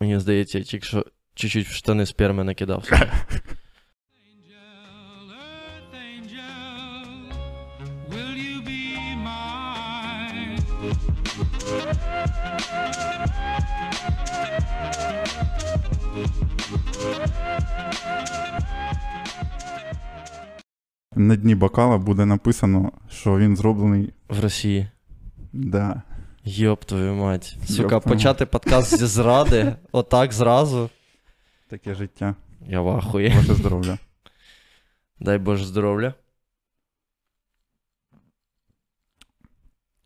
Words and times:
Мені 0.00 0.18
здається, 0.18 0.58
я 0.58 0.64
тільки 0.64 0.86
що 0.86 1.06
чуть-чуть 1.34 1.66
в 1.66 1.72
штани 1.72 2.06
сперми 2.06 2.44
накидав. 2.44 2.84
На 21.14 21.36
дні 21.36 21.54
бокала 21.54 21.98
буде 21.98 22.26
написано, 22.26 22.92
що 23.08 23.38
він 23.38 23.56
зроблений. 23.56 24.12
В 24.28 24.40
Росії. 24.40 24.88
Да. 25.52 26.02
Йоп 26.48 26.84
твою 26.84 27.14
мать. 27.14 27.56
Йоп 27.56 27.66
Сука, 27.68 27.88
твою 27.88 28.00
почати 28.00 28.46
подкаст 28.46 28.98
зі 28.98 29.06
зради, 29.06 29.76
отак 29.92 30.32
зразу. 30.32 30.90
Таке 31.68 31.94
життя. 31.94 32.34
Я 32.68 32.80
в 32.80 32.88
ахуї. 32.88 33.28
Ваше 33.28 33.54
здоров'я. 33.54 33.98
Дай 35.20 35.38
Боже 35.38 35.64
здоров'я. 35.64 36.14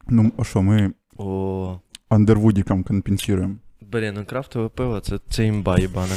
Ну, 0.06 0.32
а 0.38 0.44
що, 0.44 0.62
ми 0.62 0.92
О, 1.16 1.80
андервудіком 2.08 2.84
компенсуємо. 2.84 3.56
блін, 3.80 4.14
ну 4.14 4.24
крафтове 4.24 4.68
пиво 4.68 5.00
це, 5.00 5.18
це 5.30 5.46
імба 5.46 5.78
їбана. 5.78 6.14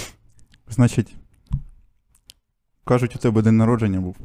Значить, 0.69 1.15
кажуть, 2.83 3.15
у 3.15 3.19
тебе 3.19 3.41
день 3.41 3.57
народження 3.57 4.01
був. 4.01 4.17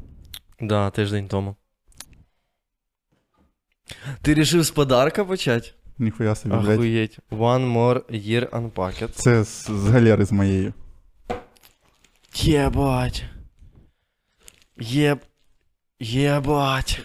Да, 0.60 0.90
тиждень 0.90 1.28
тому. 1.28 1.56
Ти 4.22 4.34
рішив 4.34 4.62
з 4.62 4.70
подарка 4.70 5.24
почати? 5.24 5.70
Ніхуя 5.99 6.35
собі, 6.35 6.55
блядь. 6.55 6.69
Охуєть. 6.69 7.19
One 7.31 7.73
more 7.73 8.01
year 8.11 8.49
unpacked. 8.49 9.07
Це 9.07 9.43
з, 9.43 9.65
з 9.71 9.87
галери 9.87 10.25
з 10.25 10.31
моєю. 10.31 10.73
Єбать. 12.33 13.23
Єб. 14.77 15.19
Єбать. 15.99 17.01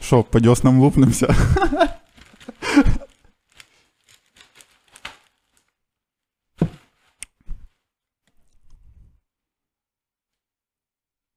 Що, 0.00 0.22
по 0.22 0.40
дьоснам 0.40 0.80
лупнемося? 0.80 1.34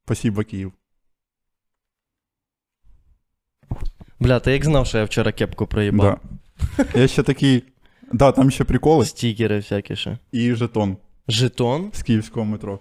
Спасибо, 0.06 0.44
Київ. 0.44 0.74
Бля, 4.20 4.40
ти 4.40 4.52
як 4.52 4.66
знав, 4.66 4.88
що 4.88 4.98
я 4.98 5.04
вчора 5.04 5.32
кепку 5.32 5.68
проїбав? 5.68 6.20
Да. 6.78 6.86
Я 7.00 7.08
ще 7.08 7.24
такий. 7.24 7.64
Да, 8.14 8.32
там 8.32 8.52
ще 8.52 8.64
приколи 8.64 9.06
Стікери 9.06 9.58
всякі 9.58 9.96
ще. 9.96 10.18
і 10.32 10.54
жетон 10.56 10.98
Жетон? 11.28 11.92
з 11.94 12.04
київського 12.04 12.46
метро. 12.46 12.80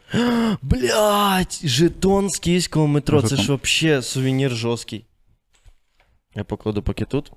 Блять, 0.62 1.67
жетон 1.67 2.31
з 2.31 2.39
київського 2.39 2.87
метро. 2.87 3.23
Це 3.23 3.28
Жетон. 3.28 3.45
ж 3.45 3.48
вообще 3.53 4.03
сувенір 4.03 4.51
жорсткий. 4.56 5.05
Я 6.34 6.45
покладу 6.45 6.83
поки 6.83 7.05
тут. 7.05 7.33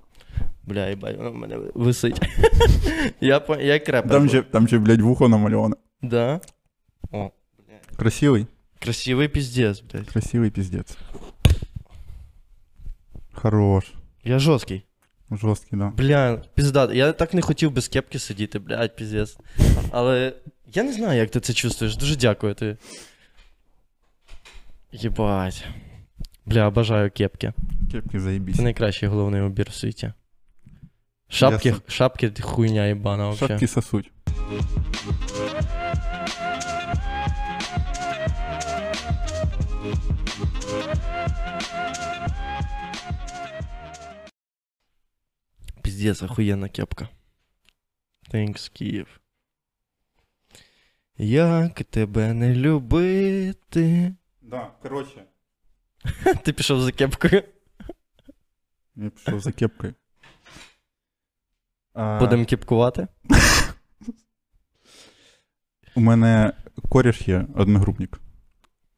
Бля, 0.63 0.89
їбать, 0.89 1.17
воно 1.17 1.31
в 1.31 1.35
мене 1.35 1.57
висить. 1.73 2.21
я, 3.21 3.39
по- 3.39 3.55
я 3.55 3.79
крепер. 3.79 4.11
Там 4.11 4.21
був. 4.21 4.31
же, 4.31 4.41
там 4.41 4.67
же, 4.67 4.79
блядь, 4.79 5.01
вухо 5.01 5.27
намальоване. 5.29 5.75
Да? 6.01 6.39
О, 7.11 7.29
Красивий? 7.95 8.45
красивий 8.79 9.27
піздець, 9.27 9.81
блядь. 9.81 10.07
Красивий 10.07 10.49
піздець. 10.49 10.97
Хорош. 13.42 13.84
Я 14.24 14.38
жорсткий. 14.38 14.84
Жорсткий, 15.30 15.78
да. 15.78 15.86
Бля, 15.96 16.42
пізда. 16.54 16.92
Я 16.92 17.12
так 17.12 17.34
не 17.34 17.42
хотів 17.42 17.70
без 17.70 17.88
кепки 17.88 18.18
сидіти, 18.18 18.58
блядь, 18.58 18.96
піздець. 18.96 19.36
Але 19.90 20.32
я 20.66 20.82
не 20.82 20.92
знаю, 20.92 21.18
як 21.20 21.30
ти 21.30 21.40
це 21.40 21.52
чувствуєш. 21.52 21.96
Дуже 21.96 22.16
дякую 22.16 22.54
тобі. 22.54 22.76
Єбать. 24.92 25.64
бля, 26.46 26.66
обожаю 26.66 27.10
кепки. 27.10 27.52
Кепки 27.92 28.20
заєбісь. 28.20 28.56
Це 28.56 28.62
найкращий 28.62 29.08
головний 29.08 29.40
убір 29.42 29.66
в 29.70 29.74
світі. 29.74 30.12
Шапки, 31.28 31.68
Ясно. 31.68 31.82
шапки 31.88 32.32
хуйня 32.40 32.86
єбана 32.86 33.24
вообще. 33.24 33.48
Шапки 33.48 33.66
сосуть. 33.66 34.10
Піздець, 45.96 46.22
охуєнна 46.22 46.68
кепка. 46.68 47.08
Thanks, 48.30 48.72
Київ. 48.72 49.20
Як 51.18 51.84
тебе 51.84 52.34
не 52.34 52.54
любити? 52.54 54.14
Да, 54.42 54.70
короче. 54.82 55.24
Ти 56.44 56.52
пішов 56.52 56.80
за 56.80 56.92
кепкою. 56.92 57.42
Я 58.96 59.10
пішов 59.10 59.40
за 59.40 59.52
кепкою. 59.52 59.94
Будемо 61.94 62.44
кепкувати. 62.44 63.08
У 65.94 66.00
мене 66.00 66.52
коріш 66.88 67.28
є, 67.28 67.46
одногрупник 67.54 68.20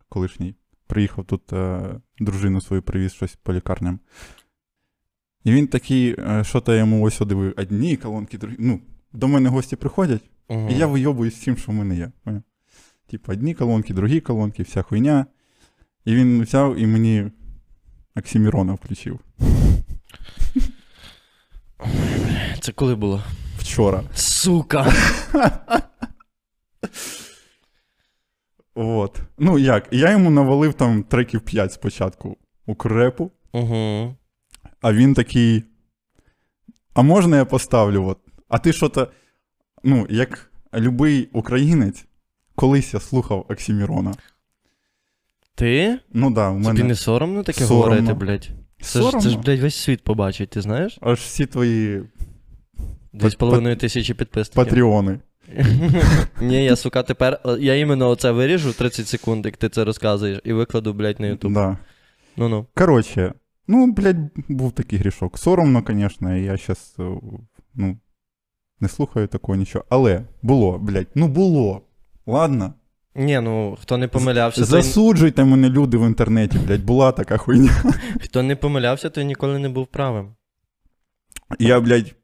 колишній. 0.09 0.55
Приїхав 0.87 1.25
тут 1.25 1.53
е, 1.53 2.01
дружину 2.19 2.61
свою 2.61 2.83
привіз 2.83 3.13
щось 3.13 3.37
по 3.37 3.53
лікарням. 3.53 4.01
І 5.45 5.53
він 5.53 5.67
такий, 5.67 6.17
е, 6.19 6.45
що 6.45 6.61
то 6.61 6.73
я 6.73 6.79
йому 6.79 7.03
ось 7.05 7.21
одивив, 7.21 7.55
одні 7.57 7.97
колонки, 7.97 8.39
другі. 8.39 8.57
Ну, 8.59 8.81
до 9.13 9.29
мене 9.29 9.49
гості 9.49 9.77
приходять, 9.77 10.23
Угу. 10.49 10.69
і 10.71 10.75
я 10.75 10.87
вийобуюсь 10.87 11.37
з 11.37 11.45
тим, 11.45 11.57
що 11.57 11.73
в 11.73 11.75
мене 11.75 11.97
є. 11.97 12.11
Типу, 13.11 13.33
одні 13.33 13.55
колонки, 13.55 13.95
другі 13.95 14.21
колонки, 14.21 14.63
вся 14.63 14.83
хуйня. 14.83 15.27
І 16.05 16.15
він 16.15 16.43
взяв 16.43 16.77
і 16.77 16.87
мені 16.87 17.31
Оксимірона 18.17 18.73
включив. 18.75 19.21
Це 22.61 22.73
коли 22.73 22.95
було? 22.95 23.23
Вчора. 23.59 24.03
Сука! 24.15 24.93
От. 28.75 29.21
Ну 29.39 29.59
як, 29.59 29.89
я 29.91 30.11
йому 30.11 30.31
навалив 30.31 30.75
там 30.75 31.03
треків 31.03 31.41
5 31.41 31.73
спочатку 31.73 32.37
у 32.67 32.75
крепу, 32.75 33.31
Угу. 33.53 34.17
А 34.81 34.93
він 34.93 35.15
такий. 35.15 35.65
А 36.95 37.03
можна 37.03 37.37
я 37.37 37.45
поставлю? 37.45 38.05
От? 38.05 38.19
А 38.49 38.59
ти 38.59 38.73
що 38.73 38.89
то. 38.89 39.09
Ну, 39.85 40.07
як 40.11 40.51
любий 40.75 41.29
українець, 41.33 42.05
колись 42.55 42.95
я 42.95 43.01
слухав 43.01 43.47
Оксимірона. 43.49 44.15
Ти? 45.55 45.99
Ну 46.13 46.31
да, 46.31 46.51
у 46.51 46.63
Тобі 46.63 46.83
не 46.83 46.95
соромно 46.95 47.43
таке 47.43 47.65
Соромно. 47.65 47.85
говорити, 47.85 48.15
блядь? 48.15 48.51
Це 48.81 49.03
ж, 49.03 49.11
це 49.19 49.29
ж, 49.29 49.39
блядь, 49.39 49.61
весь 49.61 49.75
світ 49.77 50.05
побачить, 50.05 50.51
ти 50.51 50.61
знаєш? 50.61 50.99
Аж 51.01 51.19
всі 51.19 51.47
твої 51.47 52.03
з 53.13 53.35
половиною 53.35 53.77
тисячі 53.77 54.15
підписників. 54.15 54.65
патріони. 54.65 55.19
Ні, 56.41 56.65
я, 56.65 56.77
сука, 56.77 57.03
тепер. 57.03 57.41
Я 57.61 57.77
іменно 57.77 58.09
оце 58.09 58.31
виріжу 58.31 58.73
30 58.73 59.09
секунд, 59.09 59.47
як 59.47 59.57
ти 59.57 59.69
це 59.69 59.85
розказуєш, 59.85 60.41
і 60.45 60.53
викладу, 60.53 60.93
блядь, 60.93 61.21
на 61.21 61.27
Ютуб. 61.27 61.53
Да. 61.53 61.79
Ну-ну. 62.37 62.67
Коротше, 62.75 63.33
ну, 63.69 63.93
блядь, 63.93 64.31
був 64.49 64.73
такий 64.73 64.99
грішок. 64.99 65.39
Соромно, 65.39 65.83
звісно, 65.89 66.37
я 66.37 66.57
зараз, 66.57 66.95
ну, 67.75 67.99
не 68.81 68.89
слухаю 68.89 69.27
такого 69.27 69.57
нічого. 69.57 69.85
Але 69.89 70.25
було, 70.43 70.79
блядь, 70.79 71.09
ну 71.15 71.29
було. 71.29 71.83
Ладно. 72.27 72.75
Ні, 73.15 73.41
ну 73.41 73.79
хто 73.81 73.97
не 73.97 74.09
помилявся, 74.09 74.61
той... 74.61 74.67
Засуджуйте 74.67 75.45
мене 75.45 75.69
люди 75.69 75.97
в 75.97 76.07
інтернеті, 76.07 76.59
блядь, 76.59 76.85
була 76.85 77.13
така 77.13 77.37
хуйня. 77.37 77.71
хто 78.21 78.43
не 78.43 78.57
помилявся, 78.57 79.11
той 79.11 79.25
ніколи 79.25 79.59
не 79.59 79.69
був 79.69 79.87
правим. 79.87 80.35
Я, 81.59 81.81
блядь, 81.81 82.15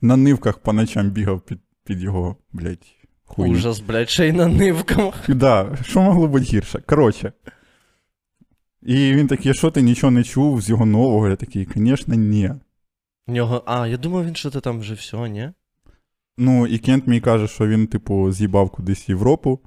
на 0.00 0.16
нивках 0.16 0.58
по 0.58 0.72
ночам 0.72 1.10
бігав 1.10 1.40
під, 1.40 1.58
під 1.84 2.02
його, 2.02 2.36
блядь, 2.52 2.86
хуйню. 3.24 3.54
Ужас, 3.54 3.80
блядь, 3.80 4.10
ще 4.10 4.28
й 4.28 4.32
на 4.32 4.46
нивках. 4.46 5.14
Да, 5.28 5.76
що 5.82 6.02
могло 6.02 6.28
бути 6.28 6.44
гірше? 6.44 6.82
Коротше. 6.86 7.32
І 8.86 9.14
він 9.14 9.26
такий, 9.26 9.54
що 9.54 9.70
ти 9.70 9.82
нічого 9.82 10.10
не 10.10 10.24
чув 10.24 10.60
з 10.60 10.68
його 10.68 10.86
нового? 10.86 11.28
Я 11.28 11.36
такий, 11.36 11.68
звісно, 11.76 12.14
ні. 12.14 12.50
В 13.26 13.32
нього. 13.32 13.62
А, 13.66 13.86
я 13.86 13.96
думав, 13.96 14.26
він 14.26 14.34
що 14.34 14.50
то 14.50 14.60
там 14.60 14.80
вже 14.80 14.94
все, 14.94 15.28
ні? 15.28 15.50
Ну, 16.38 16.66
і 16.66 16.78
Кент 16.78 17.06
мені 17.06 17.20
каже, 17.20 17.48
що 17.48 17.66
він, 17.66 17.86
типу, 17.86 18.32
з'їбав 18.32 18.70
кудись 18.70 19.08
в 19.08 19.10
Європу, 19.10 19.60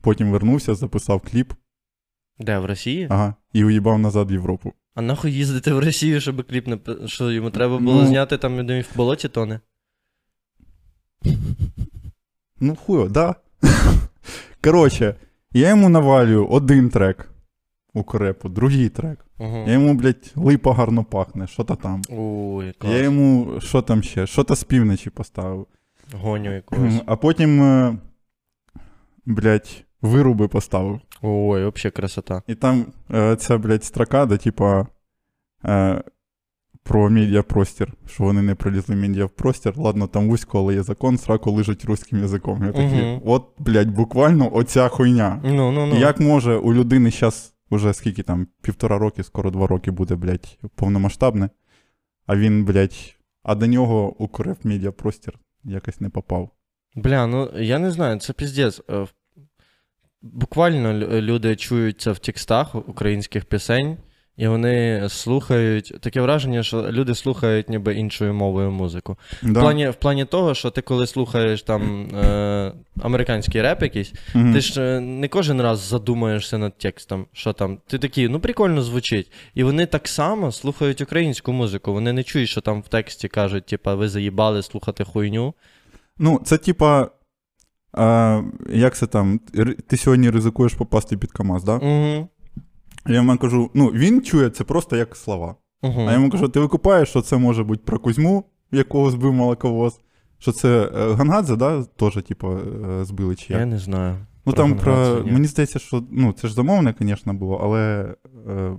потім 0.00 0.30
вернувся, 0.30 0.74
записав 0.74 1.20
кліп, 1.20 1.52
Де, 2.38 2.58
в 2.58 2.64
Росії? 2.64 3.06
ага, 3.10 3.34
і 3.52 3.64
уїбав 3.64 3.98
назад 3.98 4.30
в 4.30 4.32
Європу. 4.32 4.72
А 4.94 5.02
нахуй 5.02 5.32
їздити 5.32 5.72
в 5.72 5.78
Росію, 5.78 6.20
щоб 6.20 6.46
кліп 6.48 6.66
не 6.66 6.78
що 7.06 7.30
йому 7.32 7.50
треба 7.50 7.78
було 7.78 8.02
Ну. 8.02 8.06
зняти 8.08 8.38
там, 8.38 8.56
я 8.56 8.62
думаю, 8.62 8.84
в 8.92 8.96
болоті 8.96 9.28
тоне. 9.28 9.60
Ну, 12.60 12.76
хуйо, 12.76 13.08
да. 13.08 13.34
Коротше, 14.64 15.14
я 15.52 15.68
йому 15.68 15.88
навалюю 15.88 16.46
один 16.46 16.90
трек. 16.90 17.29
Укрепу, 17.94 18.48
другий 18.48 18.88
трек. 18.88 19.26
Угу. 19.38 19.64
Я 19.66 19.72
йому, 19.72 19.94
блядь, 19.94 20.32
липа 20.36 20.72
гарно 20.72 21.04
пахне, 21.04 21.46
що 21.46 21.64
то 21.64 21.76
там. 21.76 22.02
Ой, 22.10 22.72
клас. 22.78 22.92
Я 22.92 22.98
йому, 23.02 23.60
що 23.60 23.82
там 23.82 24.02
ще, 24.02 24.26
що 24.26 24.44
то 24.44 24.56
з 24.56 24.64
півночі 24.64 25.10
поставив. 25.10 25.66
Гоню 26.12 26.54
якогось. 26.54 26.94
А 27.06 27.16
потім, 27.16 27.62
е, 27.62 27.96
блядь, 29.26 29.84
вируби 30.02 30.48
поставив. 30.48 31.00
Ой, 31.22 31.60
взагалі 31.70 31.90
красота. 31.92 32.42
І 32.46 32.54
там 32.54 32.86
е, 33.14 33.36
ця, 33.36 33.58
блядь, 33.58 33.84
строка, 33.84 34.26
де, 34.26 34.36
типа, 34.36 34.86
е, 35.64 36.02
про 36.82 37.10
медіапростір, 37.10 37.92
що 38.06 38.24
вони 38.24 38.42
не 38.42 38.54
пролізли 38.54 38.94
в 38.94 38.98
медіапростір. 38.98 39.72
Ладно, 39.76 40.06
там 40.06 40.28
вузько, 40.28 40.58
але 40.58 40.74
є 40.74 40.82
закон, 40.82 41.18
сраку 41.18 41.50
лежать 41.50 41.84
русським 41.84 42.18
язиком. 42.18 42.64
Я 42.64 42.72
такий, 42.72 43.02
Мгм. 43.02 43.20
от, 43.24 43.46
блядь, 43.58 43.90
буквально 43.90 44.54
оця 44.54 44.88
хуйня. 44.88 45.40
Ну, 45.44 45.72
ну, 45.72 45.86
ну. 45.86 45.96
Як 45.98 46.20
може 46.20 46.56
у 46.56 46.74
людини 46.74 47.10
зараз, 47.10 47.54
уже 47.70 47.94
скільки 47.94 48.22
там, 48.22 48.46
півтора 48.62 48.98
роки, 48.98 49.22
скоро 49.22 49.50
два 49.50 49.66
роки 49.66 49.90
буде, 49.90 50.14
блядь, 50.14 50.58
повномасштабне, 50.74 51.50
а 52.26 52.36
він, 52.36 52.64
блядь, 52.64 53.16
а 53.42 53.54
до 53.54 53.66
нього 53.66 54.22
укрив 54.22 54.56
медіапростір 54.64 55.38
якось 55.64 56.00
не 56.00 56.08
попав. 56.08 56.50
Бля, 56.94 57.26
ну 57.26 57.50
я 57.56 57.78
не 57.78 57.90
знаю, 57.90 58.20
це 58.20 58.32
піздець. 58.32 58.80
Е, 58.90 59.06
Буквально 60.22 60.92
люди 61.20 61.56
чують 61.56 62.00
це 62.00 62.12
в 62.12 62.18
текстах 62.18 62.74
українських 62.74 63.44
пісень, 63.44 63.96
і 64.36 64.48
вони 64.48 65.06
слухають. 65.08 65.94
Таке 66.00 66.20
враження, 66.20 66.62
що 66.62 66.92
люди 66.92 67.14
слухають 67.14 67.68
ніби 67.68 67.94
іншою 67.94 68.34
мовою 68.34 68.70
музику. 68.70 69.16
В, 69.42 69.54
плані, 69.54 69.88
в 69.88 69.94
плані 69.94 70.24
того, 70.24 70.54
що 70.54 70.70
ти 70.70 70.82
коли 70.82 71.06
слухаєш 71.06 71.62
там 71.62 72.08
е, 72.14 72.72
американський 73.00 73.62
реп 73.62 73.82
якийсь, 73.82 74.12
Мгм. 74.34 74.52
ти 74.54 74.60
ж 74.60 74.82
е, 74.82 75.00
не 75.00 75.28
кожен 75.28 75.62
раз 75.62 75.78
задумаєшся 75.78 76.58
над 76.58 76.78
текстом, 76.78 77.26
що 77.32 77.52
там. 77.52 77.78
Ти 77.86 77.98
такий, 77.98 78.28
ну 78.28 78.40
прикольно 78.40 78.82
звучить. 78.82 79.32
І 79.54 79.64
вони 79.64 79.86
так 79.86 80.08
само 80.08 80.52
слухають 80.52 81.00
українську 81.00 81.52
музику. 81.52 81.92
Вони 81.92 82.12
не 82.12 82.22
чують, 82.22 82.48
що 82.48 82.60
там 82.60 82.82
в 82.82 82.88
тексті 82.88 83.28
кажуть, 83.28 83.66
типа, 83.66 83.94
ви 83.94 84.08
заїбали 84.08 84.62
слухати 84.62 85.04
хуйню. 85.04 85.54
Ну, 86.18 86.40
це 86.44 86.58
типа. 86.58 87.10
А, 87.92 88.42
як 88.72 88.96
це 88.96 89.06
там? 89.06 89.40
Ти 89.86 89.96
сьогодні 89.96 90.30
ризикуєш 90.30 90.74
попасти 90.74 91.16
під 91.16 91.32
КАМАЗ, 91.32 91.64
да? 91.64 91.76
Угу. 91.76 92.28
Я 93.10 93.16
йому 93.16 93.38
кажу, 93.38 93.70
ну, 93.74 93.86
він 93.86 94.22
чує 94.22 94.50
це 94.50 94.64
просто 94.64 94.96
як 94.96 95.16
слова. 95.16 95.54
Угу. 95.82 96.00
А 96.00 96.04
я 96.04 96.12
йому 96.12 96.30
кажу, 96.30 96.48
ти 96.48 96.60
викупаєш, 96.60 97.08
що 97.08 97.22
це 97.22 97.36
може 97.36 97.64
бути 97.64 97.82
про 97.84 97.98
Кузьму, 97.98 98.44
якого 98.72 99.10
збив 99.10 99.32
молоковоз. 99.32 100.00
Що 100.38 100.52
це 100.52 100.90
е, 100.94 101.12
Гангадзе, 101.12 101.56
да, 101.56 101.84
теж, 101.84 102.22
типу, 102.28 102.52
е, 102.52 103.04
збили 103.04 103.36
чи 103.36 103.52
як? 103.52 103.60
Я 103.60 103.66
не 103.66 103.78
знаю. 103.78 104.26
Ну 104.46 104.52
про 104.52 104.62
там 104.62 104.76
про. 104.76 105.20
Ні. 105.24 105.30
Мені 105.30 105.46
здається, 105.46 105.78
що 105.78 106.04
ну, 106.10 106.32
це 106.32 106.48
ж 106.48 106.54
замовне, 106.54 106.94
звісно, 107.00 107.34
було, 107.34 107.56
але 107.56 108.14
е, 108.48 108.76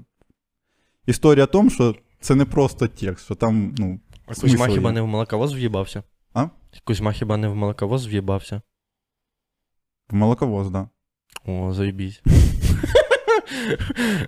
історія 1.05 1.45
в 1.45 1.51
тому, 1.51 1.69
що 1.69 1.95
це 2.19 2.35
не 2.35 2.45
просто 2.45 2.87
текст, 2.87 3.25
що 3.25 3.35
там, 3.35 3.75
ну, 3.77 3.99
А 4.25 4.33
Кузьма 4.33 4.67
є. 4.67 4.73
хіба 4.73 4.91
не 4.91 5.01
в 5.01 5.07
молоковоз 5.07 5.53
в'їбався? 5.53 6.03
А? 6.33 6.47
Кузьма 6.83 7.11
хіба 7.11 7.37
не 7.37 7.47
в 7.47 7.55
молоковоз 7.55 8.07
в'їбався? 8.07 8.61
в 10.11 10.15
молоковоз, 10.15 10.69
да. 10.69 10.89
О, 11.45 11.73
заїбісь. 11.73 12.21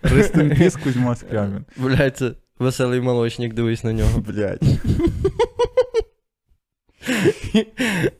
Peace, 0.03 0.83
Кузьма 0.83 1.15
Скрябін. 1.15 1.65
Блядь, 1.77 2.17
це 2.17 2.31
веселий 2.59 3.01
молочник, 3.01 3.53
дивись 3.53 3.83
на 3.83 3.93
нього. 3.93 4.19
Блять. 4.27 4.63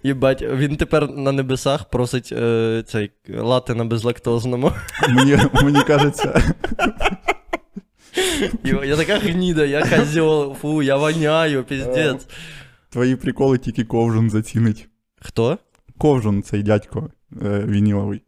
Єбать, 0.03 0.41
він 0.41 0.75
тепер 0.77 1.09
на 1.11 1.31
небесах 1.31 1.89
просить 1.89 2.31
е, 2.31 2.83
цей 2.87 3.11
лати 3.29 3.73
на 3.73 3.85
безлактозному. 3.85 4.71
Мені, 5.09 5.37
мені 5.63 5.83
кажеться, 5.83 6.53
Я 8.63 8.97
така 8.97 9.17
гніда, 9.17 9.65
я 9.65 9.85
козьол, 9.85 10.55
фу, 10.55 10.83
я 10.83 10.97
воняю, 10.97 11.63
піздець. 11.63 12.27
твої 12.89 13.15
приколи 13.15 13.57
тільки 13.57 13.83
ковжун 13.83 14.29
зацінить. 14.29 14.87
Хто? 15.21 15.57
Ковжун, 15.97 16.43
цей 16.43 16.63
дядько 16.63 17.09
е, 17.41 17.63
вініловий. 17.67 18.21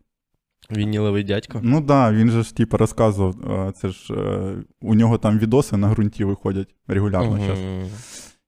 Вініловий 0.71 1.23
дядько. 1.23 1.59
Ну 1.63 1.81
да, 1.81 2.11
він 2.11 2.29
же 2.29 2.43
ж 2.43 2.55
типу 2.55 2.77
розказував, 2.77 3.51
е, 3.67 3.71
це 3.71 3.89
ж 3.89 4.13
е, 4.13 4.55
у 4.81 4.95
нього 4.95 5.17
там 5.17 5.39
відоси 5.39 5.77
на 5.77 5.89
ґрунті 5.89 6.23
виходять 6.23 6.75
регулярно 6.87 7.39
зараз. 7.39 7.59
Мгм. 7.59 7.87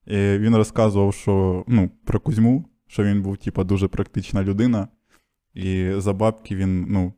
І 0.08 0.38
він 0.38 0.56
розказував, 0.56 1.14
що 1.14 1.64
ну, 1.68 1.90
про 2.06 2.20
Кузьму, 2.20 2.66
що 2.88 3.04
він 3.04 3.22
був, 3.22 3.38
типа, 3.38 3.64
дуже 3.64 3.88
практична 3.88 4.44
людина, 4.44 4.88
і 5.54 5.92
за 5.98 6.14
бабки 6.14 6.56
він, 6.56 6.86
ну, 6.90 7.14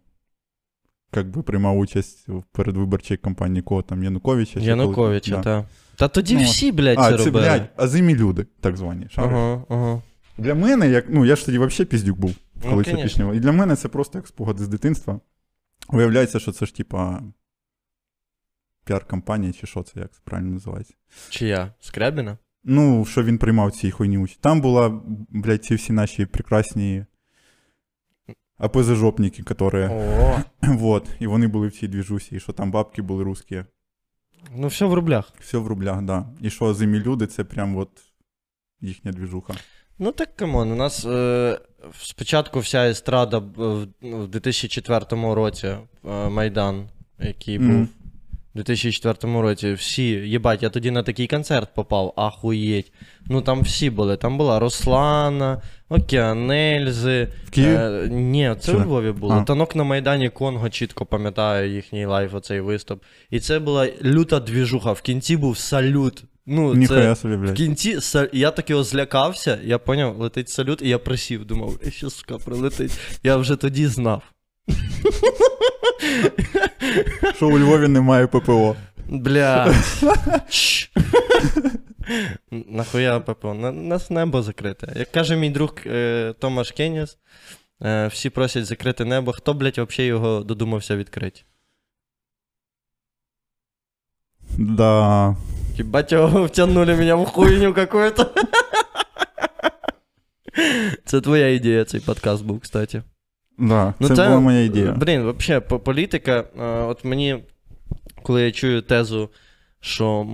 як 1.16 1.30
би 1.30 1.42
приймав 1.44 1.78
участь 1.78 2.28
в 2.28 2.44
передвиборчій 2.51 3.18
кампанії 3.18 3.62
кого 3.62 3.81
там 3.81 4.04
Януковича. 4.04 4.60
Януковича, 4.60 5.31
коли- 5.31 5.44
да. 5.44 5.66
та. 5.96 6.07
Тоді 6.07 6.36
Ну, 6.36 6.44
всі, 6.44 6.72
блядь, 6.72 7.00
А, 7.00 7.12
це 7.12 7.18
це, 7.18 7.25
робили. 7.25 7.46
блядь, 7.46 7.69
азимі 7.75 8.16
люди, 8.16 8.46
так 8.62 8.78
звані. 8.78 9.07
Ага, 9.16 9.63
ага. 9.69 10.01
Для 10.38 10.56
мене, 10.56 10.90
як, 10.90 11.06
ну 11.10 11.25
я 11.25 11.36
ж 11.36 11.46
тоді 11.46 11.57
взагалі 11.57 11.86
піздюк 11.86 12.19
був, 12.19 12.36
Ну, 12.63 12.69
коли 12.69 12.83
це 12.83 12.91
конечно. 12.91 13.09
пісняло. 13.09 13.33
І 13.33 13.39
для 13.39 13.51
мене 13.51 13.75
це 13.75 13.88
просто 13.88 14.17
як 14.17 14.27
спогади 14.27 14.63
з 14.63 14.67
дитинства. 14.67 15.19
Виявляється, 15.89 16.39
що 16.39 16.51
це 16.51 16.65
ж, 16.65 16.75
типа, 16.75 17.21
піар-кампанія, 18.85 19.53
чи 19.53 19.67
що 19.67 19.83
це, 19.83 20.00
як 20.00 20.11
це 20.11 20.19
правильно 20.23 20.51
називається. 20.51 20.94
Чия? 21.29 21.73
Скрябіна? 21.79 22.38
Ну, 22.63 23.06
що 23.06 23.23
він 23.23 23.38
приймав 23.38 23.71
цій 23.71 23.91
хуйні 23.91 24.17
участь. 24.17 24.41
Там 24.41 24.61
була, 24.61 25.01
блядь, 25.29 25.63
ці 25.63 25.75
всі 25.75 25.94
наші 25.94 26.25
прекрасні 26.25 27.06
ОПЗЖопники, 28.59 29.44
які. 29.50 29.89
Вот. 30.73 31.09
І 31.19 31.27
вони 31.27 31.47
були 31.47 31.67
в 31.67 31.71
цій 31.71 31.88
двіжусі, 31.88 32.35
і 32.35 32.39
що 32.39 32.53
там 32.53 32.71
бабки 32.71 33.01
були 33.01 33.23
русські. 33.23 33.63
ну 34.55 34.67
все 34.67 34.85
в 34.85 34.94
рублях. 34.94 35.33
Все 35.39 35.57
в 35.57 35.67
рублях, 35.67 36.01
да. 36.01 36.25
І 36.41 36.50
що 36.50 36.73
самі 36.74 37.00
люди, 37.00 37.27
це 37.27 37.44
прям 37.44 37.77
от 37.77 37.89
їхня 38.81 39.12
двіжуха. 39.12 39.53
Ну 40.00 40.12
так 40.12 40.35
come 40.36 40.56
on, 40.56 40.71
у 40.71 40.75
нас 40.75 41.05
е, 41.05 41.59
спочатку 42.01 42.59
вся 42.59 42.89
естрада 42.89 43.37
в, 43.37 43.87
ну, 44.01 44.27
2004 44.27 45.05
році 45.33 45.67
е, 45.67 45.77
Майдан, 46.29 46.89
який 47.19 47.59
Мгм. 47.59 47.77
був 47.77 47.87
в 48.53 48.55
2004 48.55 49.41
році. 49.41 49.73
Всі, 49.73 50.03
їбать, 50.03 50.63
я 50.63 50.69
тоді 50.69 50.91
на 50.91 51.03
такий 51.03 51.27
концерт 51.27 51.69
попав, 51.75 52.13
ахуєть. 52.17 52.91
Ну 53.25 53.41
там 53.41 53.61
всі 53.61 53.89
були. 53.89 54.17
Там 54.17 54.37
була 54.37 54.59
Руслана, 54.59 55.61
Океан 55.89 56.52
Ельзи. 56.52 57.27
В 57.45 57.51
Києві? 57.51 57.75
Е, 57.75 58.07
ні, 58.09 58.55
це 58.59 58.71
Чи 58.71 58.77
у? 58.77 58.81
Львові 58.81 59.11
було. 59.11 59.33
А. 59.33 59.43
Танок 59.43 59.75
на 59.75 59.83
Майдані 59.83 60.29
Конго 60.29 60.69
чітко 60.69 61.05
пам'ятаю 61.05 61.73
їхній 61.73 62.05
лайв, 62.05 62.35
оцей 62.35 62.59
виступ. 62.61 63.03
І 63.29 63.39
це 63.39 63.59
була 63.59 63.87
люта 64.03 64.39
двіжуха. 64.39 64.91
В 64.91 65.01
кінці 65.01 65.37
був 65.37 65.57
салют. 65.57 66.24
Ну, 66.46 66.74
це... 66.74 66.79
Ніхуя 66.79 67.15
собі, 67.15 67.36
В 67.36 67.53
кінці 67.53 68.00
я 68.34 68.51
так 68.51 68.69
його 68.69 68.84
злякався, 68.84 69.60
я 69.63 69.79
поняв, 69.79 70.17
летить 70.19 70.50
салют, 70.50 70.81
і 70.81 70.89
я 70.89 71.00
присів, 71.00 71.46
думав, 71.46 71.79
«Е, 71.88 71.91
що 71.91 72.10
сука 72.10 72.38
прилетить. 72.38 72.91
Я 73.24 73.38
вже 73.38 73.55
тоді 73.55 73.88
знав. 73.88 74.24
Що 77.36 77.48
у 77.48 77.60
Львові 77.60 77.88
немає 77.88 78.27
ППО. 78.27 78.75
Бля. 79.10 79.74
Нахуя 82.51 83.19
ППО? 83.19 83.53
На, 83.53 83.72
нас 83.72 84.10
небо 84.10 84.41
закрите. 84.41 84.93
Як 84.96 85.12
каже 85.12 85.36
мій 85.36 85.50
друг 85.50 85.74
е, 85.86 86.34
Томаш 86.39 86.72
Кеніс, 86.72 87.17
е, 87.81 88.08
всі 88.08 88.29
просять 88.29 88.65
закрити 88.65 89.05
небо. 89.05 89.31
Хто, 89.31 89.53
блядь, 89.53 89.77
взагалі 89.77 90.08
його 90.08 90.43
додумався 90.43 90.96
відкрити? 90.96 91.41
Да. 94.58 95.36
Ебать, 95.78 96.12
его 96.12 96.44
втянули 96.47 96.94
меня 96.94 97.16
в 97.16 97.25
хуйню 97.25 97.75
какую-то. 97.75 98.26
Це 101.04 101.21
твоя 101.21 101.49
ідея, 101.49 101.85
цей 101.85 102.00
подкаст 102.00 102.44
був, 102.44 102.61
кстати. 102.61 103.02
Да, 103.59 103.94
Ну, 104.00 104.09
це 104.09 104.16
це- 104.16 104.26
була 104.26 104.40
моя 104.40 104.61
ідея. 104.61 104.92
Блін, 104.99 105.33
взагалі, 105.38 105.62
політика, 105.85 106.44
е, 106.61 106.64
от 106.64 107.04
мені, 107.04 107.44
коли 108.23 108.42
я 108.42 108.52
чую 108.52 108.83
тезу, 108.83 109.30
що 109.80 110.21
м- 110.21 110.26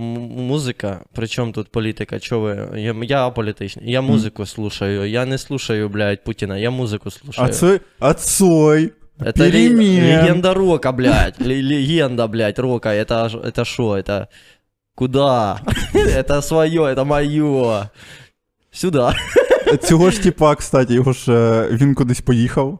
музика, 0.47 1.01
при 1.13 1.27
чому 1.27 1.51
тут 1.51 1.71
політика? 1.71 2.19
Чого 2.19 2.41
ви? 2.41 2.69
Я, 2.81 2.95
я 3.03 3.27
аполітичний, 3.27 3.91
я 3.91 4.01
музику 4.01 4.45
слушаю, 4.45 5.09
я 5.09 5.25
не 5.25 5.37
слушаю, 5.37 5.89
блядь, 5.89 6.23
Путіна, 6.23 6.57
я 6.57 6.71
музику 6.71 7.11
слушаю. 7.11 7.47
А 7.47 7.51
це 7.51 7.79
отцой. 7.99 8.91
Это 9.19 9.37
ле- 9.37 9.51
перемен. 9.51 10.03
легенда 10.03 10.53
рока, 10.53 10.91
блядь. 10.91 11.35
Ле- 11.41 11.61
Легенда, 11.63 12.27
блядь, 12.27 12.59
рока. 12.59 12.89
Это, 12.89 13.29
ж- 13.29 13.37
это 13.37 13.65
шо? 13.65 13.83
Это 13.97 14.27
куда? 14.96 15.60
это 15.94 16.42
своє, 16.42 16.80
это 16.80 17.04
мое. 17.04 17.88
Сюда. 18.72 19.14
Цього 19.82 20.10
ж 20.10 20.22
типа, 20.22 20.54
кстати, 20.54 20.94
його 20.94 21.12
ж 21.12 21.32
е, 21.32 21.68
він 21.72 21.94
кудись 21.94 22.20
поїхав. 22.20 22.78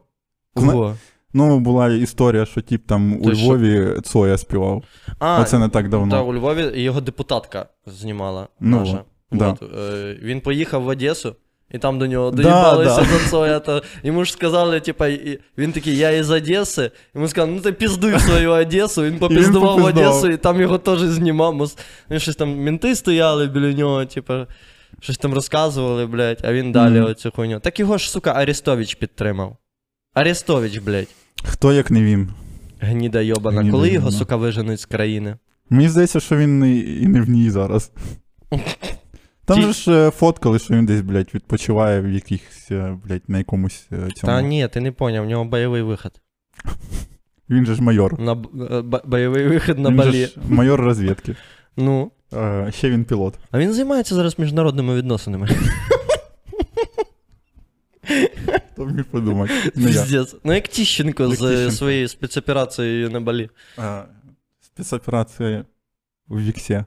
Кого? 0.53 0.95
Ну, 1.33 1.59
була 1.59 1.87
історія, 1.89 2.45
що 2.45 2.61
тип 2.61 2.87
там 2.87 3.13
у 3.21 3.29
Ти 3.29 3.35
що? 3.35 3.45
Львові 3.45 4.01
Цоя 4.03 4.37
співав. 4.37 4.83
А, 5.19 5.41
Оце 5.41 5.59
не 5.59 5.69
так 5.69 5.89
давно. 5.89 6.11
та, 6.11 6.21
у 6.21 6.33
Львові 6.33 6.81
його 6.81 7.01
депутатка 7.01 7.65
знімала 7.85 8.47
Ну, 8.59 8.79
наша. 8.79 9.03
да. 9.31 9.49
От, 9.49 9.63
е, 9.77 10.17
він 10.21 10.41
поїхав 10.41 10.83
в 10.83 10.87
Одесу, 10.87 11.35
І 11.71 11.77
там 11.77 11.99
до 11.99 12.07
нього 12.07 12.31
Да, 12.31 12.43
доїбалися 12.43 13.01
да. 13.01 13.05
за 13.19 13.29
це. 13.29 13.37
это. 13.37 13.83
Йому 14.03 14.25
ж 14.25 14.31
сказали, 14.31 14.79
типа, 14.79 15.07
і- 15.07 15.39
він 15.57 15.71
такий, 15.71 15.97
я 15.97 16.11
із 16.11 16.31
Одеси. 16.31 16.91
Йому 17.15 17.27
сказали, 17.27 17.51
ну 17.55 17.61
ти 17.61 17.71
піздуй 17.71 18.15
в 18.15 18.21
свою 18.21 18.51
Одесу. 18.51 19.03
Він 19.03 19.19
попіздував 19.19 19.79
в. 19.79 19.83
Одесу, 19.83 20.29
і 20.29 20.37
там 20.37 20.61
його 20.61 20.77
теж 20.77 20.99
знімав. 20.99 21.71
Він 22.11 22.19
щось 22.19 22.35
там, 22.35 22.57
мінти 22.57 22.95
стояли 22.95 23.47
біля 23.47 23.73
нього, 23.73 24.05
типа, 24.05 24.47
щось 24.99 25.17
там 25.17 25.33
розказували, 25.33 26.05
блядь, 26.05 26.39
а 26.43 26.53
він 26.53 26.71
далі 26.71 26.99
Мгм. 26.99 27.09
оцю 27.11 27.31
хуйню. 27.35 27.59
Так 27.59 27.79
його 27.79 27.97
ж, 27.97 28.11
сука, 28.11 28.31
Арестович 28.31 28.95
підтримав. 28.95 29.57
Арестович, 30.13 30.77
блядь. 30.77 31.07
Хто 31.43 31.73
як 31.73 31.91
не 31.91 32.03
він? 32.03 32.29
Гніда 32.79 33.21
йобана. 33.21 33.61
Гніда 33.61 33.71
Коли 33.77 33.89
його, 33.89 34.11
сука, 34.11 34.35
виженуть 34.35 34.79
з 34.79 34.85
країни? 34.85 35.35
Мені 35.69 35.89
здається, 35.89 36.19
що 36.19 36.37
він 36.37 36.65
і 37.03 37.07
не 37.07 37.21
в 37.21 37.29
ній 37.29 37.49
зараз. 37.49 37.91
Там 39.46 39.56
Ті- 39.56 39.62
же 39.66 39.72
ж 39.72 39.92
е, 39.92 40.10
фоткали, 40.10 40.58
що 40.58 40.74
він 40.74 40.86
десь, 40.86 41.00
блядь, 41.00 41.34
відпочиває 41.34 42.00
в 42.00 42.08
якихось, 42.10 42.68
е, 42.70 42.98
блядь, 43.04 43.22
на 43.28 43.38
якомусь 43.38 43.86
е, 43.92 43.96
цьому. 43.96 44.32
Та 44.32 44.42
ні, 44.42 44.68
ти 44.68 44.80
не 44.80 44.92
поняв, 44.92 45.24
в 45.24 45.28
нього 45.28 45.44
бойовий 45.44 45.82
вихід. 45.82 46.12
Він 47.50 47.66
же 47.66 47.74
ж 47.74 47.82
майор. 47.82 48.20
На 48.20 48.34
б- 48.34 48.72
е, 48.72 48.82
б- 48.82 49.02
бойовий 49.04 49.48
вихід 49.48 49.78
на 49.78 49.88
він 49.88 49.96
Балі. 49.96 50.12
же 50.12 50.26
ж 50.26 50.36
майор 50.48 50.80
розвідки. 50.80 51.36
Ну. 51.76 52.10
Е, 52.32 52.72
ще 52.74 52.90
він 52.90 53.04
пілот. 53.04 53.34
А 53.50 53.58
він 53.58 53.72
займається 53.72 54.14
зараз 54.14 54.38
міжнародними 54.38 54.94
відносинами. 54.94 55.48
Хто 58.72 58.86
міг 58.86 59.04
подумати? 59.04 59.52
Не 59.74 59.82
я. 59.90 60.02
Піздець. 60.02 60.34
Ну, 60.44 60.52
як 60.54 60.68
Тіщенко 60.68 61.22
Як 61.22 61.34
з 61.34 61.38
Тіщенко. 61.38 61.70
своєю 61.70 62.08
спецоперацією 62.08 63.10
на 63.10 63.20
Балі. 63.20 63.50
Е, 63.78 64.02
спецоперація 64.60 65.64
у 66.28 66.38
Віксі. 66.38 66.84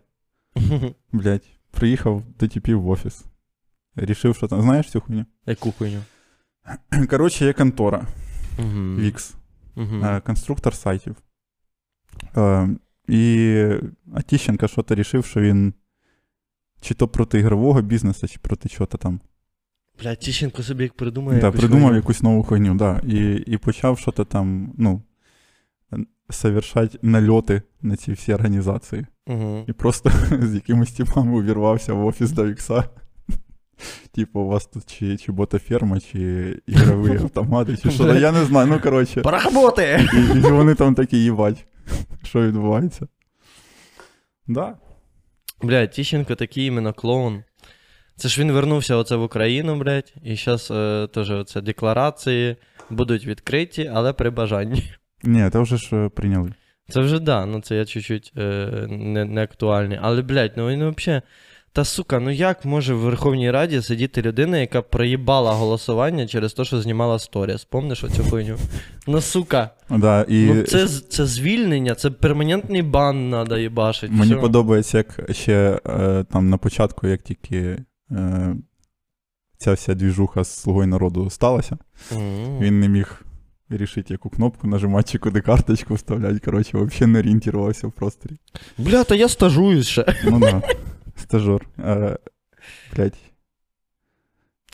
Блядь, 1.11 1.43
Приїхав 1.70 2.22
до 2.40 2.48
типів 2.48 2.82
в 2.82 2.88
офіс. 2.88 3.24
Рішив, 3.96 4.36
що 4.36 4.48
там. 4.48 4.62
Знаєш 4.62 4.90
цю 4.90 5.00
хуйню? 5.00 5.24
Яку 5.46 5.72
хуйню? 5.72 6.02
Коротше, 7.10 7.44
є 7.44 7.52
контора. 7.52 8.06
Мгм. 8.58 8.96
Вікс. 9.00 9.34
Е, 9.76 10.20
конструктор 10.20 10.74
сайтів. 10.74 11.16
Е, 12.36 12.68
і 13.08 13.66
а 14.14 14.19
Тищенко 14.19 14.68
що-то 14.68 14.94
рішив, 14.94 15.24
що 15.24 15.40
він 15.40 15.74
чи 16.80 16.94
то 16.94 17.08
проти 17.08 17.38
ігрового 17.38 17.82
бізнесу, 17.82 18.28
чи 18.28 18.38
проти 18.38 18.68
чого-то 18.68 18.98
там. 18.98 19.20
Блядь, 20.02 20.18
Тіщенко 20.18 20.62
собі 20.62 20.82
як 20.82 20.94
придумає. 20.94 21.40
Да, 21.40 21.50
придумав 21.50 21.82
хуйню. 21.82 21.96
якусь 21.96 22.22
нову 22.22 22.42
хуйню, 22.42 22.74
да. 22.74 23.00
І, 23.06 23.34
і 23.34 23.56
почав 23.56 23.98
що-то 23.98 24.24
там, 24.24 24.74
ну, 24.78 25.02
совершати 26.30 26.98
нальоти 27.02 27.62
на 27.82 27.96
ці 27.96 28.12
всі 28.12 28.34
організації. 28.34 29.06
Мгм. 29.30 29.64
І 29.68 29.72
просто 29.72 30.10
з 30.42 30.54
якимось 30.54 30.92
типами 30.92 31.38
увірвався 31.38 31.92
в 31.94 32.06
офіс 32.06 32.30
до 32.30 32.46
Вікса. 32.46 32.84
Типу, 34.14 34.40
у 34.40 34.46
вас 34.46 34.66
тут 34.66 34.86
чи, 34.86 35.16
чи 35.16 35.32
ботаферма, 35.32 36.00
чи 36.00 36.56
ігрові 36.66 37.16
автомати, 37.22 37.76
чи 37.76 37.90
що. 37.90 38.14
Я 38.14 38.32
не 38.32 38.44
знаю, 38.44 38.66
ну 38.66 38.80
коротше. 38.80 39.20
Поработи! 39.20 40.08
І, 40.14 40.38
і 40.38 40.40
вони 40.40 40.74
там 40.74 40.94
такі 40.94 41.16
їбать, 41.16 41.64
що 42.22 42.42
відбувається. 42.42 43.06
Да. 44.46 44.74
Блядь, 45.62 45.90
Тіщенко 45.90 46.34
такий 46.34 46.66
іменно 46.66 46.92
клоун. 46.92 47.42
Це 48.16 48.28
ж 48.28 48.40
він 48.40 48.52
вернувся 48.52 48.96
оце 48.96 49.16
в 49.16 49.22
Україну, 49.22 49.76
блядь, 49.76 50.14
і 50.24 50.36
зараз 50.36 50.70
е, 50.70 51.08
теж 51.14 51.30
оце 51.30 51.60
декларації 51.60 52.56
будуть 52.90 53.26
відкриті, 53.26 53.90
але 53.94 54.12
при 54.12 54.30
бажанні. 54.30 54.92
Ні, 55.22 55.50
це 55.52 55.58
вже 55.58 55.76
ж 55.76 55.96
е, 55.96 56.08
прийняли. 56.08 56.52
Це 56.92 57.00
вже 57.00 57.18
да, 57.18 57.46
ну 57.46 57.60
це 57.60 57.76
я 57.76 57.84
чуть-чуть 57.84 58.32
е, 58.38 58.42
не, 58.90 59.24
не 59.24 59.42
актуальний. 59.42 59.98
Але, 60.02 60.22
блядь, 60.22 60.52
ну 60.56 60.68
він 60.68 60.94
взагалі. 60.96 61.22
Та 61.72 61.84
сука, 61.84 62.20
ну 62.20 62.30
як 62.30 62.64
може 62.64 62.94
в 62.94 62.98
Верховній 62.98 63.50
Раді 63.50 63.82
сидіти 63.82 64.22
людина, 64.22 64.58
яка 64.58 64.82
проїбала 64.82 65.52
голосування 65.52 66.26
через 66.26 66.52
те, 66.52 66.64
що 66.64 66.80
знімала 66.80 67.18
сторіс? 67.18 67.64
Помниш 67.64 68.04
оцю 68.04 68.24
хуйню? 68.24 68.56
Ну 69.06 69.20
сука, 69.20 69.70
Да, 69.90 70.22
і 70.28 70.44
ну 70.46 70.62
це, 70.62 70.88
це 70.88 71.26
звільнення, 71.26 71.94
це 71.94 72.10
перманентний 72.10 72.82
бан 72.82 73.30
треба 73.30 73.58
їбашить. 73.58 74.10
мені 74.10 74.32
всьо. 74.32 74.40
подобається, 74.40 74.98
як 74.98 75.20
ще 75.36 75.80
е, 75.86 76.24
там 76.32 76.50
на 76.50 76.56
початку, 76.58 77.06
як 77.06 77.22
тільки 77.22 77.78
е, 78.10 78.54
ця 79.58 79.72
вся 79.72 79.94
двіжуха 79.94 80.44
з 80.44 80.60
слугою 80.60 80.86
народу 80.86 81.30
сталася, 81.30 81.78
Мгм. 82.12 82.58
він 82.60 82.80
не 82.80 82.88
міг 82.88 83.22
рішити, 83.76 84.14
яку 84.14 84.30
кнопку 84.30 84.66
нажимати, 84.66 85.12
чи 85.12 85.18
куди 85.18 85.40
карточку 85.40 85.94
вставляти. 85.94 86.38
Коротше, 86.38 86.78
взагалі 86.78 87.12
не 87.12 87.18
орієнтувався 87.18 87.86
в 87.86 87.92
просторі. 87.92 88.32
Бля, 88.78 89.04
та 89.04 89.14
я 89.14 89.28
стажуюсь 89.28 89.86
ще. 89.88 90.04
Ну 90.24 90.40
да, 90.40 90.62
стажер. 91.16 91.66
Е, 91.78 92.18
блядь, 92.96 93.16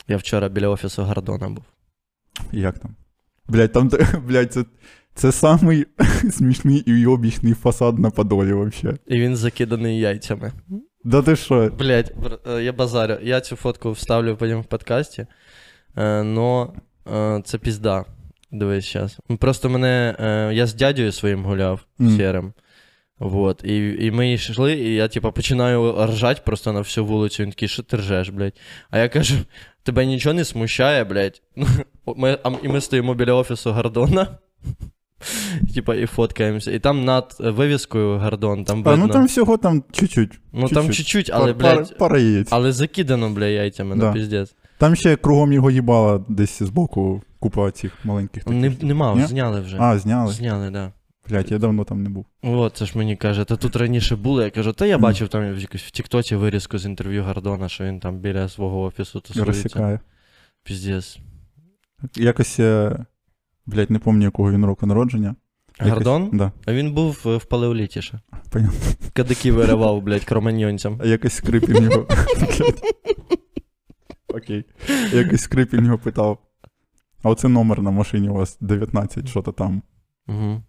Я 0.07 0.17
вчора 0.17 0.49
біля 0.49 0.67
офісу 0.69 1.03
Гордона 1.03 1.49
був. 1.49 1.63
як 2.51 2.79
там? 2.79 2.95
Блядь, 3.47 3.71
там, 3.71 3.91
блядь, 4.27 4.53
це, 4.53 4.65
це 5.15 5.31
самий 5.31 5.85
смішний 6.31 6.77
і 6.77 6.93
уйобічний 6.93 7.53
фасад 7.53 7.99
на 7.99 8.09
Подолі 8.09 8.53
вообще. 8.53 8.97
І 9.07 9.19
він 9.19 9.35
закиданий 9.35 9.99
яйцями. 9.99 10.51
Да 11.03 11.21
ти 11.21 11.35
що? 11.35 11.69
Блять, 11.79 12.13
я 12.61 12.73
базарю. 12.73 13.17
Я 13.23 13.41
цю 13.41 13.55
фотку 13.55 13.91
вставлю 13.91 14.37
потім 14.37 14.61
в 14.61 14.65
подкасті. 14.65 15.27
Е, 15.97 16.23
но 16.23 16.73
е, 17.13 17.41
це 17.45 17.57
пізда. 17.57 18.05
Дивись 18.51 18.93
зараз. 18.93 19.17
Просто 19.39 19.69
мене. 19.69 20.15
е, 20.19 20.53
я 20.53 20.67
з 20.67 20.73
дядею 20.73 21.11
своїм 21.11 21.45
гуляв 21.45 21.85
Мгм. 21.99 22.17
сірим. 22.17 22.53
Вот. 23.19 23.63
І, 23.63 23.77
і 24.05 24.11
ми 24.11 24.33
йшли, 24.33 24.73
і 24.73 24.93
я, 24.95 25.07
типа, 25.07 25.31
починаю 25.31 26.05
ржать 26.05 26.43
просто 26.45 26.73
на 26.73 26.79
всю 26.79 27.05
вулицю. 27.05 27.43
Він 27.43 27.49
такий, 27.49 27.67
що 27.67 27.83
ти 27.83 27.97
ржеш, 27.97 28.29
блядь? 28.29 28.53
А 28.89 28.97
я 28.99 29.09
кажу, 29.09 29.35
тебе 29.83 30.05
нічого 30.05 30.33
не 30.33 30.45
смущає, 30.45 31.03
блядь. 31.03 31.41
Ми, 32.15 32.37
а, 32.43 32.51
і 32.63 32.67
ми 32.67 32.81
стоїмо 32.81 33.13
біля 33.13 33.33
офісу 33.33 33.71
Гордона. 33.71 34.27
Типа, 35.73 35.95
і 35.95 36.05
фоткаємося. 36.05 36.71
І 36.71 36.79
там 36.79 37.05
над 37.05 37.35
вивіскою 37.39 38.17
Гордон, 38.19 38.63
там 38.65 38.83
А, 38.85 38.95
ну 38.95 39.07
там 39.07 39.25
всього 39.25 39.57
там 39.57 39.83
чуть-чуть. 39.91 40.39
Ну 40.53 40.67
там 40.69 40.85
чуть-чуть. 40.87 40.95
чуть-чуть, 41.07 41.29
але, 41.33 41.53
пара, 41.53 41.75
блядь, 41.75 41.97
пара 41.97 42.19
яєць. 42.19 42.47
але 42.51 42.71
закидано, 42.71 43.29
бля, 43.29 43.45
яйцями, 43.45 43.95
Да. 43.95 44.07
ну 44.07 44.13
піздець. 44.13 44.55
Там 44.77 44.95
ще 44.95 45.15
кругом 45.15 45.53
його 45.53 45.71
їбала 45.71 46.25
десь 46.27 46.63
збоку 46.63 47.21
купа 47.39 47.71
цих 47.71 48.05
маленьких 48.05 48.43
таких. 48.43 48.61
Не, 48.81 48.87
нема, 48.87 49.15
Ні? 49.15 49.25
зняли 49.25 49.61
вже. 49.61 49.77
А, 49.79 49.99
зняли. 49.99 50.33
Зняли, 50.33 50.69
да. 50.69 50.91
Блять, 51.29 51.51
я 51.51 51.57
давно 51.57 51.83
там 51.83 52.03
не 52.03 52.09
був. 52.09 52.25
От, 52.43 52.75
це 52.77 52.85
ж 52.85 52.97
мені 52.97 53.15
каже, 53.15 53.43
та 53.45 53.55
тут 53.55 53.75
раніше 53.75 54.15
було. 54.15 54.43
Я 54.43 54.49
кажу, 54.49 54.73
та 54.73 54.85
я 54.85 54.97
бачив 54.97 55.27
там 55.27 55.53
в 55.53 55.57
якось 55.59 55.81
в 55.81 55.91
Тіктоці 55.91 56.35
вирізку 56.35 56.77
з 56.77 56.85
інтерв'ю 56.85 57.23
Гордона, 57.23 57.69
що 57.69 57.83
він 57.83 57.99
там 57.99 58.19
біля 58.19 58.49
свого 58.49 58.81
офісу 58.81 59.19
тусується. 59.19 59.45
Розсікає. 59.45 59.99
Піздець. 60.63 61.19
Якось, 62.15 62.59
блять, 63.65 63.89
не 63.89 63.99
пам'ятаю, 63.99 64.23
якого 64.23 64.51
він 64.51 64.65
року 64.65 64.85
народження. 64.85 65.35
Якось- 65.79 65.93
Гордон? 65.93 66.29
Да, 66.33 66.51
А 66.65 66.73
він 66.73 66.93
був 66.93 67.19
в 67.25 67.45
палеоліті 67.45 68.01
ще. 68.01 68.19
понятно. 68.49 68.77
Кадики 69.13 69.51
виривав, 69.51 70.01
блядь, 70.01 70.23
кроманьонцям. 70.23 70.99
А 71.03 71.05
якось 71.07 71.33
скрипін 71.33 71.83
його. 71.83 72.07
Окей. 74.37 74.65
Якось 75.13 75.41
скрипін 75.41 75.85
його 75.85 75.97
питав. 75.97 76.37
А 77.23 77.29
оце 77.29 77.47
номер 77.47 77.81
на 77.81 77.91
машині 77.91 78.29
у 78.29 78.33
вас 78.33 78.57
19, 78.61 79.29
що 79.29 79.41
то 79.41 79.51
там. 79.51 79.81
Угу. 80.27 80.61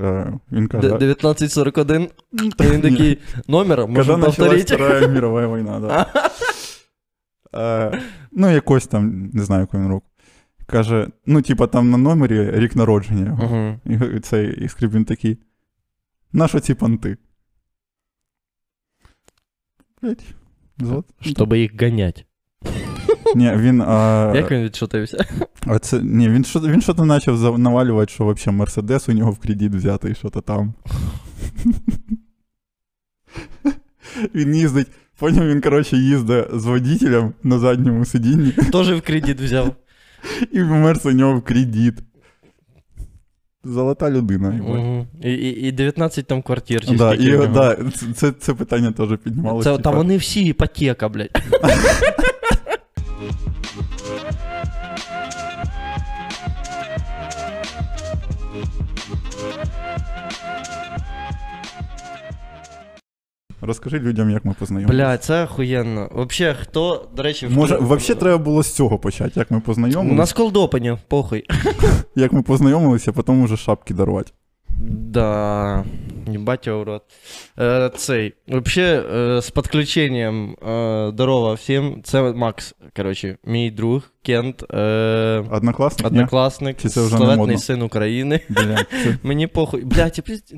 Е, 0.00 0.32
Він 0.52 0.68
каже. 0.68 0.86
1941. 0.86 2.08
І 2.32 2.62
він 2.62 2.80
такий, 2.80 3.18
номер, 3.48 3.86
можна 3.86 4.18
повторити. 4.18 4.74
Вторая 4.74 5.08
мировая 5.08 5.46
война, 5.46 5.80
да. 5.80 6.06
Е, 7.54 8.02
ну, 8.32 8.50
якось 8.50 8.86
там, 8.86 9.30
не 9.32 9.44
знаю, 9.44 9.60
якого 9.60 9.82
він 9.82 9.90
року. 9.90 10.06
Каже, 10.66 11.08
ну, 11.26 11.42
типа, 11.42 11.66
там 11.66 11.90
на 11.90 11.96
номері 11.96 12.50
рік 12.50 12.76
народження. 12.76 13.38
Угу. 13.42 13.94
І 14.16 14.20
цей 14.20 14.64
і 14.64 14.68
скріп 14.68 14.92
він 14.92 15.04
такий. 15.04 15.38
Нащо 16.32 16.60
ці 16.60 16.74
понти? 16.74 17.16
Блять. 20.02 20.34
Щоб 21.20 21.52
їх 21.52 21.82
ганять. 21.82 22.27
Ні, 23.34 23.52
він. 23.56 23.80
А, 23.86 24.32
Як 24.34 24.50
він 24.50 24.62
відшутився? 24.62 25.24
а 25.66 25.78
це, 25.78 26.00
ні, 26.02 26.28
він 26.28 26.44
що 26.44 26.60
він 26.60 26.80
що-то 26.80 27.06
почав 27.06 27.58
навалювати, 27.58 28.12
що 28.12 28.26
взагалі 28.26 28.58
Мерседес 28.58 29.08
у 29.08 29.12
нього 29.12 29.30
в 29.32 29.38
кредит 29.38 29.74
взятий, 29.74 30.14
що-то 30.14 30.40
там. 30.40 30.74
він 34.34 34.54
їздить. 34.54 34.86
Потім 35.18 35.48
він, 35.48 35.60
коротше, 35.60 35.96
їздить 35.96 36.46
з 36.52 36.64
водителем 36.64 37.32
на 37.42 37.58
задньому 37.58 38.04
сидінні, 38.04 38.52
Тоже 38.72 38.94
в 38.94 39.02
кредит 39.02 39.40
взяв. 39.40 39.74
і 40.52 40.60
Мерс 40.60 41.06
у 41.06 41.10
нього 41.10 41.38
в 41.38 41.42
кредит. 41.42 41.94
Золота 43.64 44.10
людина. 44.10 44.60
Угу. 44.68 45.06
І, 45.22 45.32
і, 45.32 45.68
і 45.68 45.72
19 45.72 46.26
там 46.26 46.42
квартир. 46.42 46.86
Чи 46.86 46.94
Да, 46.94 47.14
і, 47.14 47.48
да, 47.54 47.76
це, 47.94 48.06
це, 48.14 48.32
це 48.32 48.54
питання 48.54 48.92
теж 48.92 49.08
піднімалося. 49.24 49.76
Це, 49.76 49.82
та 49.82 49.90
вони 49.90 50.16
всі 50.16 50.44
іпотека, 50.44 51.08
блядь. 51.08 51.30
Розкажи 63.60 63.98
людям, 63.98 64.30
як 64.30 64.44
ми 64.44 64.54
познайомилися. 64.58 65.04
Бля, 65.04 65.18
це 65.18 65.44
охуєнно. 65.44 66.08
Вообще, 66.12 66.56
хто, 66.62 67.08
до 67.16 67.22
речі, 67.22 67.48
Може, 67.48 67.76
взагалі 67.76 68.20
треба 68.20 68.38
було 68.38 68.62
з 68.62 68.74
цього 68.74 68.98
почати, 68.98 69.32
як 69.34 69.50
ми 69.50 69.62
На 69.68 70.02
нас 70.02 70.30
сколдопані, 70.30 70.96
похуй. 71.08 71.44
як 72.16 72.32
ми 72.32 72.42
познайомилися, 72.42 73.10
а 73.10 73.14
потім 73.14 73.42
уже 73.42 73.56
шапки 73.56 73.94
дарувати. 73.94 74.32
Да, 74.79 75.85
ебать 76.27 76.67
его 76.67 76.79
в 76.79 76.83
рот. 76.83 77.03
Э, 77.57 77.89
цей. 77.95 78.33
Вообще, 78.47 78.81
э, 79.05 79.37
с 79.41 79.51
подключением 79.51 80.55
э, 80.61 81.09
здорово 81.11 81.53
всім. 81.53 82.01
Це 82.03 82.21
Макс, 82.33 82.75
короче, 82.95 83.37
мій 83.43 83.71
друг, 83.71 84.01
Кент, 84.21 84.63
э, 84.63 85.55
Однокласник? 85.55 86.07
однокласник, 86.07 86.77
Чи 86.81 86.89
це 86.89 87.01
вже 87.01 87.11
не 87.11 87.17
славетний 87.17 87.37
модно? 87.47 87.57
син 87.57 87.81
України. 87.81 88.39
Ні? 88.49 88.55
Блядь, 88.55 88.87
це... 89.03 89.17
Мені 89.23 89.47
похуй. 89.47 89.81
Блядь, 89.85 90.17
я 90.17 90.21
пізд... 90.23 90.53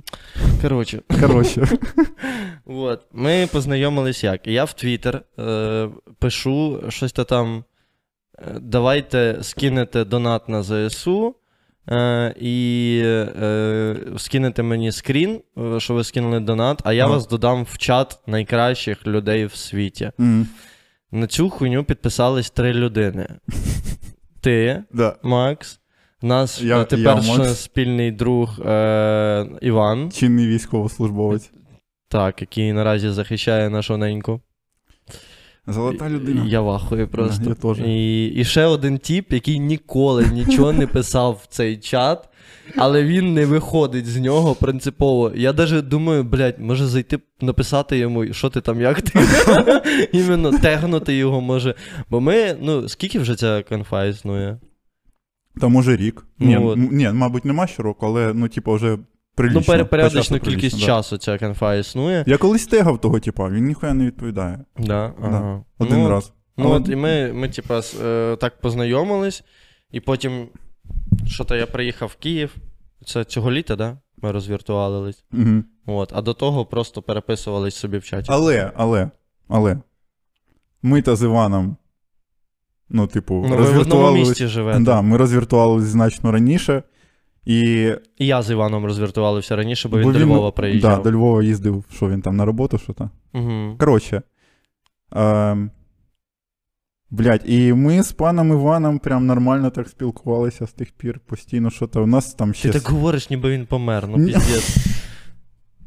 Короче, 0.61 1.01
Коротше. 1.21 1.67
вот. 2.65 3.01
Ми 3.13 3.47
познайомились 3.51 4.23
як. 4.23 4.47
Я 4.47 4.63
в 4.63 4.73
Твіттер 4.73 5.21
е, 5.39 5.89
пишу 6.19 6.83
щось 6.89 7.11
то 7.11 7.23
там. 7.23 7.63
е, 8.39 8.57
Давайте 8.61 9.37
скинете 9.41 10.03
донат 10.05 10.49
на 10.49 10.63
ЗСУ. 10.63 11.35
Е, 11.88 12.34
і 12.40 13.02
е, 13.04 13.96
скинете 14.18 14.62
мені 14.62 14.92
скрін, 14.92 15.40
е, 15.58 15.80
що 15.80 15.94
ви 15.94 16.04
скинули 16.04 16.40
донат, 16.40 16.80
а 16.84 16.92
я 16.92 17.04
Ага. 17.04 17.14
вас 17.14 17.28
додам 17.28 17.64
в 17.70 17.78
чат 17.78 18.18
найкращих 18.26 19.06
людей 19.06 19.46
в 19.46 19.54
світі. 19.54 20.10
На 21.12 21.26
цю 21.26 21.50
хуйню 21.50 21.84
підписались 21.84 22.50
три 22.50 22.72
людини. 22.74 23.28
Ти, 24.40 24.82
Да. 24.92 25.16
Макс, 25.22 25.80
наш 26.22 26.62
Я- 26.62 26.84
тепер 26.84 27.18
я, 27.22 27.36
Макс. 27.38 27.58
спільний 27.60 28.10
друг 28.12 28.60
е, 28.66 29.46
Іван, 29.62 30.10
Чинний 30.12 30.46
військовослужбовець. 30.46 31.50
так, 32.08 32.40
який 32.40 32.72
наразі 32.72 33.10
захищає 33.10 33.70
нашу 33.70 33.96
неньку. 33.96 34.40
Золота 35.72 36.08
людина. 36.08 36.44
Я 36.46 36.60
вахую 36.60 37.08
просто. 37.08 37.48
я 37.48 37.54
теж. 37.54 37.78
І, 37.78 38.26
і 38.26 38.44
ще 38.44 38.64
один 38.64 38.98
тіп, 38.98 39.32
який 39.32 39.58
ніколи 39.58 40.26
нічого 40.32 40.72
не 40.72 40.86
писав 40.86 41.40
в 41.44 41.46
цей 41.46 41.76
чат, 41.76 42.28
але 42.76 43.04
він 43.04 43.34
не 43.34 43.46
виходить 43.46 44.06
з 44.06 44.16
нього 44.16 44.54
принципово. 44.54 45.32
Я 45.34 45.52
навіть 45.52 45.88
думаю, 45.88 46.24
блядь, 46.24 46.58
може 46.58 46.86
зайти 46.86 47.18
написати 47.40 47.98
йому, 47.98 48.32
що 48.32 48.50
ти 48.50 48.60
там, 48.60 48.80
як 48.80 49.02
ти. 49.02 49.20
Іменно 50.12 50.58
тегнути 50.58 51.16
його 51.16 51.40
може. 51.40 51.74
Бо 52.10 52.20
ми, 52.20 52.56
ну, 52.60 52.88
скільки 52.88 53.18
вже 53.18 53.34
ця 53.34 53.62
конфа 53.62 54.04
існує? 54.04 54.58
Та 55.60 55.68
може 55.68 55.96
рік. 55.96 56.26
Ну, 56.38 56.46
ні, 56.46 56.56
от. 56.56 56.78
ні, 56.92 57.10
мабуть, 57.12 57.44
нема 57.44 57.66
щороку, 57.66 58.06
але 58.06 58.34
ну, 58.34 58.48
типу, 58.48 58.72
вже 58.72 58.98
прилічно. 59.34 59.76
ну, 59.76 59.86
періодичну 59.86 60.40
кількість 60.40 60.80
да. 60.80 60.86
часу 60.86 61.18
ця 61.18 61.38
конфа 61.38 61.74
існує. 61.74 62.24
Я 62.26 62.38
колись 62.38 62.66
тегав 62.66 63.00
того, 63.00 63.20
типа, 63.20 63.48
він 63.48 63.64
ніхуя 63.64 63.94
не 63.94 64.06
відповідає. 64.06 64.64
Да, 64.78 65.12
ага. 65.22 65.64
Один 65.78 65.98
ну, 65.98 66.08
раз. 66.08 66.32
Ну, 66.56 66.64
Але- 66.64 66.76
от 66.76 66.88
і 66.88 66.96
ми, 66.96 67.32
ми 67.32 67.48
типа, 67.48 67.80
е, 68.02 68.36
так 68.36 68.60
познайомились, 68.60 69.44
і 69.90 70.00
потім, 70.00 70.48
що-то 71.26 71.56
я 71.56 71.66
приїхав 71.66 72.08
в 72.08 72.14
Київ. 72.14 72.56
Це 73.06 73.24
цього 73.24 73.52
літа, 73.52 73.76
да? 73.76 73.98
Ми 74.22 74.32
розвіртуалились. 74.32 75.24
Угу. 75.32 75.62
От, 75.86 76.12
а 76.14 76.22
до 76.22 76.34
того 76.34 76.66
просто 76.66 77.02
переписувались 77.02 77.74
собі 77.74 77.98
в 77.98 78.04
чаті. 78.04 78.26
Але, 78.30 78.72
але, 78.76 79.10
але. 79.48 79.76
Ми 80.82 81.02
та 81.02 81.16
з 81.16 81.22
Іваном. 81.22 81.76
Ну, 82.88 83.06
типу, 83.06 83.34
ну, 83.34 83.40
ви 83.42 83.48
в 83.48 83.52
одному 83.52 83.72
розвіртувались. 83.72 84.28
місті 84.28 84.46
живете. 84.46 84.80
Да, 84.80 85.02
ми 85.02 85.16
розвіртувалися 85.16 85.86
значно 85.86 86.32
раніше. 86.32 86.82
І 87.44 87.62
І 88.18 88.26
я 88.26 88.42
з 88.42 88.50
Іваном 88.50 88.84
розвіртувалився 88.84 89.56
раніше, 89.56 89.88
бо 89.88 89.96
він 89.98 90.04
бо 90.04 90.12
до 90.12 90.20
Львова 90.20 90.50
приїжджав. 90.50 90.96
Да, 91.02 91.10
до 91.10 91.16
Львова 91.16 91.42
їздив, 91.42 91.84
що 91.92 92.08
він 92.08 92.22
там 92.22 92.36
на 92.36 92.44
роботу, 92.44 92.78
що 92.78 92.92
там. 92.92 93.10
Угу. 93.34 93.76
Коротше. 93.78 94.22
Ем, 95.12 95.70
блядь, 97.10 97.42
і 97.44 97.72
ми 97.72 98.02
з 98.02 98.12
паном 98.12 98.50
Іваном 98.52 98.98
прям 98.98 99.26
нормально 99.26 99.70
так 99.70 99.88
спілкувалися 99.88 100.66
з 100.66 100.72
тих 100.72 100.92
пір 100.92 101.20
постійно, 101.26 101.70
що 101.70 101.86
то 101.86 102.02
у 102.02 102.06
нас 102.06 102.34
там 102.34 102.52
Ти 102.52 102.58
ще. 102.58 102.70
так 102.70 102.88
говориш, 102.88 103.30
ніби 103.30 103.50
він 103.50 103.66
помер, 103.66 104.08
ну 104.08 104.26
піздець. 104.26 104.76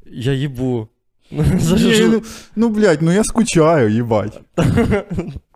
Я 0.05 0.33
їбу. 0.33 0.87
Ні, 1.31 1.99
ну, 1.99 2.21
ну, 2.55 2.69
блядь, 2.69 3.01
ну 3.01 3.11
я 3.11 3.23
скучаю, 3.23 3.89
їбать. 3.89 4.41
Та 4.55 4.65